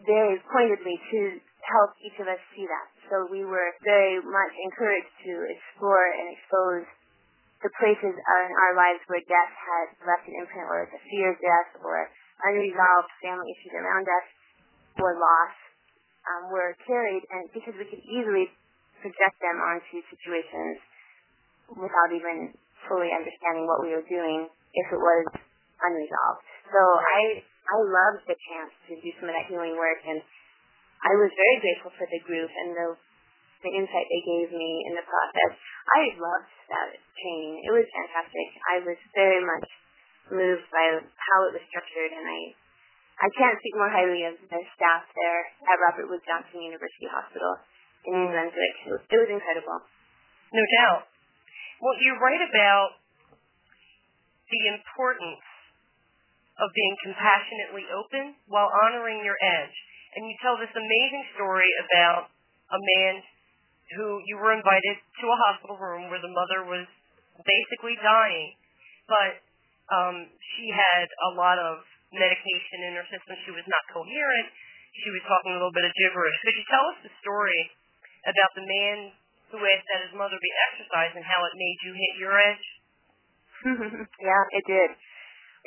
very 0.06 0.38
pointedly 0.50 0.98
to 1.14 1.20
help 1.66 1.94
each 2.02 2.18
of 2.22 2.30
us 2.30 2.42
see 2.54 2.66
that. 2.66 2.88
So 3.10 3.30
we 3.30 3.46
were 3.46 3.74
very 3.86 4.22
much 4.22 4.54
encouraged 4.70 5.14
to 5.26 5.34
explore 5.50 6.06
and 6.14 6.26
expose 6.34 6.86
the 7.62 7.70
places 7.78 8.14
in 8.18 8.50
our 8.58 8.74
lives 8.74 9.02
where 9.06 9.22
death 9.30 9.54
had 9.54 9.88
left 10.02 10.26
an 10.26 10.34
imprint 10.42 10.66
or 10.66 10.90
the 10.90 11.02
fear 11.10 11.34
of 11.34 11.38
death 11.38 11.70
or 11.86 12.10
unresolved 12.50 13.12
family 13.22 13.50
issues 13.54 13.74
around 13.78 14.06
us 14.06 14.28
or 15.00 15.14
loss 15.16 15.56
um, 16.28 16.54
were 16.54 16.78
carried 16.86 17.24
and 17.32 17.50
because 17.54 17.74
we 17.78 17.86
could 17.88 18.04
easily 18.06 18.50
project 19.02 19.38
them 19.42 19.58
onto 19.58 20.02
situations 20.10 20.78
without 21.74 22.12
even 22.14 22.54
fully 22.86 23.10
understanding 23.14 23.66
what 23.66 23.82
we 23.82 23.94
were 23.94 24.06
doing 24.06 24.46
if 24.50 24.88
it 24.92 25.02
was 25.02 25.26
unresolved. 25.82 26.44
So 26.70 26.80
I 26.80 27.42
I 27.46 27.78
loved 27.78 28.26
the 28.28 28.36
chance 28.36 28.74
to 28.90 28.98
do 29.00 29.10
some 29.22 29.30
of 29.30 29.34
that 29.38 29.48
healing 29.48 29.78
work 29.78 30.02
and 30.06 30.20
I 31.02 31.14
was 31.18 31.34
very 31.34 31.58
grateful 31.62 31.94
for 31.98 32.06
the 32.06 32.22
group 32.26 32.50
and 32.50 32.70
the 32.78 32.88
the 33.62 33.72
insight 33.78 34.10
they 34.10 34.24
gave 34.26 34.50
me 34.54 34.72
in 34.90 34.94
the 34.98 35.06
process. 35.06 35.54
I 35.94 36.02
loved 36.18 36.54
that 36.74 36.98
training. 37.14 37.62
It 37.62 37.72
was 37.74 37.86
fantastic. 37.94 38.48
I 38.66 38.76
was 38.82 38.98
very 39.14 39.42
much 39.42 39.70
moved 40.32 40.66
by 40.72 41.04
how 41.04 41.40
it 41.48 41.56
was 41.56 41.64
structured 41.70 42.12
and 42.16 42.26
I 42.26 42.42
I 43.22 43.30
can't 43.38 43.54
speak 43.62 43.78
more 43.78 43.92
highly 43.94 44.26
of 44.26 44.34
the 44.34 44.62
staff 44.74 45.06
there 45.14 45.42
at 45.70 45.78
Robert 45.78 46.10
Wood 46.10 46.26
Johnson 46.26 46.58
University 46.58 47.06
Hospital 47.06 47.54
in 48.10 48.18
New 48.18 48.34
Brunswick. 48.34 48.76
It 48.90 48.98
was, 48.98 49.30
incredible. 49.30 49.78
No 50.50 50.64
doubt. 50.82 51.06
Well, 51.86 51.94
you 52.02 52.18
write 52.18 52.42
about 52.42 52.98
the 54.50 54.74
importance 54.74 55.46
of 56.58 56.74
being 56.74 56.96
compassionately 57.06 57.86
open 57.94 58.42
while 58.50 58.74
honoring 58.86 59.22
your 59.22 59.38
edge. 59.38 59.76
And 60.18 60.26
you 60.26 60.34
tell 60.42 60.58
this 60.58 60.74
amazing 60.74 61.24
story 61.38 61.70
about 61.88 62.34
a 62.74 62.80
man 62.98 63.22
who 64.02 64.18
you 64.26 64.36
were 64.42 64.58
invited 64.58 64.98
to 64.98 65.26
a 65.30 65.38
hospital 65.46 65.78
room 65.78 66.10
where 66.10 66.20
the 66.20 66.32
mother 66.32 66.66
was 66.66 66.90
basically 67.46 67.96
dying, 68.02 68.58
but 69.06 69.46
um, 69.92 70.16
she 70.56 70.72
had 70.72 71.08
a 71.08 71.32
lot 71.36 71.60
of 71.60 71.84
medication 72.16 72.88
in 72.88 72.96
her 72.96 73.08
system. 73.12 73.36
She 73.44 73.52
was 73.52 73.68
not 73.68 73.84
coherent. 73.92 74.48
She 75.04 75.12
was 75.12 75.24
talking 75.24 75.56
a 75.56 75.58
little 75.60 75.76
bit 75.76 75.88
of 75.88 75.94
gibberish. 75.96 76.36
Could 76.44 76.56
you 76.56 76.68
tell 76.68 76.86
us 76.92 76.98
the 77.04 77.14
story 77.24 77.62
about 78.28 78.52
the 78.56 78.66
man 78.68 79.16
who 79.52 79.60
asked 79.60 79.88
that 79.92 80.08
his 80.08 80.16
mother 80.16 80.36
be 80.40 80.52
exorcised 80.72 81.16
and 81.16 81.24
how 81.28 81.40
it 81.48 81.54
made 81.56 81.78
you 81.84 81.92
hit 81.96 82.14
your 82.20 82.34
edge? 82.36 82.66
yeah, 84.28 84.44
it 84.56 84.64
did. 84.68 84.90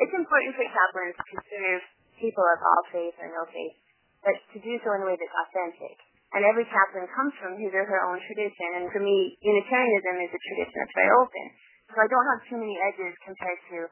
It's 0.05 0.17
important 0.17 0.53
for 0.59 0.67
chaplains 0.67 1.17
to 1.17 1.37
serve 1.49 1.83
people 2.19 2.43
of 2.43 2.59
all 2.61 2.83
faith 2.91 3.17
or 3.21 3.29
no 3.31 3.45
faith, 3.49 3.77
but 4.25 4.37
to 4.53 4.59
do 4.59 4.73
so 4.83 4.89
in 4.99 5.05
a 5.05 5.07
way 5.07 5.17
that's 5.17 5.39
authentic. 5.49 5.97
And 6.35 6.43
every 6.43 6.67
chaplain 6.67 7.07
comes 7.15 7.35
from 7.39 7.55
his 7.63 7.71
or 7.71 7.87
her 7.87 8.01
own 8.11 8.19
tradition. 8.27 8.83
And 8.83 8.91
for 8.91 8.99
me, 8.99 9.39
Unitarianism 9.39 10.15
is 10.19 10.33
a 10.35 10.41
tradition 10.51 10.77
that's 10.83 10.97
very 10.99 11.13
open. 11.15 11.47
So 11.95 12.03
I 12.03 12.11
don't 12.11 12.27
have 12.27 12.43
too 12.51 12.59
many 12.59 12.75
edges 12.75 13.15
compared 13.23 13.61
to, 13.71 13.87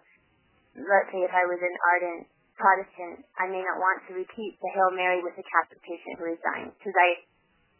let's 0.76 1.08
say, 1.12 1.20
if 1.24 1.32
I 1.32 1.44
was 1.44 1.60
an 1.60 1.76
ardent 1.92 2.22
Protestant, 2.56 3.24
I 3.40 3.48
may 3.48 3.64
not 3.64 3.80
want 3.80 4.04
to 4.08 4.12
repeat 4.14 4.52
the 4.60 4.70
Hail 4.76 4.92
Mary 4.92 5.24
with 5.24 5.34
a 5.40 5.46
Catholic 5.46 5.80
patient 5.82 6.20
who 6.20 6.30
is 6.30 6.40
dying, 6.44 6.68
because 6.76 6.94
I 6.94 7.24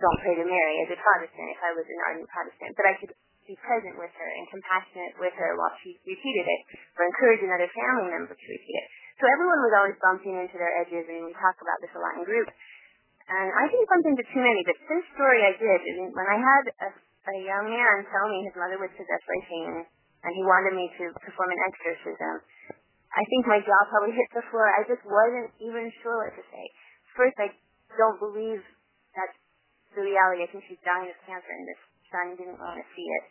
don't 0.01 0.19
pray 0.25 0.35
to 0.35 0.47
Mary 0.49 0.77
as 0.83 0.91
a 0.91 0.99
Protestant 0.99 1.49
if 1.53 1.61
I 1.61 1.73
was 1.77 1.87
an 1.87 2.01
ardent 2.09 2.29
Protestant. 2.29 2.73
But 2.75 2.89
I 2.89 2.95
could 2.99 3.13
be 3.47 3.59
present 3.59 3.99
with 3.99 4.11
her 4.15 4.31
and 4.39 4.45
compassionate 4.49 5.15
with 5.19 5.35
her 5.35 5.59
while 5.59 5.75
she 5.83 5.99
repeated 6.07 6.47
it, 6.47 6.61
or 6.99 7.05
encourage 7.07 7.43
another 7.43 7.69
family 7.71 8.09
member 8.11 8.35
to 8.35 8.47
repeat 8.49 8.77
it. 8.81 8.87
So 9.21 9.29
everyone 9.29 9.61
was 9.63 9.75
always 9.77 9.99
bumping 10.03 10.35
into 10.35 10.57
their 10.59 10.73
edges, 10.83 11.07
and 11.07 11.27
we 11.27 11.35
talk 11.37 11.59
about 11.61 11.79
this 11.85 11.93
a 11.95 12.01
lot 12.01 12.17
in 12.19 12.25
group. 12.27 12.49
And 13.29 13.49
I 13.55 13.65
didn't 13.71 13.87
bump 13.87 14.05
into 14.09 14.25
too 14.35 14.43
many, 14.43 14.67
but 14.67 14.75
this 14.89 15.05
story 15.15 15.47
I 15.47 15.55
did. 15.55 15.81
And 15.95 16.11
when 16.11 16.27
I 16.27 16.39
had 16.43 16.65
a, 16.87 16.89
a 16.91 17.37
young 17.39 17.71
man 17.71 18.03
tell 18.11 18.27
me 18.27 18.43
his 18.47 18.57
mother 18.59 18.79
was 18.83 18.91
possessed 18.99 19.27
by 19.31 19.39
Satan, 19.47 19.87
and 20.23 20.33
he 20.35 20.43
wanted 20.43 20.75
me 20.75 20.91
to 21.03 21.05
perform 21.23 21.51
an 21.55 21.61
exorcism, 21.67 22.35
I 23.13 23.23
think 23.29 23.45
my 23.45 23.61
jaw 23.61 23.81
probably 23.93 24.17
hit 24.17 24.29
the 24.33 24.45
floor. 24.49 24.73
I 24.73 24.83
just 24.89 25.05
wasn't 25.05 25.53
even 25.61 25.93
sure 26.01 26.25
what 26.25 26.33
to 26.33 26.45
say. 26.49 26.65
First, 27.13 27.37
I 27.37 27.53
don't 28.01 28.17
believe 28.17 28.65
that's 29.13 29.37
the 29.93 30.01
reality. 30.01 30.45
I 30.45 30.49
think 30.49 30.65
she's 30.65 30.81
dying 30.81 31.13
of 31.13 31.19
cancer, 31.29 31.53
and 31.53 31.69
this 31.69 31.83
son 32.09 32.27
didn't 32.41 32.57
want 32.57 32.81
to 32.81 32.87
see 32.97 33.05
it. 33.05 33.25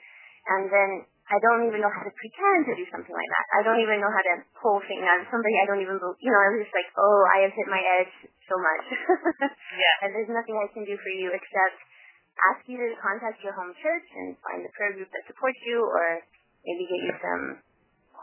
And 0.53 0.69
then 0.69 0.89
I 1.29 1.37
don't 1.41 1.65
even 1.69 1.81
know 1.81 1.89
how 1.89 2.01
to 2.01 2.13
pretend 2.13 2.69
to 2.69 2.73
do 2.77 2.85
something 2.89 3.13
like 3.13 3.29
that. 3.29 3.45
I 3.57 3.61
don't 3.61 3.81
even 3.81 4.01
know 4.01 4.09
how 4.09 4.25
to 4.25 4.35
pull 4.57 4.81
things 4.85 5.05
out 5.05 5.21
of 5.21 5.29
somebody 5.29 5.53
I 5.61 5.65
don't 5.69 5.81
even, 5.81 5.97
you 5.97 6.29
know, 6.33 6.41
I 6.41 6.49
was 6.53 6.65
just 6.65 6.75
like, 6.75 6.89
oh, 6.97 7.19
I 7.29 7.45
have 7.45 7.53
hit 7.53 7.67
my 7.69 7.81
edge 8.01 8.13
so 8.49 8.57
much. 8.57 8.85
yeah. 9.81 9.95
And 10.05 10.13
there's 10.17 10.33
nothing 10.33 10.57
I 10.57 10.67
can 10.73 10.83
do 10.83 10.97
for 10.97 11.13
you 11.13 11.29
except 11.33 11.77
ask 12.51 12.65
you 12.65 12.77
to 12.77 12.97
contact 12.97 13.39
your 13.45 13.53
home 13.53 13.71
church 13.79 14.07
and 14.17 14.33
find 14.41 14.65
a 14.65 14.71
prayer 14.73 14.97
group 14.97 15.09
that 15.13 15.23
supports 15.29 15.61
you 15.63 15.85
or 15.85 16.25
maybe 16.65 16.89
get 16.89 17.01
you 17.05 17.13
some 17.21 17.43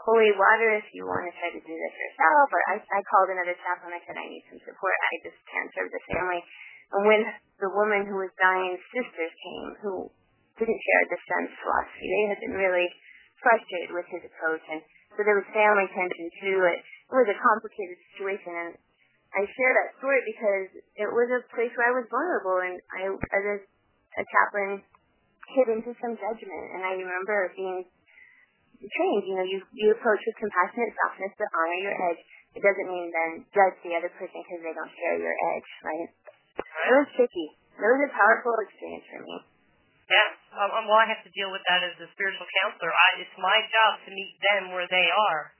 holy 0.05 0.31
water 0.35 0.79
if 0.79 0.87
you 0.95 1.03
want 1.03 1.27
to 1.27 1.33
try 1.37 1.49
to 1.51 1.61
do 1.61 1.75
this 1.75 1.95
yourself. 1.95 2.47
Or 2.51 2.61
I, 2.71 2.75
I 2.79 2.99
called 3.09 3.29
another 3.31 3.55
chaplain. 3.59 3.95
I 3.95 4.01
said, 4.07 4.15
I 4.15 4.27
need 4.27 4.45
some 4.47 4.61
support. 4.63 4.95
I 4.95 5.13
just 5.27 5.39
can't 5.49 5.69
serve 5.75 5.91
the 5.91 6.03
family. 6.09 6.41
And 6.95 7.01
when 7.05 7.21
the 7.61 7.71
woman 7.75 8.07
who 8.07 8.17
was 8.17 8.31
dying's 8.39 8.81
sisters 8.95 9.33
came, 9.35 9.69
who 9.83 10.09
didn't 10.59 10.81
share 10.83 11.03
the 11.07 11.19
son's 11.23 11.53
philosophy. 11.63 12.07
They 12.07 12.25
had 12.27 12.39
been 12.43 12.57
really 12.59 12.87
frustrated 13.39 13.95
with 13.95 14.07
his 14.11 14.27
approach, 14.27 14.63
and 14.67 14.83
so 15.15 15.23
there 15.23 15.39
was 15.39 15.47
family 15.55 15.87
tension 15.95 16.27
too. 16.43 16.59
It, 16.67 16.79
it 16.83 17.15
was 17.15 17.31
a 17.31 17.39
complicated 17.39 17.95
situation, 18.11 18.51
and 18.51 18.71
I 19.31 19.47
share 19.47 19.73
that 19.79 19.95
story 20.03 20.19
because 20.27 20.67
it 20.99 21.07
was 21.07 21.31
a 21.31 21.47
place 21.55 21.71
where 21.79 21.87
I 21.87 21.95
was 21.95 22.05
vulnerable, 22.11 22.59
and 22.59 22.75
I, 22.91 23.01
as 23.07 23.43
a 24.19 24.23
chaplain, 24.27 24.83
hit 25.55 25.67
into 25.71 25.95
some 26.03 26.19
judgment, 26.19 26.65
and 26.75 26.83
I 26.83 26.99
remember 26.99 27.55
being 27.55 27.87
trained. 28.87 29.23
You 29.27 29.35
know, 29.35 29.47
you 29.47 29.59
you 29.75 29.91
approach 29.91 30.23
with 30.23 30.37
compassionate 30.39 30.95
softness, 30.95 31.35
but 31.35 31.51
honor 31.51 31.79
your 31.83 31.95
edge. 32.11 32.21
It 32.55 32.63
doesn't 32.63 32.87
mean 32.87 33.11
then 33.11 33.31
judge 33.51 33.75
the 33.83 33.93
other 33.99 34.09
person 34.15 34.39
because 34.39 34.61
they 34.63 34.73
don't 34.73 34.93
share 34.95 35.17
your 35.19 35.35
edge, 35.53 35.69
right? 35.83 36.09
It 36.63 36.93
was 36.95 37.09
tricky. 37.13 37.47
It 37.77 37.87
was 37.87 38.01
a 38.07 38.11
powerful 38.15 38.55
experience 38.63 39.05
for 39.11 39.21
me. 39.21 39.37
Yeah. 40.09 40.29
Um, 40.57 40.69
um, 40.73 40.83
well, 40.89 40.97
I 40.97 41.05
have 41.05 41.21
to 41.21 41.31
deal 41.37 41.53
with 41.53 41.61
that 41.69 41.85
as 41.85 41.93
a 42.01 42.09
spiritual 42.17 42.49
counselor. 42.65 42.89
I, 42.89 43.21
it's 43.21 43.37
my 43.37 43.57
job 43.69 44.01
to 44.03 44.09
meet 44.09 44.33
them 44.41 44.73
where 44.73 44.89
they 44.89 45.07
are. 45.13 45.53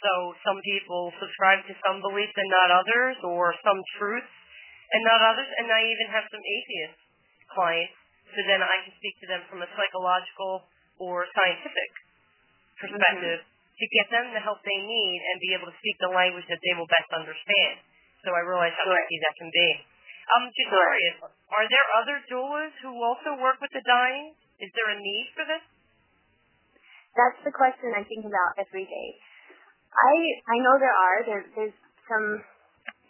So 0.00 0.32
some 0.46 0.56
people 0.62 1.12
subscribe 1.18 1.66
to 1.66 1.74
some 1.84 2.00
beliefs 2.00 2.32
and 2.32 2.48
not 2.48 2.70
others, 2.72 3.18
or 3.26 3.52
some 3.60 3.76
truths 3.98 4.32
and 4.94 5.02
not 5.04 5.20
others. 5.20 5.50
And 5.60 5.68
I 5.68 5.80
even 5.82 6.08
have 6.14 6.24
some 6.30 6.40
atheist 6.40 7.00
clients, 7.52 7.98
so 8.32 8.38
then 8.46 8.62
I 8.62 8.76
can 8.86 8.94
speak 8.96 9.18
to 9.20 9.28
them 9.28 9.42
from 9.50 9.60
a 9.60 9.68
psychological 9.74 10.70
or 11.02 11.26
scientific 11.34 11.90
perspective 12.80 13.44
mm-hmm. 13.44 13.76
to 13.76 13.84
get 13.94 14.06
them 14.10 14.26
the 14.32 14.42
help 14.42 14.58
they 14.64 14.80
need 14.80 15.20
and 15.20 15.36
be 15.38 15.52
able 15.54 15.68
to 15.68 15.76
speak 15.76 15.96
the 16.00 16.10
language 16.10 16.48
that 16.48 16.60
they 16.64 16.74
will 16.74 16.88
best 16.88 17.08
understand. 17.12 17.84
So 18.24 18.32
I 18.32 18.44
realize 18.44 18.74
how 18.76 18.88
tricky 18.88 19.18
that 19.20 19.34
can 19.36 19.50
be. 19.52 19.68
I'm 20.30 20.46
just 20.52 20.68
sure. 20.70 20.78
curious, 20.78 21.16
are 21.50 21.66
there 21.66 21.86
other 21.96 22.16
doulas 22.30 22.74
who 22.84 22.92
also 23.02 23.40
work 23.40 23.58
with 23.58 23.72
the 23.74 23.82
dying? 23.82 24.36
Is 24.62 24.70
there 24.76 24.88
a 24.92 24.98
need 25.00 25.26
for 25.34 25.44
this? 25.48 25.64
That's 27.16 27.40
the 27.42 27.50
question 27.50 27.90
I 27.96 28.06
think 28.06 28.22
about 28.22 28.54
every 28.60 28.86
day. 28.86 29.08
I 29.90 30.12
I 30.46 30.56
know 30.62 30.74
there 30.78 30.94
are. 30.94 31.18
There, 31.26 31.42
there's 31.58 31.78
some 32.06 32.26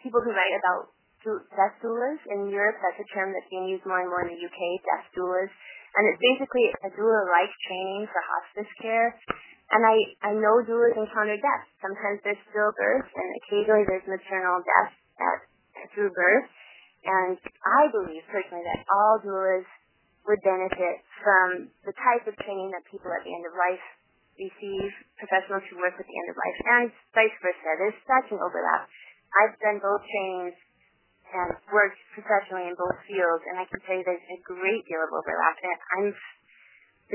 people 0.00 0.24
who 0.24 0.32
write 0.32 0.56
about 0.56 0.88
death 1.20 1.76
doulas 1.84 2.20
in 2.32 2.48
Europe. 2.48 2.80
That's 2.80 2.96
a 2.96 3.08
term 3.12 3.36
that's 3.36 3.48
being 3.52 3.68
used 3.68 3.84
more 3.84 4.00
and 4.00 4.08
more 4.08 4.24
in 4.24 4.32
the 4.32 4.40
UK. 4.40 4.60
Death 4.80 5.12
doulas, 5.12 5.52
and 5.96 6.02
it's 6.08 6.20
basically 6.20 6.72
a 6.72 6.88
doula-like 6.96 7.52
training 7.68 8.08
for 8.08 8.20
hospice 8.24 8.72
care. 8.80 9.12
And 9.70 9.82
I 9.86 9.96
I 10.26 10.30
know 10.34 10.58
doulas 10.66 10.98
encounter 10.98 11.38
death. 11.38 11.64
Sometimes 11.78 12.18
there's 12.26 12.42
stillbirth, 12.50 13.06
and 13.06 13.28
occasionally 13.44 13.86
there's 13.86 14.06
maternal 14.10 14.58
death 14.66 14.92
at, 15.22 15.38
through 15.94 16.10
birth. 16.10 16.48
And 17.06 17.38
I 17.64 17.88
believe 17.94 18.26
personally 18.28 18.66
that 18.66 18.82
all 18.90 19.22
doulas 19.22 19.64
would 20.26 20.42
benefit 20.44 21.00
from 21.22 21.70
the 21.86 21.94
type 21.96 22.26
of 22.28 22.36
training 22.44 22.74
that 22.76 22.84
people 22.90 23.08
at 23.08 23.24
the 23.24 23.32
end 23.32 23.46
of 23.46 23.54
life 23.56 23.84
receive, 24.36 24.90
professionals 25.16 25.64
who 25.68 25.80
work 25.80 25.96
at 25.96 26.04
the 26.04 26.16
end 26.18 26.28
of 26.32 26.36
life, 26.36 26.58
and 26.64 26.86
vice 27.14 27.36
versa. 27.40 27.70
There's 27.78 28.00
such 28.04 28.28
an 28.32 28.40
overlap. 28.42 28.88
I've 29.38 29.56
done 29.62 29.78
both 29.78 30.02
trainings 30.02 30.56
and 31.30 31.54
worked 31.70 32.00
professionally 32.16 32.66
in 32.66 32.74
both 32.74 32.98
fields, 33.06 33.44
and 33.46 33.56
I 33.60 33.64
can 33.70 33.80
say 33.86 34.02
there's 34.02 34.28
a 34.34 34.40
great 34.42 34.82
deal 34.90 35.02
of 35.04 35.14
overlap. 35.14 35.56
And 35.62 35.78
I'm 35.94 36.08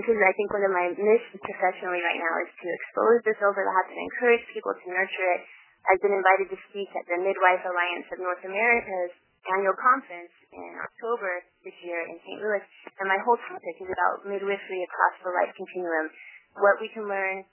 is, 0.03 0.19
I 0.19 0.33
think, 0.35 0.51
one 0.51 0.67
of 0.67 0.75
my 0.75 0.91
missions 0.91 1.39
professionally 1.39 2.03
right 2.03 2.19
now 2.19 2.35
is 2.43 2.51
to 2.51 2.67
expose 2.67 3.19
this 3.23 3.39
overlap 3.39 3.87
and 3.87 3.99
encourage 4.03 4.43
people 4.51 4.75
to 4.75 4.85
nurture 4.91 5.27
it. 5.39 5.41
I've 5.87 6.03
been 6.03 6.17
invited 6.17 6.51
to 6.51 6.59
speak 6.67 6.91
at 6.97 7.05
the 7.07 7.21
Midwife 7.23 7.63
Alliance 7.63 8.07
of 8.11 8.19
North 8.19 8.43
America's 8.43 9.13
annual 9.45 9.77
conference 9.77 10.33
in 10.49 10.71
October 10.81 11.45
this 11.61 11.77
year 11.85 12.01
in 12.09 12.17
St. 12.25 12.41
Louis, 12.41 12.65
and 12.97 13.07
my 13.07 13.21
whole 13.21 13.37
topic 13.45 13.75
is 13.77 13.89
about 13.93 14.25
midwifery 14.25 14.81
across 14.83 15.15
the 15.21 15.31
life 15.31 15.53
continuum. 15.53 16.09
What 16.57 16.81
we 16.81 16.89
can 16.89 17.05
learn, 17.05 17.45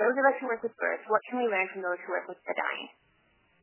those 0.00 0.16
of 0.16 0.24
us 0.24 0.36
who 0.40 0.48
work 0.48 0.64
with 0.64 0.74
birth, 0.80 1.04
what 1.12 1.20
can 1.28 1.44
we 1.44 1.46
learn 1.46 1.68
from 1.70 1.84
those 1.84 2.00
who 2.02 2.16
work 2.16 2.26
with 2.26 2.40
the 2.48 2.56
dying? 2.56 2.88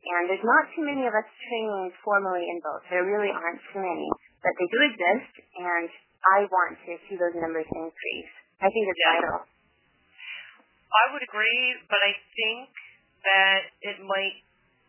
And 0.06 0.30
there's 0.30 0.46
not 0.46 0.70
too 0.78 0.86
many 0.86 1.02
of 1.10 1.14
us 1.18 1.26
trained 1.26 1.90
formally 2.06 2.46
in 2.46 2.62
both. 2.62 2.86
There 2.86 3.02
really 3.02 3.34
aren't 3.34 3.58
too 3.74 3.82
many, 3.82 4.06
but 4.38 4.54
they 4.54 4.68
do 4.70 4.80
exist, 4.86 5.34
and 5.58 5.90
I 6.34 6.48
want 6.50 6.78
to 6.86 6.92
see 7.06 7.14
those 7.14 7.36
numbers 7.38 7.68
increase. 7.70 8.32
I 8.58 8.66
think 8.72 8.84
it's 8.88 9.02
yeah. 9.04 9.20
vital. 9.20 9.46
I 9.46 11.04
would 11.12 11.22
agree, 11.22 11.76
but 11.86 12.00
I 12.02 12.12
think 12.34 12.70
that 13.26 13.60
it 13.82 13.98
might 14.02 14.46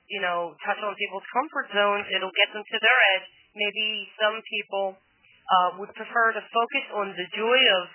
you 0.07 0.23
know, 0.23 0.55
touch 0.63 0.79
on 0.79 0.95
people's 0.95 1.27
comfort 1.35 1.67
zones. 1.75 2.07
It'll 2.15 2.33
get 2.35 2.49
them 2.55 2.63
to 2.63 2.77
their 2.79 2.99
edge. 3.15 3.27
Maybe 3.55 4.07
some 4.15 4.39
people 4.47 4.95
uh, 4.95 5.69
would 5.79 5.91
prefer 5.95 6.31
to 6.35 6.43
focus 6.51 6.85
on 6.95 7.07
the 7.15 7.27
joy 7.35 7.59
of 7.83 7.85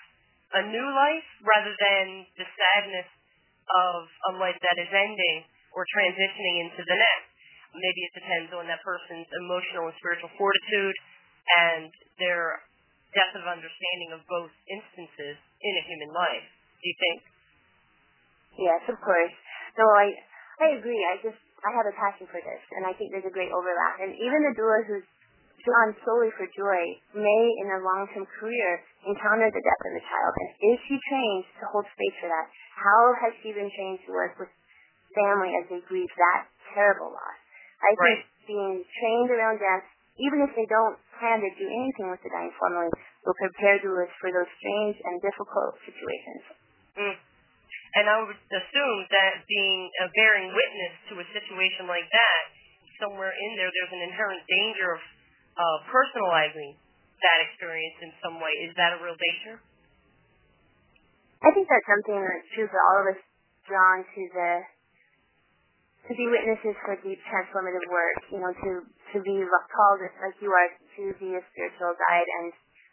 a 0.52 0.62
new 0.68 0.84
life 0.92 1.28
rather 1.40 1.72
than 1.72 2.28
the 2.36 2.44
sadness 2.44 3.08
of 3.72 4.04
a 4.28 4.32
life 4.36 4.58
that 4.60 4.76
is 4.76 4.90
ending 4.92 5.48
or 5.72 5.88
transitioning 5.96 6.68
into 6.68 6.84
the 6.84 6.96
next. 6.96 7.28
Maybe 7.72 8.00
it 8.04 8.12
depends 8.12 8.50
on 8.52 8.68
that 8.68 8.84
person's 8.84 9.28
emotional 9.40 9.88
and 9.88 9.96
spiritual 9.96 10.28
fortitude 10.36 10.96
and 11.56 11.88
their 12.20 12.60
depth 13.12 13.36
of 13.36 13.44
understanding 13.44 14.10
of 14.16 14.20
both 14.28 14.52
instances 14.68 15.36
in 15.60 15.72
a 15.76 15.82
human 15.88 16.10
life. 16.12 16.46
Do 16.80 16.84
you 16.88 16.96
think? 16.98 17.18
Yes, 18.58 18.82
of 18.88 18.98
course. 19.00 19.34
No, 19.78 19.86
I 19.96 20.12
I 20.60 20.66
agree. 20.76 21.00
I 21.08 21.16
just 21.24 21.40
I 21.62 21.70
have 21.72 21.86
a 21.88 21.94
passion 21.96 22.26
for 22.28 22.42
this, 22.42 22.62
and 22.76 22.84
I 22.84 22.92
think 22.98 23.14
there's 23.14 23.28
a 23.28 23.32
great 23.32 23.52
overlap. 23.54 24.02
And 24.02 24.12
even 24.18 24.38
the 24.44 24.54
doula 24.58 24.82
who's 24.84 25.06
drawn 25.62 25.94
solely 26.02 26.30
for 26.34 26.46
joy 26.58 26.82
may, 27.14 27.42
in 27.62 27.70
a 27.70 27.78
long-term 27.78 28.26
career, 28.38 28.82
encounter 29.06 29.46
the 29.46 29.62
death 29.62 29.82
of 29.86 29.94
a 29.94 30.02
child. 30.02 30.32
And 30.42 30.50
is 30.74 30.78
she 30.90 30.98
trained 30.98 31.46
to 31.62 31.64
hold 31.70 31.86
space 31.94 32.16
for 32.18 32.26
that? 32.26 32.46
How 32.74 33.02
has 33.22 33.32
she 33.40 33.54
been 33.54 33.70
trained 33.70 34.02
to 34.06 34.10
work 34.10 34.34
with 34.42 34.50
family 35.14 35.54
as 35.62 35.70
they 35.70 35.80
grieve 35.86 36.10
that 36.18 36.50
terrible 36.74 37.14
loss? 37.14 37.38
I 37.78 37.94
right. 37.94 38.26
think 38.26 38.50
being 38.50 38.74
trained 38.82 39.30
around 39.30 39.62
death, 39.62 39.86
even 40.20 40.44
if 40.44 40.52
they 40.52 40.68
don't 40.68 40.96
plan 41.16 41.40
to 41.40 41.50
do 41.56 41.66
anything 41.66 42.12
with 42.12 42.20
the 42.20 42.28
dying 42.28 42.52
formally, 42.60 42.92
will 43.24 43.38
prepare 43.38 43.80
doulas 43.80 44.12
for 44.20 44.28
those 44.28 44.50
strange 44.60 44.96
and 45.00 45.22
difficult 45.24 45.72
situations. 45.86 46.42
Mm. 46.98 47.16
And 47.92 48.04
I 48.08 48.16
would 48.24 48.36
assume 48.36 48.98
that 49.12 49.44
being 49.48 49.80
a 50.00 50.06
bearing 50.16 50.48
witness 50.52 50.94
to 51.12 51.20
a 51.20 51.26
situation 51.32 51.88
like 51.88 52.08
that, 52.08 52.42
somewhere 53.00 53.32
in 53.32 53.50
there, 53.56 53.68
there's 53.68 53.92
an 53.92 54.02
inherent 54.08 54.42
danger 54.48 54.96
of 54.96 55.02
uh, 55.56 55.78
personalizing 55.92 56.76
that 57.20 57.38
experience 57.48 57.96
in 58.00 58.10
some 58.24 58.40
way. 58.40 58.52
Is 58.64 58.72
that 58.80 58.96
a 58.96 58.98
real 59.04 59.16
danger? 59.16 59.60
I 61.42 61.50
think 61.52 61.66
that's 61.68 61.88
something 61.88 62.16
that's 62.16 62.48
true 62.54 62.68
for 62.70 62.80
all 62.80 62.98
of 63.02 63.06
us 63.12 63.20
drawn 63.66 64.04
to 64.06 64.22
the 64.34 64.50
to 66.10 66.12
be 66.18 66.26
witnesses 66.26 66.74
for 66.82 66.98
deep 67.06 67.18
transformative 67.30 67.86
work, 67.86 68.18
you 68.34 68.42
know, 68.42 68.50
to 68.50 68.70
to 69.12 69.18
be 69.20 69.36
called 69.72 70.00
like 70.20 70.36
you 70.40 70.50
are 70.50 70.70
to 70.96 71.04
be 71.20 71.36
a 71.36 71.42
spiritual 71.52 71.92
guide 71.96 72.28
and 72.42 72.52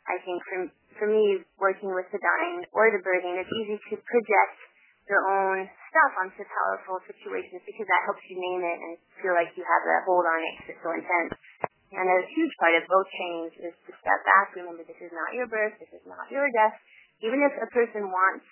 I 0.10 0.18
think 0.26 0.42
for 0.50 0.60
for 0.98 1.08
me 1.08 1.46
working 1.62 1.94
with 1.94 2.10
the 2.12 2.20
dying 2.20 2.66
or 2.76 2.92
the 2.92 3.00
birthing, 3.00 3.40
it's 3.40 3.54
easy 3.64 3.78
to 3.78 3.96
project 4.04 4.58
your 5.08 5.24
own 5.26 5.66
stuff 5.90 6.12
onto 6.22 6.44
powerful 6.44 7.00
situations 7.08 7.64
because 7.64 7.88
that 7.88 8.04
helps 8.06 8.22
you 8.28 8.36
name 8.36 8.62
it 8.62 8.78
and 8.78 8.94
feel 9.24 9.34
like 9.34 9.50
you 9.56 9.64
have 9.64 9.84
a 9.86 9.96
hold 10.04 10.28
on 10.28 10.40
it 10.44 10.54
because 10.60 10.70
it's 10.76 10.84
so 10.84 10.92
intense. 10.92 11.34
And 11.90 12.06
a 12.06 12.20
huge 12.30 12.54
part 12.62 12.78
of 12.78 12.86
both 12.86 13.08
trainings 13.18 13.56
is 13.58 13.74
to 13.90 13.92
step 13.98 14.20
back, 14.22 14.54
remember 14.54 14.86
this 14.86 15.02
is 15.02 15.10
not 15.10 15.34
your 15.34 15.50
birth, 15.50 15.74
this 15.82 15.90
is 15.90 16.06
not 16.06 16.30
your 16.30 16.46
death. 16.54 16.78
Even 17.26 17.42
if 17.42 17.54
a 17.58 17.70
person 17.74 18.06
wants, 18.14 18.46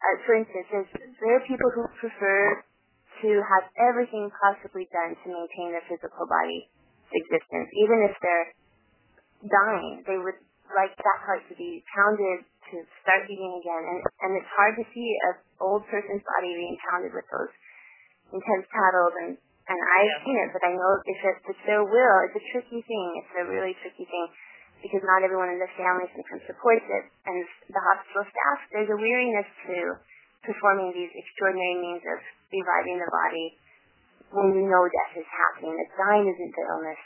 uh, 0.00 0.16
for 0.24 0.40
instance, 0.40 0.64
there 0.70 1.34
are 1.36 1.44
people 1.44 1.68
who 1.76 1.84
prefer 2.00 2.64
to 3.22 3.30
have 3.44 3.64
everything 3.76 4.28
possibly 4.36 4.88
done 4.90 5.14
to 5.14 5.26
maintain 5.28 5.72
their 5.72 5.84
physical 5.86 6.24
body's 6.24 6.66
existence. 7.12 7.68
Even 7.84 8.06
if 8.08 8.14
they're 8.20 8.48
dying, 9.46 10.04
they 10.06 10.18
would 10.20 10.38
like 10.74 10.94
that 10.94 11.18
heart 11.26 11.42
to 11.50 11.54
be 11.58 11.82
pounded 11.90 12.46
to 12.70 12.76
start 13.02 13.26
beating 13.26 13.50
again. 13.58 13.82
And, 13.82 13.98
and 14.22 14.30
it's 14.38 14.52
hard 14.54 14.78
to 14.78 14.84
see 14.94 15.08
an 15.32 15.34
old 15.58 15.82
person's 15.90 16.22
body 16.22 16.50
being 16.54 16.78
pounded 16.86 17.10
with 17.10 17.26
those 17.28 17.52
intense 18.30 18.66
paddles. 18.70 19.14
And, 19.26 19.30
and 19.66 19.78
I've 19.78 20.14
yeah. 20.14 20.24
seen 20.24 20.36
it, 20.38 20.48
but 20.54 20.62
I 20.62 20.72
know 20.74 20.92
if 21.02 21.18
it's, 21.18 21.42
it's 21.50 21.64
their 21.66 21.82
will, 21.82 22.16
it's 22.30 22.38
a 22.38 22.44
tricky 22.54 22.80
thing. 22.86 23.08
It's 23.18 23.34
a 23.42 23.46
really 23.50 23.74
tricky 23.82 24.06
thing 24.06 24.26
because 24.80 25.04
not 25.04 25.20
everyone 25.20 25.52
in 25.52 25.60
the 25.60 25.68
family 25.76 26.08
sometimes 26.14 26.46
supports 26.48 26.86
it. 26.86 27.04
And 27.26 27.36
the 27.68 27.82
hospital 27.82 28.24
staff, 28.24 28.58
there's 28.72 28.90
a 28.94 28.98
weariness 28.98 29.48
to 29.68 29.76
performing 30.44 30.92
these 30.96 31.12
extraordinary 31.12 31.78
means 31.80 32.02
of 32.04 32.18
reviving 32.50 32.96
the 32.98 33.10
body 33.10 33.46
when 34.30 34.54
you 34.54 34.64
know 34.66 34.84
death 34.86 35.14
is 35.18 35.28
happening. 35.28 35.74
That 35.74 35.90
dying 35.98 36.26
isn't 36.26 36.52
the 36.54 36.64
illness. 36.70 37.02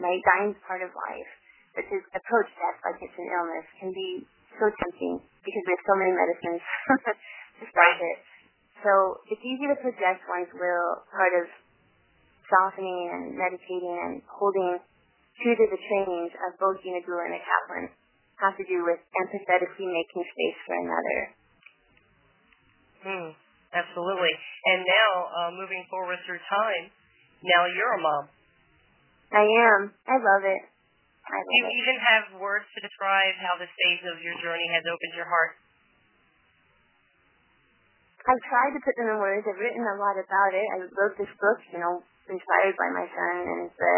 Right? 0.00 0.20
Dying 0.24 0.56
is 0.56 0.60
part 0.64 0.80
of 0.80 0.90
life. 0.92 1.30
But 1.76 1.84
to 1.88 1.96
approach 2.16 2.48
death 2.60 2.78
like 2.84 3.00
it's 3.00 3.16
an 3.16 3.28
illness 3.32 3.66
can 3.80 3.90
be 3.92 4.28
so 4.60 4.68
tempting 4.68 5.20
because 5.40 5.62
we 5.64 5.72
have 5.72 5.84
so 5.88 5.96
many 5.96 6.12
medicines 6.12 6.62
to 7.60 7.64
start 7.68 7.96
it. 7.96 8.18
So 8.84 8.92
it's 9.30 9.40
easy 9.40 9.66
to 9.70 9.76
project 9.78 10.26
one's 10.28 10.52
will, 10.52 11.06
part 11.08 11.32
of 11.38 11.46
softening 12.50 13.08
and 13.14 13.22
meditating 13.38 13.96
and 13.96 14.12
holding 14.28 14.76
true 15.40 15.56
to 15.56 15.66
the 15.70 15.80
trainings 15.88 16.32
of 16.44 16.58
both 16.60 16.76
being 16.84 16.98
a 16.98 17.02
and 17.02 17.34
a 17.34 17.40
chaplain 17.40 17.84
have 18.42 18.58
to 18.58 18.66
do 18.66 18.82
with 18.84 18.98
empathetically 19.22 19.86
making 19.86 20.22
space 20.26 20.58
for 20.66 20.74
another. 20.74 21.41
Hmm, 23.02 23.28
absolutely. 23.74 24.32
And 24.70 24.86
now, 24.86 25.10
uh, 25.26 25.50
moving 25.58 25.82
forward 25.90 26.18
through 26.26 26.40
time, 26.46 26.84
now 27.42 27.66
you're 27.66 27.94
a 27.98 28.02
mom. 28.02 28.24
I 29.32 29.42
am. 29.42 29.80
I 30.06 30.16
love 30.22 30.44
it. 30.46 30.62
Do 31.22 31.54
you 31.54 31.66
even 31.80 31.96
have 32.02 32.24
words 32.42 32.66
to 32.76 32.80
describe 32.82 33.34
how 33.40 33.56
this 33.56 33.70
phase 33.70 34.02
of 34.10 34.20
your 34.20 34.36
journey 34.42 34.68
has 34.74 34.84
opened 34.84 35.14
your 35.16 35.26
heart? 35.26 35.56
I've 38.22 38.44
tried 38.46 38.72
to 38.78 38.80
put 38.84 38.94
them 38.94 39.10
in 39.10 39.18
words. 39.18 39.46
I've 39.46 39.58
written 39.58 39.82
a 39.82 39.96
lot 39.98 40.14
about 40.14 40.52
it. 40.54 40.66
I 40.76 40.76
wrote 40.94 41.16
this 41.18 41.32
book, 41.42 41.58
you 41.74 41.80
know, 41.82 42.06
inspired 42.30 42.76
by 42.78 42.88
my 42.94 43.06
son 43.10 43.34
and 43.42 43.62
the 43.74 43.94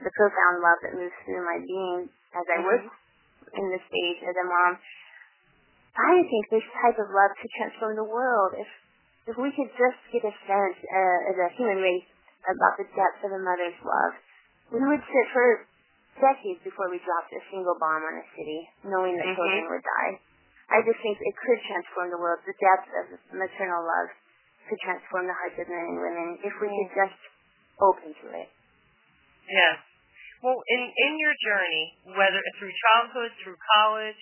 the 0.00 0.12
profound 0.16 0.64
love 0.64 0.80
that 0.80 0.96
moves 0.96 1.12
through 1.28 1.44
my 1.44 1.60
being 1.60 2.08
as 2.32 2.46
I 2.48 2.58
work 2.64 2.84
mm-hmm. 2.88 3.58
in 3.58 3.64
this 3.68 3.84
stage 3.84 4.20
as 4.24 4.32
a 4.32 4.46
mom. 4.48 4.80
I 5.96 6.22
think 6.22 6.44
this 6.50 6.66
type 6.82 6.98
of 7.02 7.10
love 7.10 7.32
could 7.34 7.52
transform 7.58 7.98
the 7.98 8.06
world 8.06 8.54
if 8.58 8.70
if 9.28 9.36
we 9.36 9.52
could 9.52 9.70
just 9.76 10.00
get 10.10 10.24
a 10.24 10.34
sense 10.48 10.78
uh, 10.80 11.30
as 11.30 11.36
a 11.38 11.48
human 11.54 11.78
race 11.78 12.08
about 12.48 12.74
the 12.80 12.88
depth 12.96 13.20
of 13.22 13.30
a 13.30 13.42
mother's 13.42 13.76
love. 13.84 14.12
We 14.72 14.80
would 14.80 15.02
sit 15.02 15.26
for 15.30 15.68
decades 16.18 16.58
before 16.64 16.88
we 16.88 16.98
dropped 17.04 17.30
a 17.36 17.42
single 17.52 17.76
bomb 17.78 18.02
on 18.02 18.16
a 18.16 18.26
city, 18.34 18.60
knowing 18.86 19.14
that 19.20 19.26
mm-hmm. 19.28 19.38
children 19.38 19.64
would 19.70 19.84
die. 19.84 20.12
I 20.70 20.78
just 20.86 20.98
think 21.02 21.18
it 21.18 21.34
could 21.34 21.60
transform 21.66 22.14
the 22.14 22.20
world. 22.22 22.42
The 22.46 22.54
depth 22.54 22.88
of 22.94 23.06
maternal 23.34 23.82
love 23.82 24.08
could 24.70 24.80
transform 24.86 25.26
the 25.26 25.34
hearts 25.34 25.58
of 25.58 25.66
men 25.66 25.84
and 25.94 25.98
women 25.98 26.28
if 26.46 26.54
we 26.62 26.70
could 26.70 26.92
just 26.94 27.20
open 27.82 28.14
to 28.14 28.26
it. 28.38 28.48
Yeah. 29.50 29.74
Well, 30.46 30.62
in 30.62 30.80
in 30.80 31.12
your 31.18 31.34
journey, 31.42 31.84
whether 32.16 32.40
through 32.56 32.72
childhood, 32.72 33.30
through 33.42 33.58
college, 33.76 34.20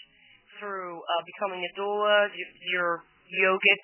through 0.58 1.00
uh, 1.00 1.22
becoming 1.24 1.62
a 1.62 1.72
doula, 1.78 2.28
your, 2.74 3.02
yogic 3.30 3.82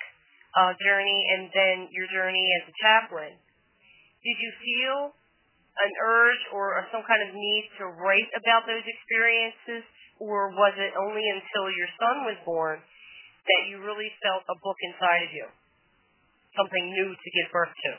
uh, 0.54 0.72
journey, 0.78 1.20
and 1.34 1.50
then 1.54 1.76
your 1.90 2.06
journey 2.10 2.44
as 2.62 2.70
a 2.70 2.74
chaplain, 2.82 3.32
did 4.22 4.36
you 4.38 4.50
feel 4.60 4.98
an 5.74 5.92
urge 5.98 6.42
or 6.54 6.78
some 6.94 7.02
kind 7.02 7.22
of 7.26 7.34
need 7.34 7.64
to 7.82 7.90
write 7.98 8.30
about 8.38 8.62
those 8.66 8.84
experiences, 8.86 9.82
or 10.22 10.54
was 10.54 10.74
it 10.78 10.94
only 10.94 11.24
until 11.26 11.66
your 11.74 11.90
son 11.98 12.16
was 12.30 12.38
born 12.46 12.78
that 12.78 13.62
you 13.68 13.82
really 13.82 14.08
felt 14.22 14.46
a 14.46 14.56
book 14.62 14.78
inside 14.86 15.26
of 15.26 15.30
you, 15.34 15.46
something 16.54 16.84
new 16.94 17.10
to 17.10 17.28
give 17.34 17.48
birth 17.50 17.74
to? 17.74 17.92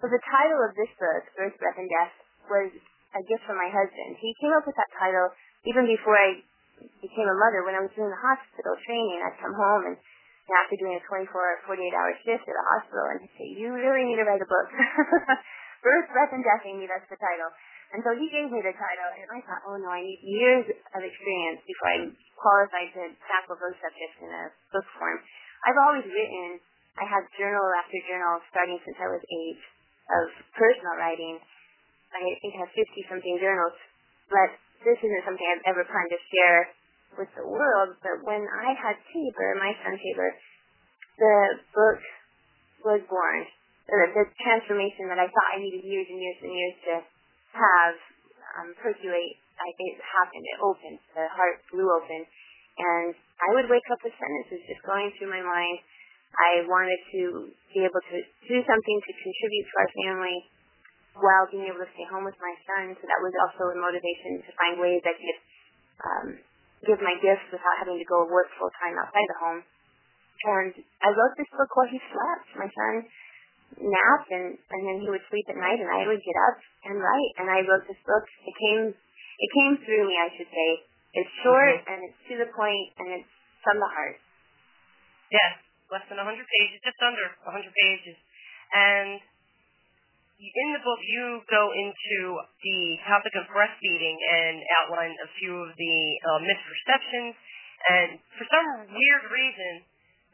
Well, 0.00 0.12
the 0.12 0.24
title 0.28 0.60
of 0.64 0.72
this 0.76 0.92
book, 0.96 1.24
Birth, 1.36 1.56
Breath, 1.60 1.78
and 1.80 1.88
Death, 1.88 2.14
was 2.48 2.68
a 3.16 3.22
gift 3.24 3.44
from 3.48 3.56
my 3.56 3.68
husband. 3.72 4.16
He 4.20 4.32
came 4.40 4.52
up 4.52 4.64
with 4.68 4.76
that 4.76 4.92
title 4.96 5.32
even 5.64 5.88
before 5.88 6.16
I 6.16 6.40
became 7.00 7.28
a 7.28 7.36
mother. 7.36 7.64
When 7.64 7.76
I 7.76 7.82
was 7.82 7.92
doing 7.96 8.10
the 8.10 8.22
hospital 8.22 8.74
training, 8.84 9.20
I'd 9.24 9.40
come 9.40 9.56
home 9.56 9.92
and 9.92 9.96
after 10.46 10.78
doing 10.78 10.94
a 10.94 11.02
24 11.02 11.26
or 11.26 11.58
48 11.66 11.98
hour 11.98 12.12
shift 12.22 12.46
at 12.46 12.54
the 12.54 12.66
hospital 12.78 13.06
and 13.10 13.18
he'd 13.18 13.34
say, 13.34 13.46
you 13.58 13.74
really 13.74 14.06
need 14.06 14.18
to 14.22 14.26
write 14.26 14.38
a 14.38 14.46
book. 14.46 14.68
Birth, 15.84 16.08
Breath, 16.14 16.32
and 16.34 16.42
Death, 16.42 16.62
Amy, 16.66 16.86
that's 16.86 17.06
the 17.10 17.18
title. 17.18 17.50
And 17.94 18.02
so 18.02 18.10
he 18.18 18.26
gave 18.26 18.50
me 18.50 18.58
the 18.58 18.74
title, 18.74 19.10
and 19.14 19.30
I 19.30 19.38
thought, 19.46 19.62
oh 19.70 19.78
no, 19.78 19.86
I 19.86 20.02
need 20.02 20.18
years 20.26 20.66
of 20.66 21.00
experience 21.06 21.62
before 21.62 21.90
I'm 21.94 22.06
qualified 22.34 22.90
to 22.98 23.14
tackle 23.30 23.54
those 23.54 23.78
subjects 23.78 24.18
in 24.18 24.26
a 24.26 24.50
book 24.74 24.86
form. 24.98 25.22
I've 25.62 25.78
always 25.78 26.02
written, 26.02 26.58
I 26.98 27.06
have 27.06 27.22
journal 27.38 27.62
after 27.78 27.98
journal 28.10 28.42
starting 28.50 28.82
since 28.82 28.98
I 28.98 29.06
was 29.06 29.22
eight 29.22 29.62
of 30.10 30.26
personal 30.58 30.98
writing. 30.98 31.38
I 32.10 32.18
think 32.42 32.58
I 32.58 32.66
have 32.66 32.72
50 32.74 33.10
something 33.10 33.34
journals, 33.38 33.76
but 34.34 34.50
this 34.84 34.98
isn't 35.00 35.24
something 35.24 35.46
I've 35.46 35.76
ever 35.76 35.84
planned 35.86 36.12
to 36.12 36.20
share 36.32 36.60
with 37.16 37.30
the 37.36 37.46
world. 37.46 37.96
But 38.04 38.24
when 38.24 38.44
I 38.44 38.76
had 38.76 38.96
Tabor, 39.08 39.56
my 39.56 39.72
son 39.84 39.96
Tabor, 39.96 40.30
the 41.16 41.36
book 41.72 42.00
was 42.84 43.00
born. 43.08 43.40
The, 43.86 43.98
the 44.12 44.24
transformation 44.42 45.06
that 45.08 45.22
I 45.22 45.30
thought 45.30 45.48
I 45.54 45.62
needed 45.62 45.86
years 45.86 46.06
and 46.10 46.18
years 46.18 46.38
and 46.42 46.52
years 46.52 46.76
to 46.90 46.94
have 47.54 47.94
um, 48.58 48.68
percolate, 48.82 49.34
I, 49.56 49.66
it 49.70 49.96
happened. 50.02 50.44
It 50.44 50.58
opened. 50.58 50.98
The 51.14 51.26
heart 51.30 51.62
blew 51.70 51.86
open. 51.86 52.26
And 52.76 53.14
I 53.40 53.48
would 53.56 53.70
wake 53.72 53.86
up 53.88 54.02
with 54.04 54.12
sentences 54.18 54.60
just 54.68 54.82
going 54.84 55.08
through 55.16 55.32
my 55.32 55.40
mind. 55.40 55.78
I 56.36 56.66
wanted 56.68 57.00
to 57.16 57.48
be 57.72 57.80
able 57.80 58.02
to 58.02 58.16
do 58.20 58.58
something 58.60 58.98
to 59.00 59.12
contribute 59.24 59.64
to 59.64 59.74
our 59.80 59.90
family 60.04 60.38
while 61.20 61.48
being 61.48 61.66
able 61.68 61.80
to 61.80 61.90
stay 61.96 62.06
home 62.08 62.24
with 62.24 62.36
my 62.38 62.54
son. 62.68 62.92
So 62.96 63.04
that 63.08 63.20
was 63.24 63.34
also 63.40 63.72
a 63.72 63.76
motivation 63.78 64.44
to 64.44 64.50
find 64.56 64.80
ways 64.80 65.00
I 65.04 65.14
could 65.16 65.38
um, 66.04 66.26
give 66.84 67.00
my 67.00 67.16
gifts 67.20 67.48
without 67.48 67.76
having 67.80 67.96
to 67.96 68.08
go 68.08 68.28
work 68.28 68.52
full 68.60 68.72
time 68.80 68.96
outside 69.00 69.28
the 69.28 69.40
home. 69.40 69.60
And 70.46 70.72
I 71.00 71.08
wrote 71.10 71.34
this 71.40 71.48
book 71.56 71.72
while 71.72 71.88
he 71.88 71.98
slept. 72.12 72.46
My 72.60 72.68
son 72.68 73.08
nap 73.74 74.22
and 74.30 74.54
and 74.54 74.80
then 74.86 75.02
he 75.02 75.10
would 75.10 75.24
sleep 75.26 75.42
at 75.50 75.58
night 75.58 75.82
and 75.82 75.90
I 75.90 76.06
would 76.06 76.22
get 76.22 76.38
up 76.48 76.56
and 76.86 77.02
write 77.02 77.32
and 77.42 77.50
I 77.50 77.66
wrote 77.66 77.84
this 77.90 77.98
book. 78.06 78.24
It 78.46 78.54
came 78.54 78.82
it 78.94 79.50
came 79.52 79.74
through 79.82 80.06
me 80.06 80.16
I 80.16 80.30
should 80.38 80.48
say. 80.48 80.70
It's 81.16 81.32
short 81.42 81.82
mm-hmm. 81.82 81.90
and 81.90 81.98
it's 82.06 82.20
to 82.30 82.34
the 82.40 82.50
point 82.54 82.86
and 83.00 83.08
it's 83.20 83.32
from 83.64 83.80
the 83.82 83.90
heart. 83.90 84.20
Yes, 85.32 85.58
less 85.90 86.06
than 86.06 86.22
100 86.22 86.30
pages, 86.30 86.78
just 86.86 87.00
under 87.02 87.26
100 87.50 87.66
pages. 87.74 88.16
And 88.70 89.18
in 90.36 90.68
the 90.76 90.82
book 90.84 91.00
you 91.04 91.40
go 91.48 91.72
into 91.72 92.18
the 92.60 92.80
topic 93.08 93.32
of 93.40 93.48
breastfeeding 93.48 94.16
and 94.20 94.60
outline 94.82 95.12
a 95.24 95.28
few 95.40 95.54
of 95.64 95.72
the 95.72 95.96
uh, 96.20 96.40
misperceptions 96.44 97.34
and 97.88 98.08
for 98.36 98.44
some 98.48 98.68
weird 98.92 99.24
reason 99.32 99.84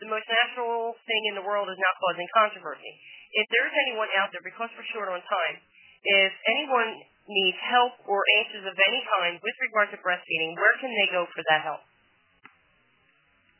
the 0.02 0.10
most 0.10 0.26
natural 0.26 0.98
thing 1.06 1.22
in 1.30 1.34
the 1.38 1.44
world 1.46 1.70
is 1.70 1.78
now 1.78 1.92
causing 2.02 2.26
controversy 2.34 2.92
if 3.32 3.46
there's 3.48 3.72
anyone 3.88 4.12
out 4.20 4.28
there, 4.32 4.44
because 4.44 4.68
we're 4.76 4.88
short 4.92 5.08
on 5.08 5.20
time, 5.24 5.56
if 6.04 6.32
anyone 6.52 7.00
needs 7.28 7.56
help 7.64 7.96
or 8.04 8.20
answers 8.44 8.68
of 8.68 8.76
any 8.76 9.00
kind 9.08 9.40
with 9.40 9.56
regard 9.64 9.88
to 9.94 9.98
breastfeeding, 10.04 10.52
where 10.56 10.76
can 10.84 10.92
they 10.92 11.08
go 11.08 11.24
for 11.32 11.40
that 11.48 11.64
help? 11.64 11.80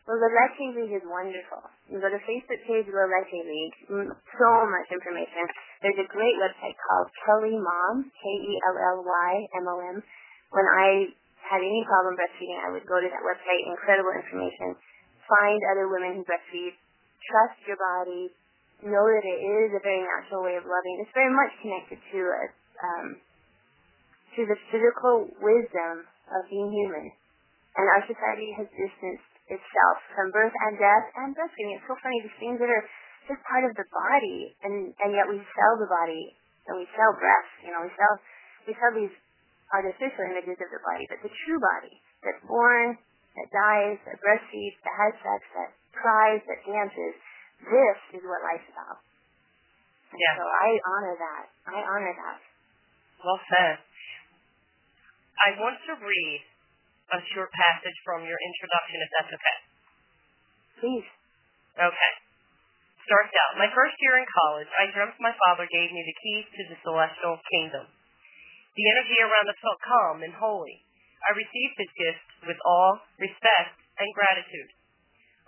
Well, 0.03 0.19
La 0.19 0.27
Leche 0.35 0.75
League 0.75 0.99
is 0.99 1.07
wonderful. 1.07 1.63
You 1.87 2.03
go 2.03 2.11
to 2.11 2.19
Facebook 2.27 2.59
page 2.67 2.91
of 2.91 2.95
La 2.99 3.07
Leche 3.07 3.39
League. 3.47 3.77
So 3.87 4.51
much 4.67 4.91
information. 4.91 5.47
There's 5.79 6.03
a 6.03 6.11
great 6.11 6.35
website 6.43 6.75
called 6.75 7.07
Kelly 7.23 7.55
Mom, 7.55 8.11
K-E-L-L-Y-M-O-M. 8.11 9.97
When 10.51 10.67
I 10.75 11.07
had 11.47 11.63
any 11.63 11.87
problem 11.87 12.19
breastfeeding, 12.19 12.59
I 12.67 12.75
would 12.75 12.87
go 12.91 12.99
to 12.99 13.07
that 13.07 13.23
website. 13.23 13.63
Incredible 13.71 14.11
information. 14.11 14.75
Find 15.31 15.59
other 15.71 15.87
women 15.87 16.19
who 16.19 16.27
breastfeed. 16.27 16.75
Trust 17.23 17.63
your 17.71 17.79
body 17.79 18.35
know 18.83 19.07
that 19.07 19.23
it 19.23 19.39
is 19.39 19.71
a 19.79 19.83
very 19.87 20.03
natural 20.03 20.43
way 20.43 20.59
of 20.59 20.67
loving. 20.67 20.95
It's 20.99 21.15
very 21.15 21.31
much 21.31 21.55
connected 21.63 22.03
to 22.03 22.21
a, 22.27 22.45
um, 22.83 23.07
to 24.35 24.41
the 24.51 24.59
physical 24.75 25.31
wisdom 25.39 26.03
of 26.35 26.43
being 26.51 26.75
human. 26.75 27.15
And 27.79 27.87
our 27.87 28.03
society 28.11 28.51
has 28.59 28.67
distanced 28.75 29.32
itself 29.51 29.97
from 30.15 30.31
birth 30.31 30.55
and 30.69 30.79
death 30.79 31.07
and 31.19 31.35
breastfeeding. 31.35 31.79
It's 31.79 31.89
so 31.89 31.99
funny, 31.99 32.23
these 32.23 32.39
things 32.39 32.59
that 32.63 32.71
are 32.71 32.85
just 33.27 33.43
part 33.47 33.63
of 33.67 33.73
the 33.79 33.87
body, 33.91 34.55
and, 34.67 34.95
and 35.03 35.11
yet 35.15 35.27
we 35.27 35.39
sell 35.39 35.75
the 35.79 35.91
body, 35.91 36.35
and 36.67 36.79
we 36.79 36.87
sell 36.95 37.11
breasts, 37.19 37.57
you 37.63 37.71
know, 37.75 37.83
we 37.83 37.93
sell, 37.95 38.15
we 38.67 38.73
sell 38.79 38.93
these 38.95 39.15
artificial 39.75 40.23
images 40.31 40.59
of 40.59 40.71
the 40.71 40.83
body, 40.83 41.07
but 41.11 41.19
the 41.23 41.33
true 41.47 41.59
body 41.59 41.95
that's 42.23 42.43
born, 42.47 42.99
that 43.39 43.49
dies, 43.51 43.97
that 44.07 44.21
breastfeeds, 44.21 44.77
that 44.85 44.95
has 44.95 45.13
sex, 45.23 45.41
that 45.59 45.71
cries, 45.97 46.43
that 46.47 46.61
dances, 46.67 47.15
this 47.63 47.99
is 48.19 48.23
what 48.27 48.43
life's 48.43 48.69
about. 48.71 48.99
And 50.13 50.21
yeah. 50.21 50.35
So 50.37 50.45
I 50.45 50.69
honor 50.93 51.17
that. 51.17 51.45
I 51.73 51.79
honor 51.81 52.13
that. 52.13 52.39
Well 53.25 53.41
said. 53.49 53.81
I 55.41 55.49
want 55.57 55.79
to 55.89 55.95
read 56.05 56.41
a 57.13 57.21
short 57.37 57.53
passage 57.53 57.99
from 58.05 58.25
your 58.25 58.41
introduction, 58.41 58.99
if 59.05 59.11
that's 59.13 59.33
okay. 59.37 59.59
Please. 60.81 61.09
Okay. 61.77 62.13
Starts 63.05 63.35
out. 63.35 63.61
My 63.61 63.69
first 63.77 63.97
year 64.01 64.17
in 64.17 64.27
college, 64.29 64.71
I 64.73 64.89
dreamt 64.89 65.19
my 65.21 65.35
father 65.47 65.69
gave 65.69 65.93
me 65.93 66.03
the 66.03 66.19
keys 66.23 66.47
to 66.49 66.63
the 66.73 66.79
celestial 66.81 67.37
kingdom. 67.53 67.85
The 68.73 68.89
energy 68.97 69.19
around 69.21 69.53
us 69.53 69.61
felt 69.61 69.85
calm 69.85 70.17
and 70.25 70.33
holy. 70.33 70.81
I 71.29 71.37
received 71.37 71.77
his 71.77 71.93
gift 71.95 72.29
with 72.49 72.59
awe, 72.65 72.99
respect, 73.21 73.77
and 74.01 74.09
gratitude. 74.17 74.71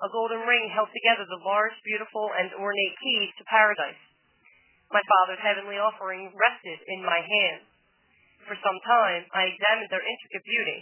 A 0.05 0.13
golden 0.13 0.45
ring 0.45 0.69
held 0.75 0.91
together 0.93 1.25
the 1.25 1.47
large, 1.47 1.75
beautiful, 1.87 2.29
and 2.37 2.53
ornate 2.61 2.97
keys 3.01 3.33
to 3.39 3.49
paradise. 3.49 4.03
My 4.93 5.01
father's 5.01 5.41
heavenly 5.41 5.81
offering 5.81 6.29
rested 6.37 6.79
in 6.87 7.01
my 7.01 7.23
hand. 7.23 7.65
For 8.45 8.59
some 8.61 8.77
time, 8.85 9.25
I 9.33 9.49
examined 9.49 9.89
their 9.89 10.05
intricate 10.05 10.45
beauty. 10.45 10.79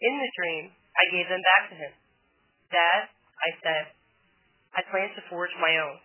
In 0.00 0.14
the 0.16 0.30
dream, 0.32 0.64
I 0.96 1.04
gave 1.12 1.28
them 1.28 1.44
back 1.44 1.62
to 1.68 1.76
him. 1.76 1.92
Dad, 2.72 3.00
I 3.12 3.50
said, 3.60 3.84
I 4.72 4.80
plan 4.88 5.12
to 5.12 5.22
forge 5.28 5.52
my 5.60 5.76
own. 5.76 5.98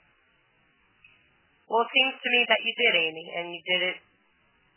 Well, 1.71 1.81
it 1.81 1.91
seems 1.95 2.15
to 2.19 2.29
me 2.29 2.41
that 2.45 2.61
you 2.61 2.73
did, 2.75 2.93
Amy, 2.93 3.25
and 3.39 3.45
you 3.55 3.61
did 3.65 3.81
it, 3.95 3.97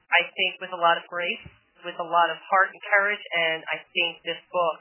I 0.09 0.23
think, 0.25 0.62
with 0.62 0.73
a 0.73 0.81
lot 0.81 0.97
of 0.97 1.05
grace, 1.11 1.45
with 1.85 1.99
a 2.01 2.09
lot 2.09 2.29
of 2.33 2.39
heart 2.49 2.73
and 2.73 2.81
courage, 2.81 3.21
and 3.37 3.61
I 3.69 3.83
think 3.93 4.25
this 4.25 4.41
book 4.49 4.79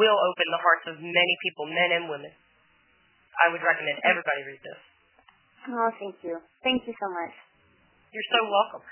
will 0.00 0.18
open 0.18 0.46
the 0.50 0.62
hearts 0.64 0.84
of 0.90 0.96
many 0.98 1.34
people, 1.44 1.68
men 1.68 1.90
and 2.00 2.04
women. 2.10 2.32
I 3.44 3.52
would 3.52 3.62
recommend 3.62 4.00
everybody 4.02 4.40
read 4.48 4.62
this. 4.62 4.80
Oh, 5.70 5.90
thank 6.00 6.16
you. 6.24 6.40
Thank 6.62 6.86
you 6.88 6.94
so 6.96 7.08
much. 7.12 7.34
You're 8.10 8.30
so 8.30 8.40
welcome. 8.46 8.84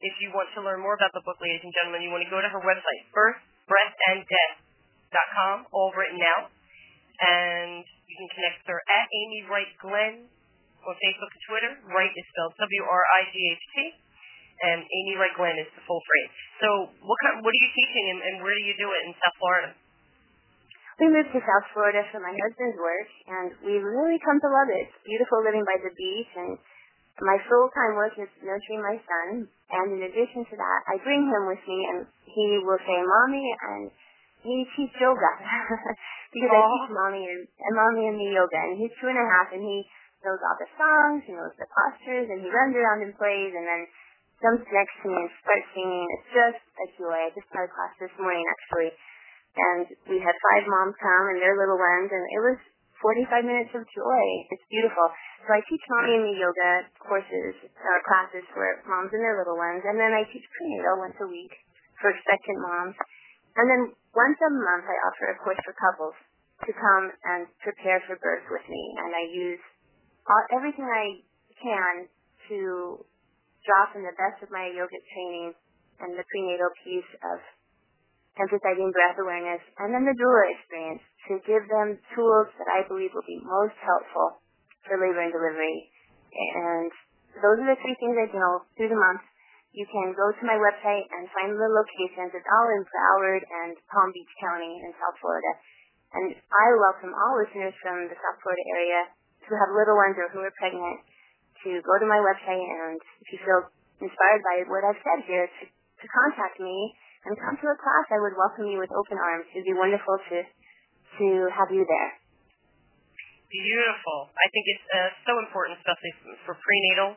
If 0.00 0.14
you 0.20 0.32
want 0.32 0.48
to 0.56 0.60
learn 0.60 0.80
more 0.80 0.96
about 0.96 1.12
the 1.12 1.24
book, 1.24 1.40
ladies 1.40 1.64
and 1.64 1.72
gentlemen, 1.72 2.04
you 2.04 2.12
want 2.12 2.24
to 2.24 2.32
go 2.32 2.40
to 2.40 2.48
her 2.48 2.62
website, 2.64 3.02
birth, 3.12 3.40
breath, 3.68 3.96
and 4.12 4.24
death.com, 4.26 5.66
all 5.72 5.92
written 5.96 6.20
out. 6.22 6.50
And 7.20 7.84
you 7.86 8.14
can 8.18 8.28
connect 8.34 8.66
her 8.66 8.78
at 8.78 9.06
Amy 9.08 9.46
Wright 9.46 9.72
Glenn 9.80 10.26
on 10.84 10.94
Facebook 11.00 11.30
and 11.32 11.44
Twitter. 11.48 11.72
Wright 11.94 12.12
is 12.12 12.26
spelled 12.34 12.54
W-R-I-G-H-T. 12.58 13.76
And 14.54 14.80
Amy 14.86 15.14
Wright 15.18 15.34
Glenn 15.34 15.58
is 15.58 15.70
the 15.74 15.82
full 15.82 15.98
phrase. 15.98 16.32
So 16.62 16.68
what 17.02 17.18
kind, 17.26 17.42
what 17.42 17.50
are 17.50 17.62
you 17.62 17.72
teaching 17.74 18.04
and, 18.14 18.20
and 18.22 18.34
where 18.42 18.54
do 18.54 18.62
you 18.62 18.76
do 18.78 18.88
it 18.94 19.00
in 19.06 19.12
South 19.18 19.36
Florida? 19.42 19.70
We 20.94 21.10
moved 21.10 21.34
to 21.34 21.42
South 21.42 21.66
Florida 21.74 22.06
for 22.14 22.22
my 22.22 22.30
husband's 22.30 22.78
work, 22.78 23.10
and 23.26 23.48
we 23.66 23.82
really 23.82 24.14
come 24.22 24.38
to 24.38 24.46
love 24.46 24.70
it. 24.70 24.86
It's 24.86 24.98
beautiful 25.02 25.42
living 25.42 25.66
by 25.66 25.74
the 25.82 25.90
beach, 25.90 26.30
and 26.38 26.54
my 27.22 27.38
full-time 27.46 27.94
work 27.94 28.14
is 28.18 28.30
nurturing 28.42 28.82
my 28.82 28.96
son. 28.98 29.46
And 29.46 29.86
in 29.94 30.00
addition 30.06 30.42
to 30.50 30.56
that, 30.58 30.80
I 30.90 30.98
bring 31.02 31.26
him 31.30 31.46
with 31.46 31.62
me, 31.66 31.78
and 31.94 31.98
he 32.26 32.58
will 32.62 32.80
say, 32.82 32.98
"Mommy," 33.02 33.46
and 33.70 33.90
he 34.42 34.66
teaches 34.74 34.98
yoga 34.98 35.32
because 36.34 36.50
Aww. 36.50 36.58
I 36.58 36.66
teach 36.68 36.90
mommy 36.90 37.22
and, 37.26 37.42
and 37.46 37.72
mommy 37.74 38.04
and 38.10 38.16
me 38.18 38.34
yoga. 38.34 38.58
And 38.58 38.76
he's 38.78 38.94
two 39.00 39.08
and 39.08 39.18
a 39.18 39.26
half, 39.26 39.54
and 39.54 39.62
he 39.62 39.86
knows 40.26 40.40
all 40.42 40.58
the 40.58 40.70
songs, 40.74 41.22
he 41.26 41.32
knows 41.32 41.54
the 41.58 41.68
postures, 41.70 42.28
and 42.28 42.42
he 42.42 42.50
runs 42.50 42.74
around 42.74 43.02
and 43.06 43.14
plays, 43.16 43.52
and 43.54 43.66
then 43.66 43.82
jumps 44.42 44.66
next 44.74 44.94
to 45.02 45.08
me 45.08 45.16
and 45.16 45.30
starts 45.42 45.68
singing. 45.72 46.06
It's 46.18 46.30
just 46.34 46.62
a 46.82 46.86
joy. 46.98 47.18
I 47.18 47.30
just 47.32 47.48
a 47.50 47.66
class 47.70 47.94
this 48.02 48.14
morning 48.18 48.44
actually 48.44 48.92
and 49.54 49.86
we 50.10 50.18
had 50.18 50.34
five 50.50 50.64
moms 50.66 50.98
come 50.98 51.24
and 51.30 51.38
their 51.38 51.54
little 51.54 51.78
ones, 51.78 52.10
and 52.10 52.24
it 52.34 52.42
was 52.42 52.58
45 53.02 53.44
minutes 53.44 53.72
of 53.74 53.82
joy. 53.90 54.26
It's 54.54 54.66
beautiful. 54.70 55.06
So 55.46 55.54
I 55.54 55.60
teach 55.66 55.84
mommy 55.90 56.14
and 56.18 56.24
me 56.24 56.32
yoga 56.38 56.88
courses, 57.02 57.54
uh, 57.66 58.00
classes 58.06 58.44
for 58.54 58.64
moms 58.86 59.12
and 59.12 59.20
their 59.20 59.36
little 59.38 59.58
ones, 59.58 59.82
and 59.84 59.98
then 59.98 60.14
I 60.14 60.24
teach 60.30 60.44
prenatal 60.56 61.02
once 61.02 61.18
a 61.20 61.28
week 61.28 61.52
for 62.00 62.10
expectant 62.10 62.58
moms. 62.62 62.96
And 63.58 63.66
then 63.70 63.82
once 64.14 64.38
a 64.40 64.50
month 64.50 64.86
I 64.88 64.96
offer 65.10 65.26
a 65.30 65.36
course 65.42 65.60
for 65.62 65.74
couples 65.76 66.16
to 66.64 66.72
come 66.72 67.06
and 67.34 67.46
prepare 67.60 68.00
for 68.06 68.16
birth 68.22 68.46
with 68.48 68.64
me, 68.70 68.82
and 69.02 69.10
I 69.12 69.24
use 69.30 69.62
all, 70.26 70.44
everything 70.54 70.86
I 70.86 71.20
can 71.60 71.94
to 72.48 72.58
draw 73.64 73.82
from 73.92 74.04
the 74.04 74.16
best 74.16 74.40
of 74.44 74.48
my 74.52 74.72
yogic 74.72 75.04
training 75.12 75.52
and 76.00 76.16
the 76.16 76.24
prenatal 76.28 76.72
piece 76.84 77.10
of 77.32 77.38
emphasizing 78.34 78.90
breath 78.90 79.18
awareness, 79.18 79.62
and 79.78 79.94
then 79.94 80.02
the 80.02 80.16
doula 80.18 80.42
experience 80.50 81.02
to 81.30 81.38
give 81.46 81.64
them 81.70 81.98
tools 82.12 82.50
that 82.58 82.68
I 82.68 82.82
believe 82.90 83.14
will 83.14 83.26
be 83.26 83.40
most 83.42 83.78
helpful 83.78 84.42
for 84.84 84.98
labor 84.98 85.22
and 85.22 85.32
delivery. 85.32 85.90
And 86.34 86.90
those 87.38 87.62
are 87.62 87.70
the 87.70 87.80
three 87.80 87.96
things 88.02 88.18
I 88.18 88.26
do 88.28 88.42
through 88.76 88.90
the 88.90 88.98
month. 88.98 89.22
You 89.74 89.86
can 89.90 90.14
go 90.14 90.30
to 90.30 90.44
my 90.46 90.54
website 90.54 91.06
and 91.10 91.26
find 91.34 91.50
the 91.50 91.70
locations. 91.70 92.30
It's 92.30 92.46
all 92.46 92.68
in 92.70 92.82
Broward 92.86 93.42
and 93.42 93.74
Palm 93.90 94.10
Beach 94.14 94.34
County 94.38 94.70
in 94.86 94.90
South 94.98 95.18
Florida. 95.18 95.50
And 96.14 96.30
I 96.30 96.66
welcome 96.78 97.10
all 97.10 97.34
listeners 97.42 97.74
from 97.82 98.06
the 98.06 98.14
South 98.14 98.38
Florida 98.38 98.64
area 98.70 99.00
who 99.50 99.58
have 99.58 99.74
little 99.74 99.98
ones 99.98 100.14
or 100.14 100.30
who 100.30 100.46
are 100.46 100.54
pregnant 100.62 101.02
to 101.66 101.82
go 101.82 101.94
to 101.98 102.06
my 102.06 102.22
website 102.22 102.62
and 102.62 103.02
if 103.18 103.26
you 103.34 103.38
feel 103.42 103.66
inspired 103.98 104.42
by 104.46 104.56
what 104.70 104.86
I've 104.86 105.00
said 105.02 105.26
here, 105.26 105.46
to, 105.48 105.62
to 105.66 106.06
contact 106.06 106.62
me 106.62 106.94
and 107.24 107.32
come 107.40 107.56
to 107.56 107.66
a 107.72 107.76
class. 107.80 108.06
I 108.12 108.20
would 108.20 108.36
welcome 108.36 108.68
you 108.68 108.76
with 108.76 108.92
open 108.92 109.16
arms. 109.16 109.48
It'd 109.56 109.64
be 109.64 109.76
wonderful 109.76 110.20
to 110.30 110.38
to 110.44 111.26
have 111.54 111.70
you 111.70 111.86
there. 111.86 112.10
Beautiful. 113.48 114.34
I 114.34 114.46
think 114.50 114.64
it's 114.66 114.86
uh, 114.90 115.10
so 115.30 115.32
important, 115.38 115.78
especially 115.78 116.12
for 116.42 116.58
prenatal. 116.58 117.14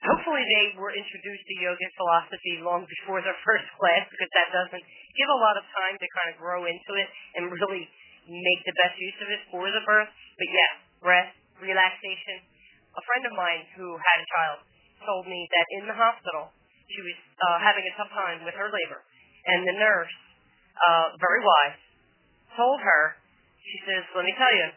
Hopefully, 0.00 0.40
they 0.40 0.72
were 0.80 0.94
introduced 0.94 1.44
to 1.44 1.54
yogic 1.60 1.92
philosophy 2.00 2.64
long 2.64 2.88
before 2.88 3.20
their 3.20 3.36
first 3.46 3.68
class 3.76 4.08
because 4.08 4.30
that 4.32 4.48
doesn't 4.56 4.80
give 4.80 5.28
a 5.28 5.40
lot 5.40 5.60
of 5.60 5.64
time 5.76 5.94
to 6.00 6.06
kind 6.16 6.28
of 6.32 6.36
grow 6.40 6.64
into 6.64 6.92
it 6.96 7.08
and 7.36 7.52
really 7.52 7.84
make 8.24 8.60
the 8.64 8.76
best 8.80 8.96
use 8.98 9.18
of 9.20 9.28
it 9.28 9.42
for 9.52 9.68
the 9.68 9.82
birth. 9.84 10.08
But 10.40 10.48
yes, 10.48 10.72
breath, 11.04 11.30
relaxation. 11.60 12.40
A 12.96 13.02
friend 13.04 13.28
of 13.28 13.36
mine 13.36 13.68
who 13.76 14.00
had 14.00 14.18
a 14.24 14.26
child 14.32 14.58
told 15.04 15.28
me 15.28 15.44
that 15.52 15.66
in 15.76 15.84
the 15.84 15.96
hospital 15.96 16.56
she 16.88 17.00
was 17.04 17.18
uh, 17.36 17.58
having 17.60 17.84
a 17.84 17.92
tough 18.00 18.08
time 18.16 18.40
with 18.48 18.56
her 18.56 18.72
labor 18.72 19.04
and 19.46 19.60
the 19.66 19.76
nurse, 19.78 20.14
uh, 20.76 21.06
very 21.18 21.40
wise, 21.40 21.78
told 22.58 22.80
her, 22.82 23.02
she 23.62 23.78
says, 23.86 24.02
let 24.14 24.24
me 24.26 24.34
tell 24.38 24.54
you, 24.54 24.68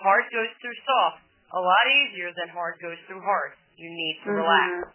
hard 0.00 0.24
goes 0.32 0.50
through 0.60 0.76
soft 0.84 1.24
a 1.54 1.60
lot 1.62 1.84
easier 1.86 2.34
than 2.34 2.50
hard 2.50 2.82
goes 2.82 2.98
through 3.06 3.22
hard. 3.22 3.54
You 3.78 3.86
need 3.86 4.18
to 4.26 4.34
mm-hmm. 4.34 4.42
relax. 4.42 4.90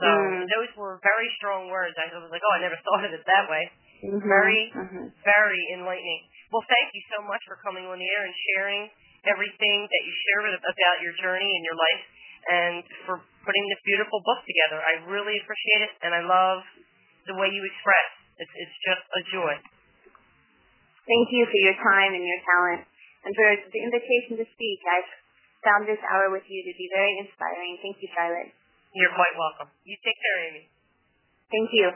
So 0.00 0.08
mm-hmm. 0.08 0.48
those 0.48 0.70
were 0.80 0.96
very 1.04 1.28
strong 1.38 1.68
words. 1.68 1.94
I 2.00 2.08
was 2.16 2.32
like, 2.32 2.40
oh, 2.40 2.54
I 2.56 2.60
never 2.64 2.78
thought 2.88 3.04
of 3.04 3.12
it 3.12 3.24
that 3.28 3.46
way. 3.52 3.64
Mm-hmm. 4.00 4.24
Very, 4.24 4.62
mm-hmm. 4.72 5.06
very 5.22 5.62
enlightening. 5.76 6.24
Well, 6.50 6.64
thank 6.66 6.92
you 6.96 7.02
so 7.12 7.24
much 7.28 7.40
for 7.44 7.60
coming 7.60 7.84
on 7.84 8.00
the 8.00 8.08
air 8.08 8.24
and 8.24 8.34
sharing 8.52 8.82
everything 9.24 9.78
that 9.88 10.02
you 10.04 10.12
share 10.28 10.40
with, 10.44 10.60
about 10.60 10.96
your 11.00 11.16
journey 11.20 11.48
and 11.48 11.64
your 11.64 11.78
life 11.78 12.04
and 12.44 12.84
for 13.08 13.16
putting 13.40 13.64
this 13.72 13.80
beautiful 13.88 14.20
book 14.20 14.44
together. 14.44 14.84
I 14.84 15.00
really 15.08 15.40
appreciate 15.40 15.88
it, 15.88 15.92
and 16.04 16.12
I 16.12 16.20
love 16.20 16.60
the 17.26 17.36
way 17.36 17.48
you 17.50 17.62
express. 17.64 18.08
It's, 18.40 18.54
it's 18.54 18.76
just 18.84 19.04
a 19.14 19.22
joy. 19.30 19.54
Thank 21.04 21.26
you 21.30 21.44
for 21.44 21.60
your 21.60 21.76
time 21.78 22.16
and 22.16 22.24
your 22.24 22.40
talent 22.44 22.82
and 23.24 23.32
for 23.36 23.48
the 23.70 23.80
invitation 23.80 24.40
to 24.40 24.46
speak. 24.48 24.78
I've 24.88 25.10
found 25.64 25.88
this 25.88 26.00
hour 26.08 26.32
with 26.32 26.44
you 26.48 26.60
to 26.64 26.72
be 26.76 26.86
very 26.92 27.12
inspiring. 27.20 27.80
Thank 27.80 28.00
you, 28.00 28.08
Charlotte. 28.12 28.52
You're 28.96 29.12
quite 29.12 29.34
welcome. 29.36 29.68
You 29.84 29.96
take 30.00 30.16
care, 30.16 30.38
Amy. 30.48 30.64
Thank 31.52 31.68
you. 31.76 31.88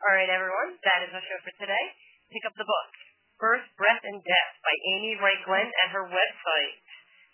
All 0.00 0.12
right, 0.16 0.30
everyone. 0.32 0.80
That 0.82 1.04
is 1.04 1.12
our 1.12 1.22
show 1.22 1.38
for 1.44 1.54
today. 1.60 1.84
Pick 2.32 2.42
up 2.48 2.54
the 2.56 2.64
book, 2.64 2.90
Birth, 3.36 3.66
Breath, 3.76 4.00
and 4.06 4.18
Death 4.22 4.52
by 4.64 4.74
Amy 4.96 5.18
Wright 5.20 5.42
Glenn 5.44 5.68
at 5.86 5.92
her 5.92 6.08
website, 6.08 6.78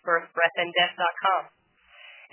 birthbreathanddeath.com. 0.03 1.56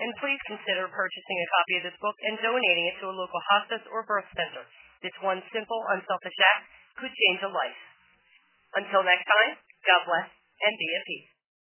And 0.00 0.10
please 0.18 0.40
consider 0.50 0.90
purchasing 0.90 1.38
a 1.38 1.52
copy 1.54 1.74
of 1.78 1.84
this 1.90 1.98
book 2.02 2.16
and 2.26 2.34
donating 2.42 2.86
it 2.90 2.96
to 3.02 3.10
a 3.10 3.14
local 3.14 3.42
hospice 3.54 3.84
or 3.90 4.02
birth 4.06 4.26
center. 4.34 4.66
This 5.02 5.14
one 5.22 5.42
simple, 5.54 5.80
unselfish 5.94 6.38
act 6.56 6.64
could 6.98 7.12
change 7.12 7.40
a 7.46 7.50
life. 7.50 7.80
Until 8.74 9.06
next 9.06 9.26
time, 9.26 9.58
God 9.86 10.02
bless 10.06 10.28
and 10.32 10.74
be 10.78 10.88
at 10.98 11.04
peace. 11.06 11.33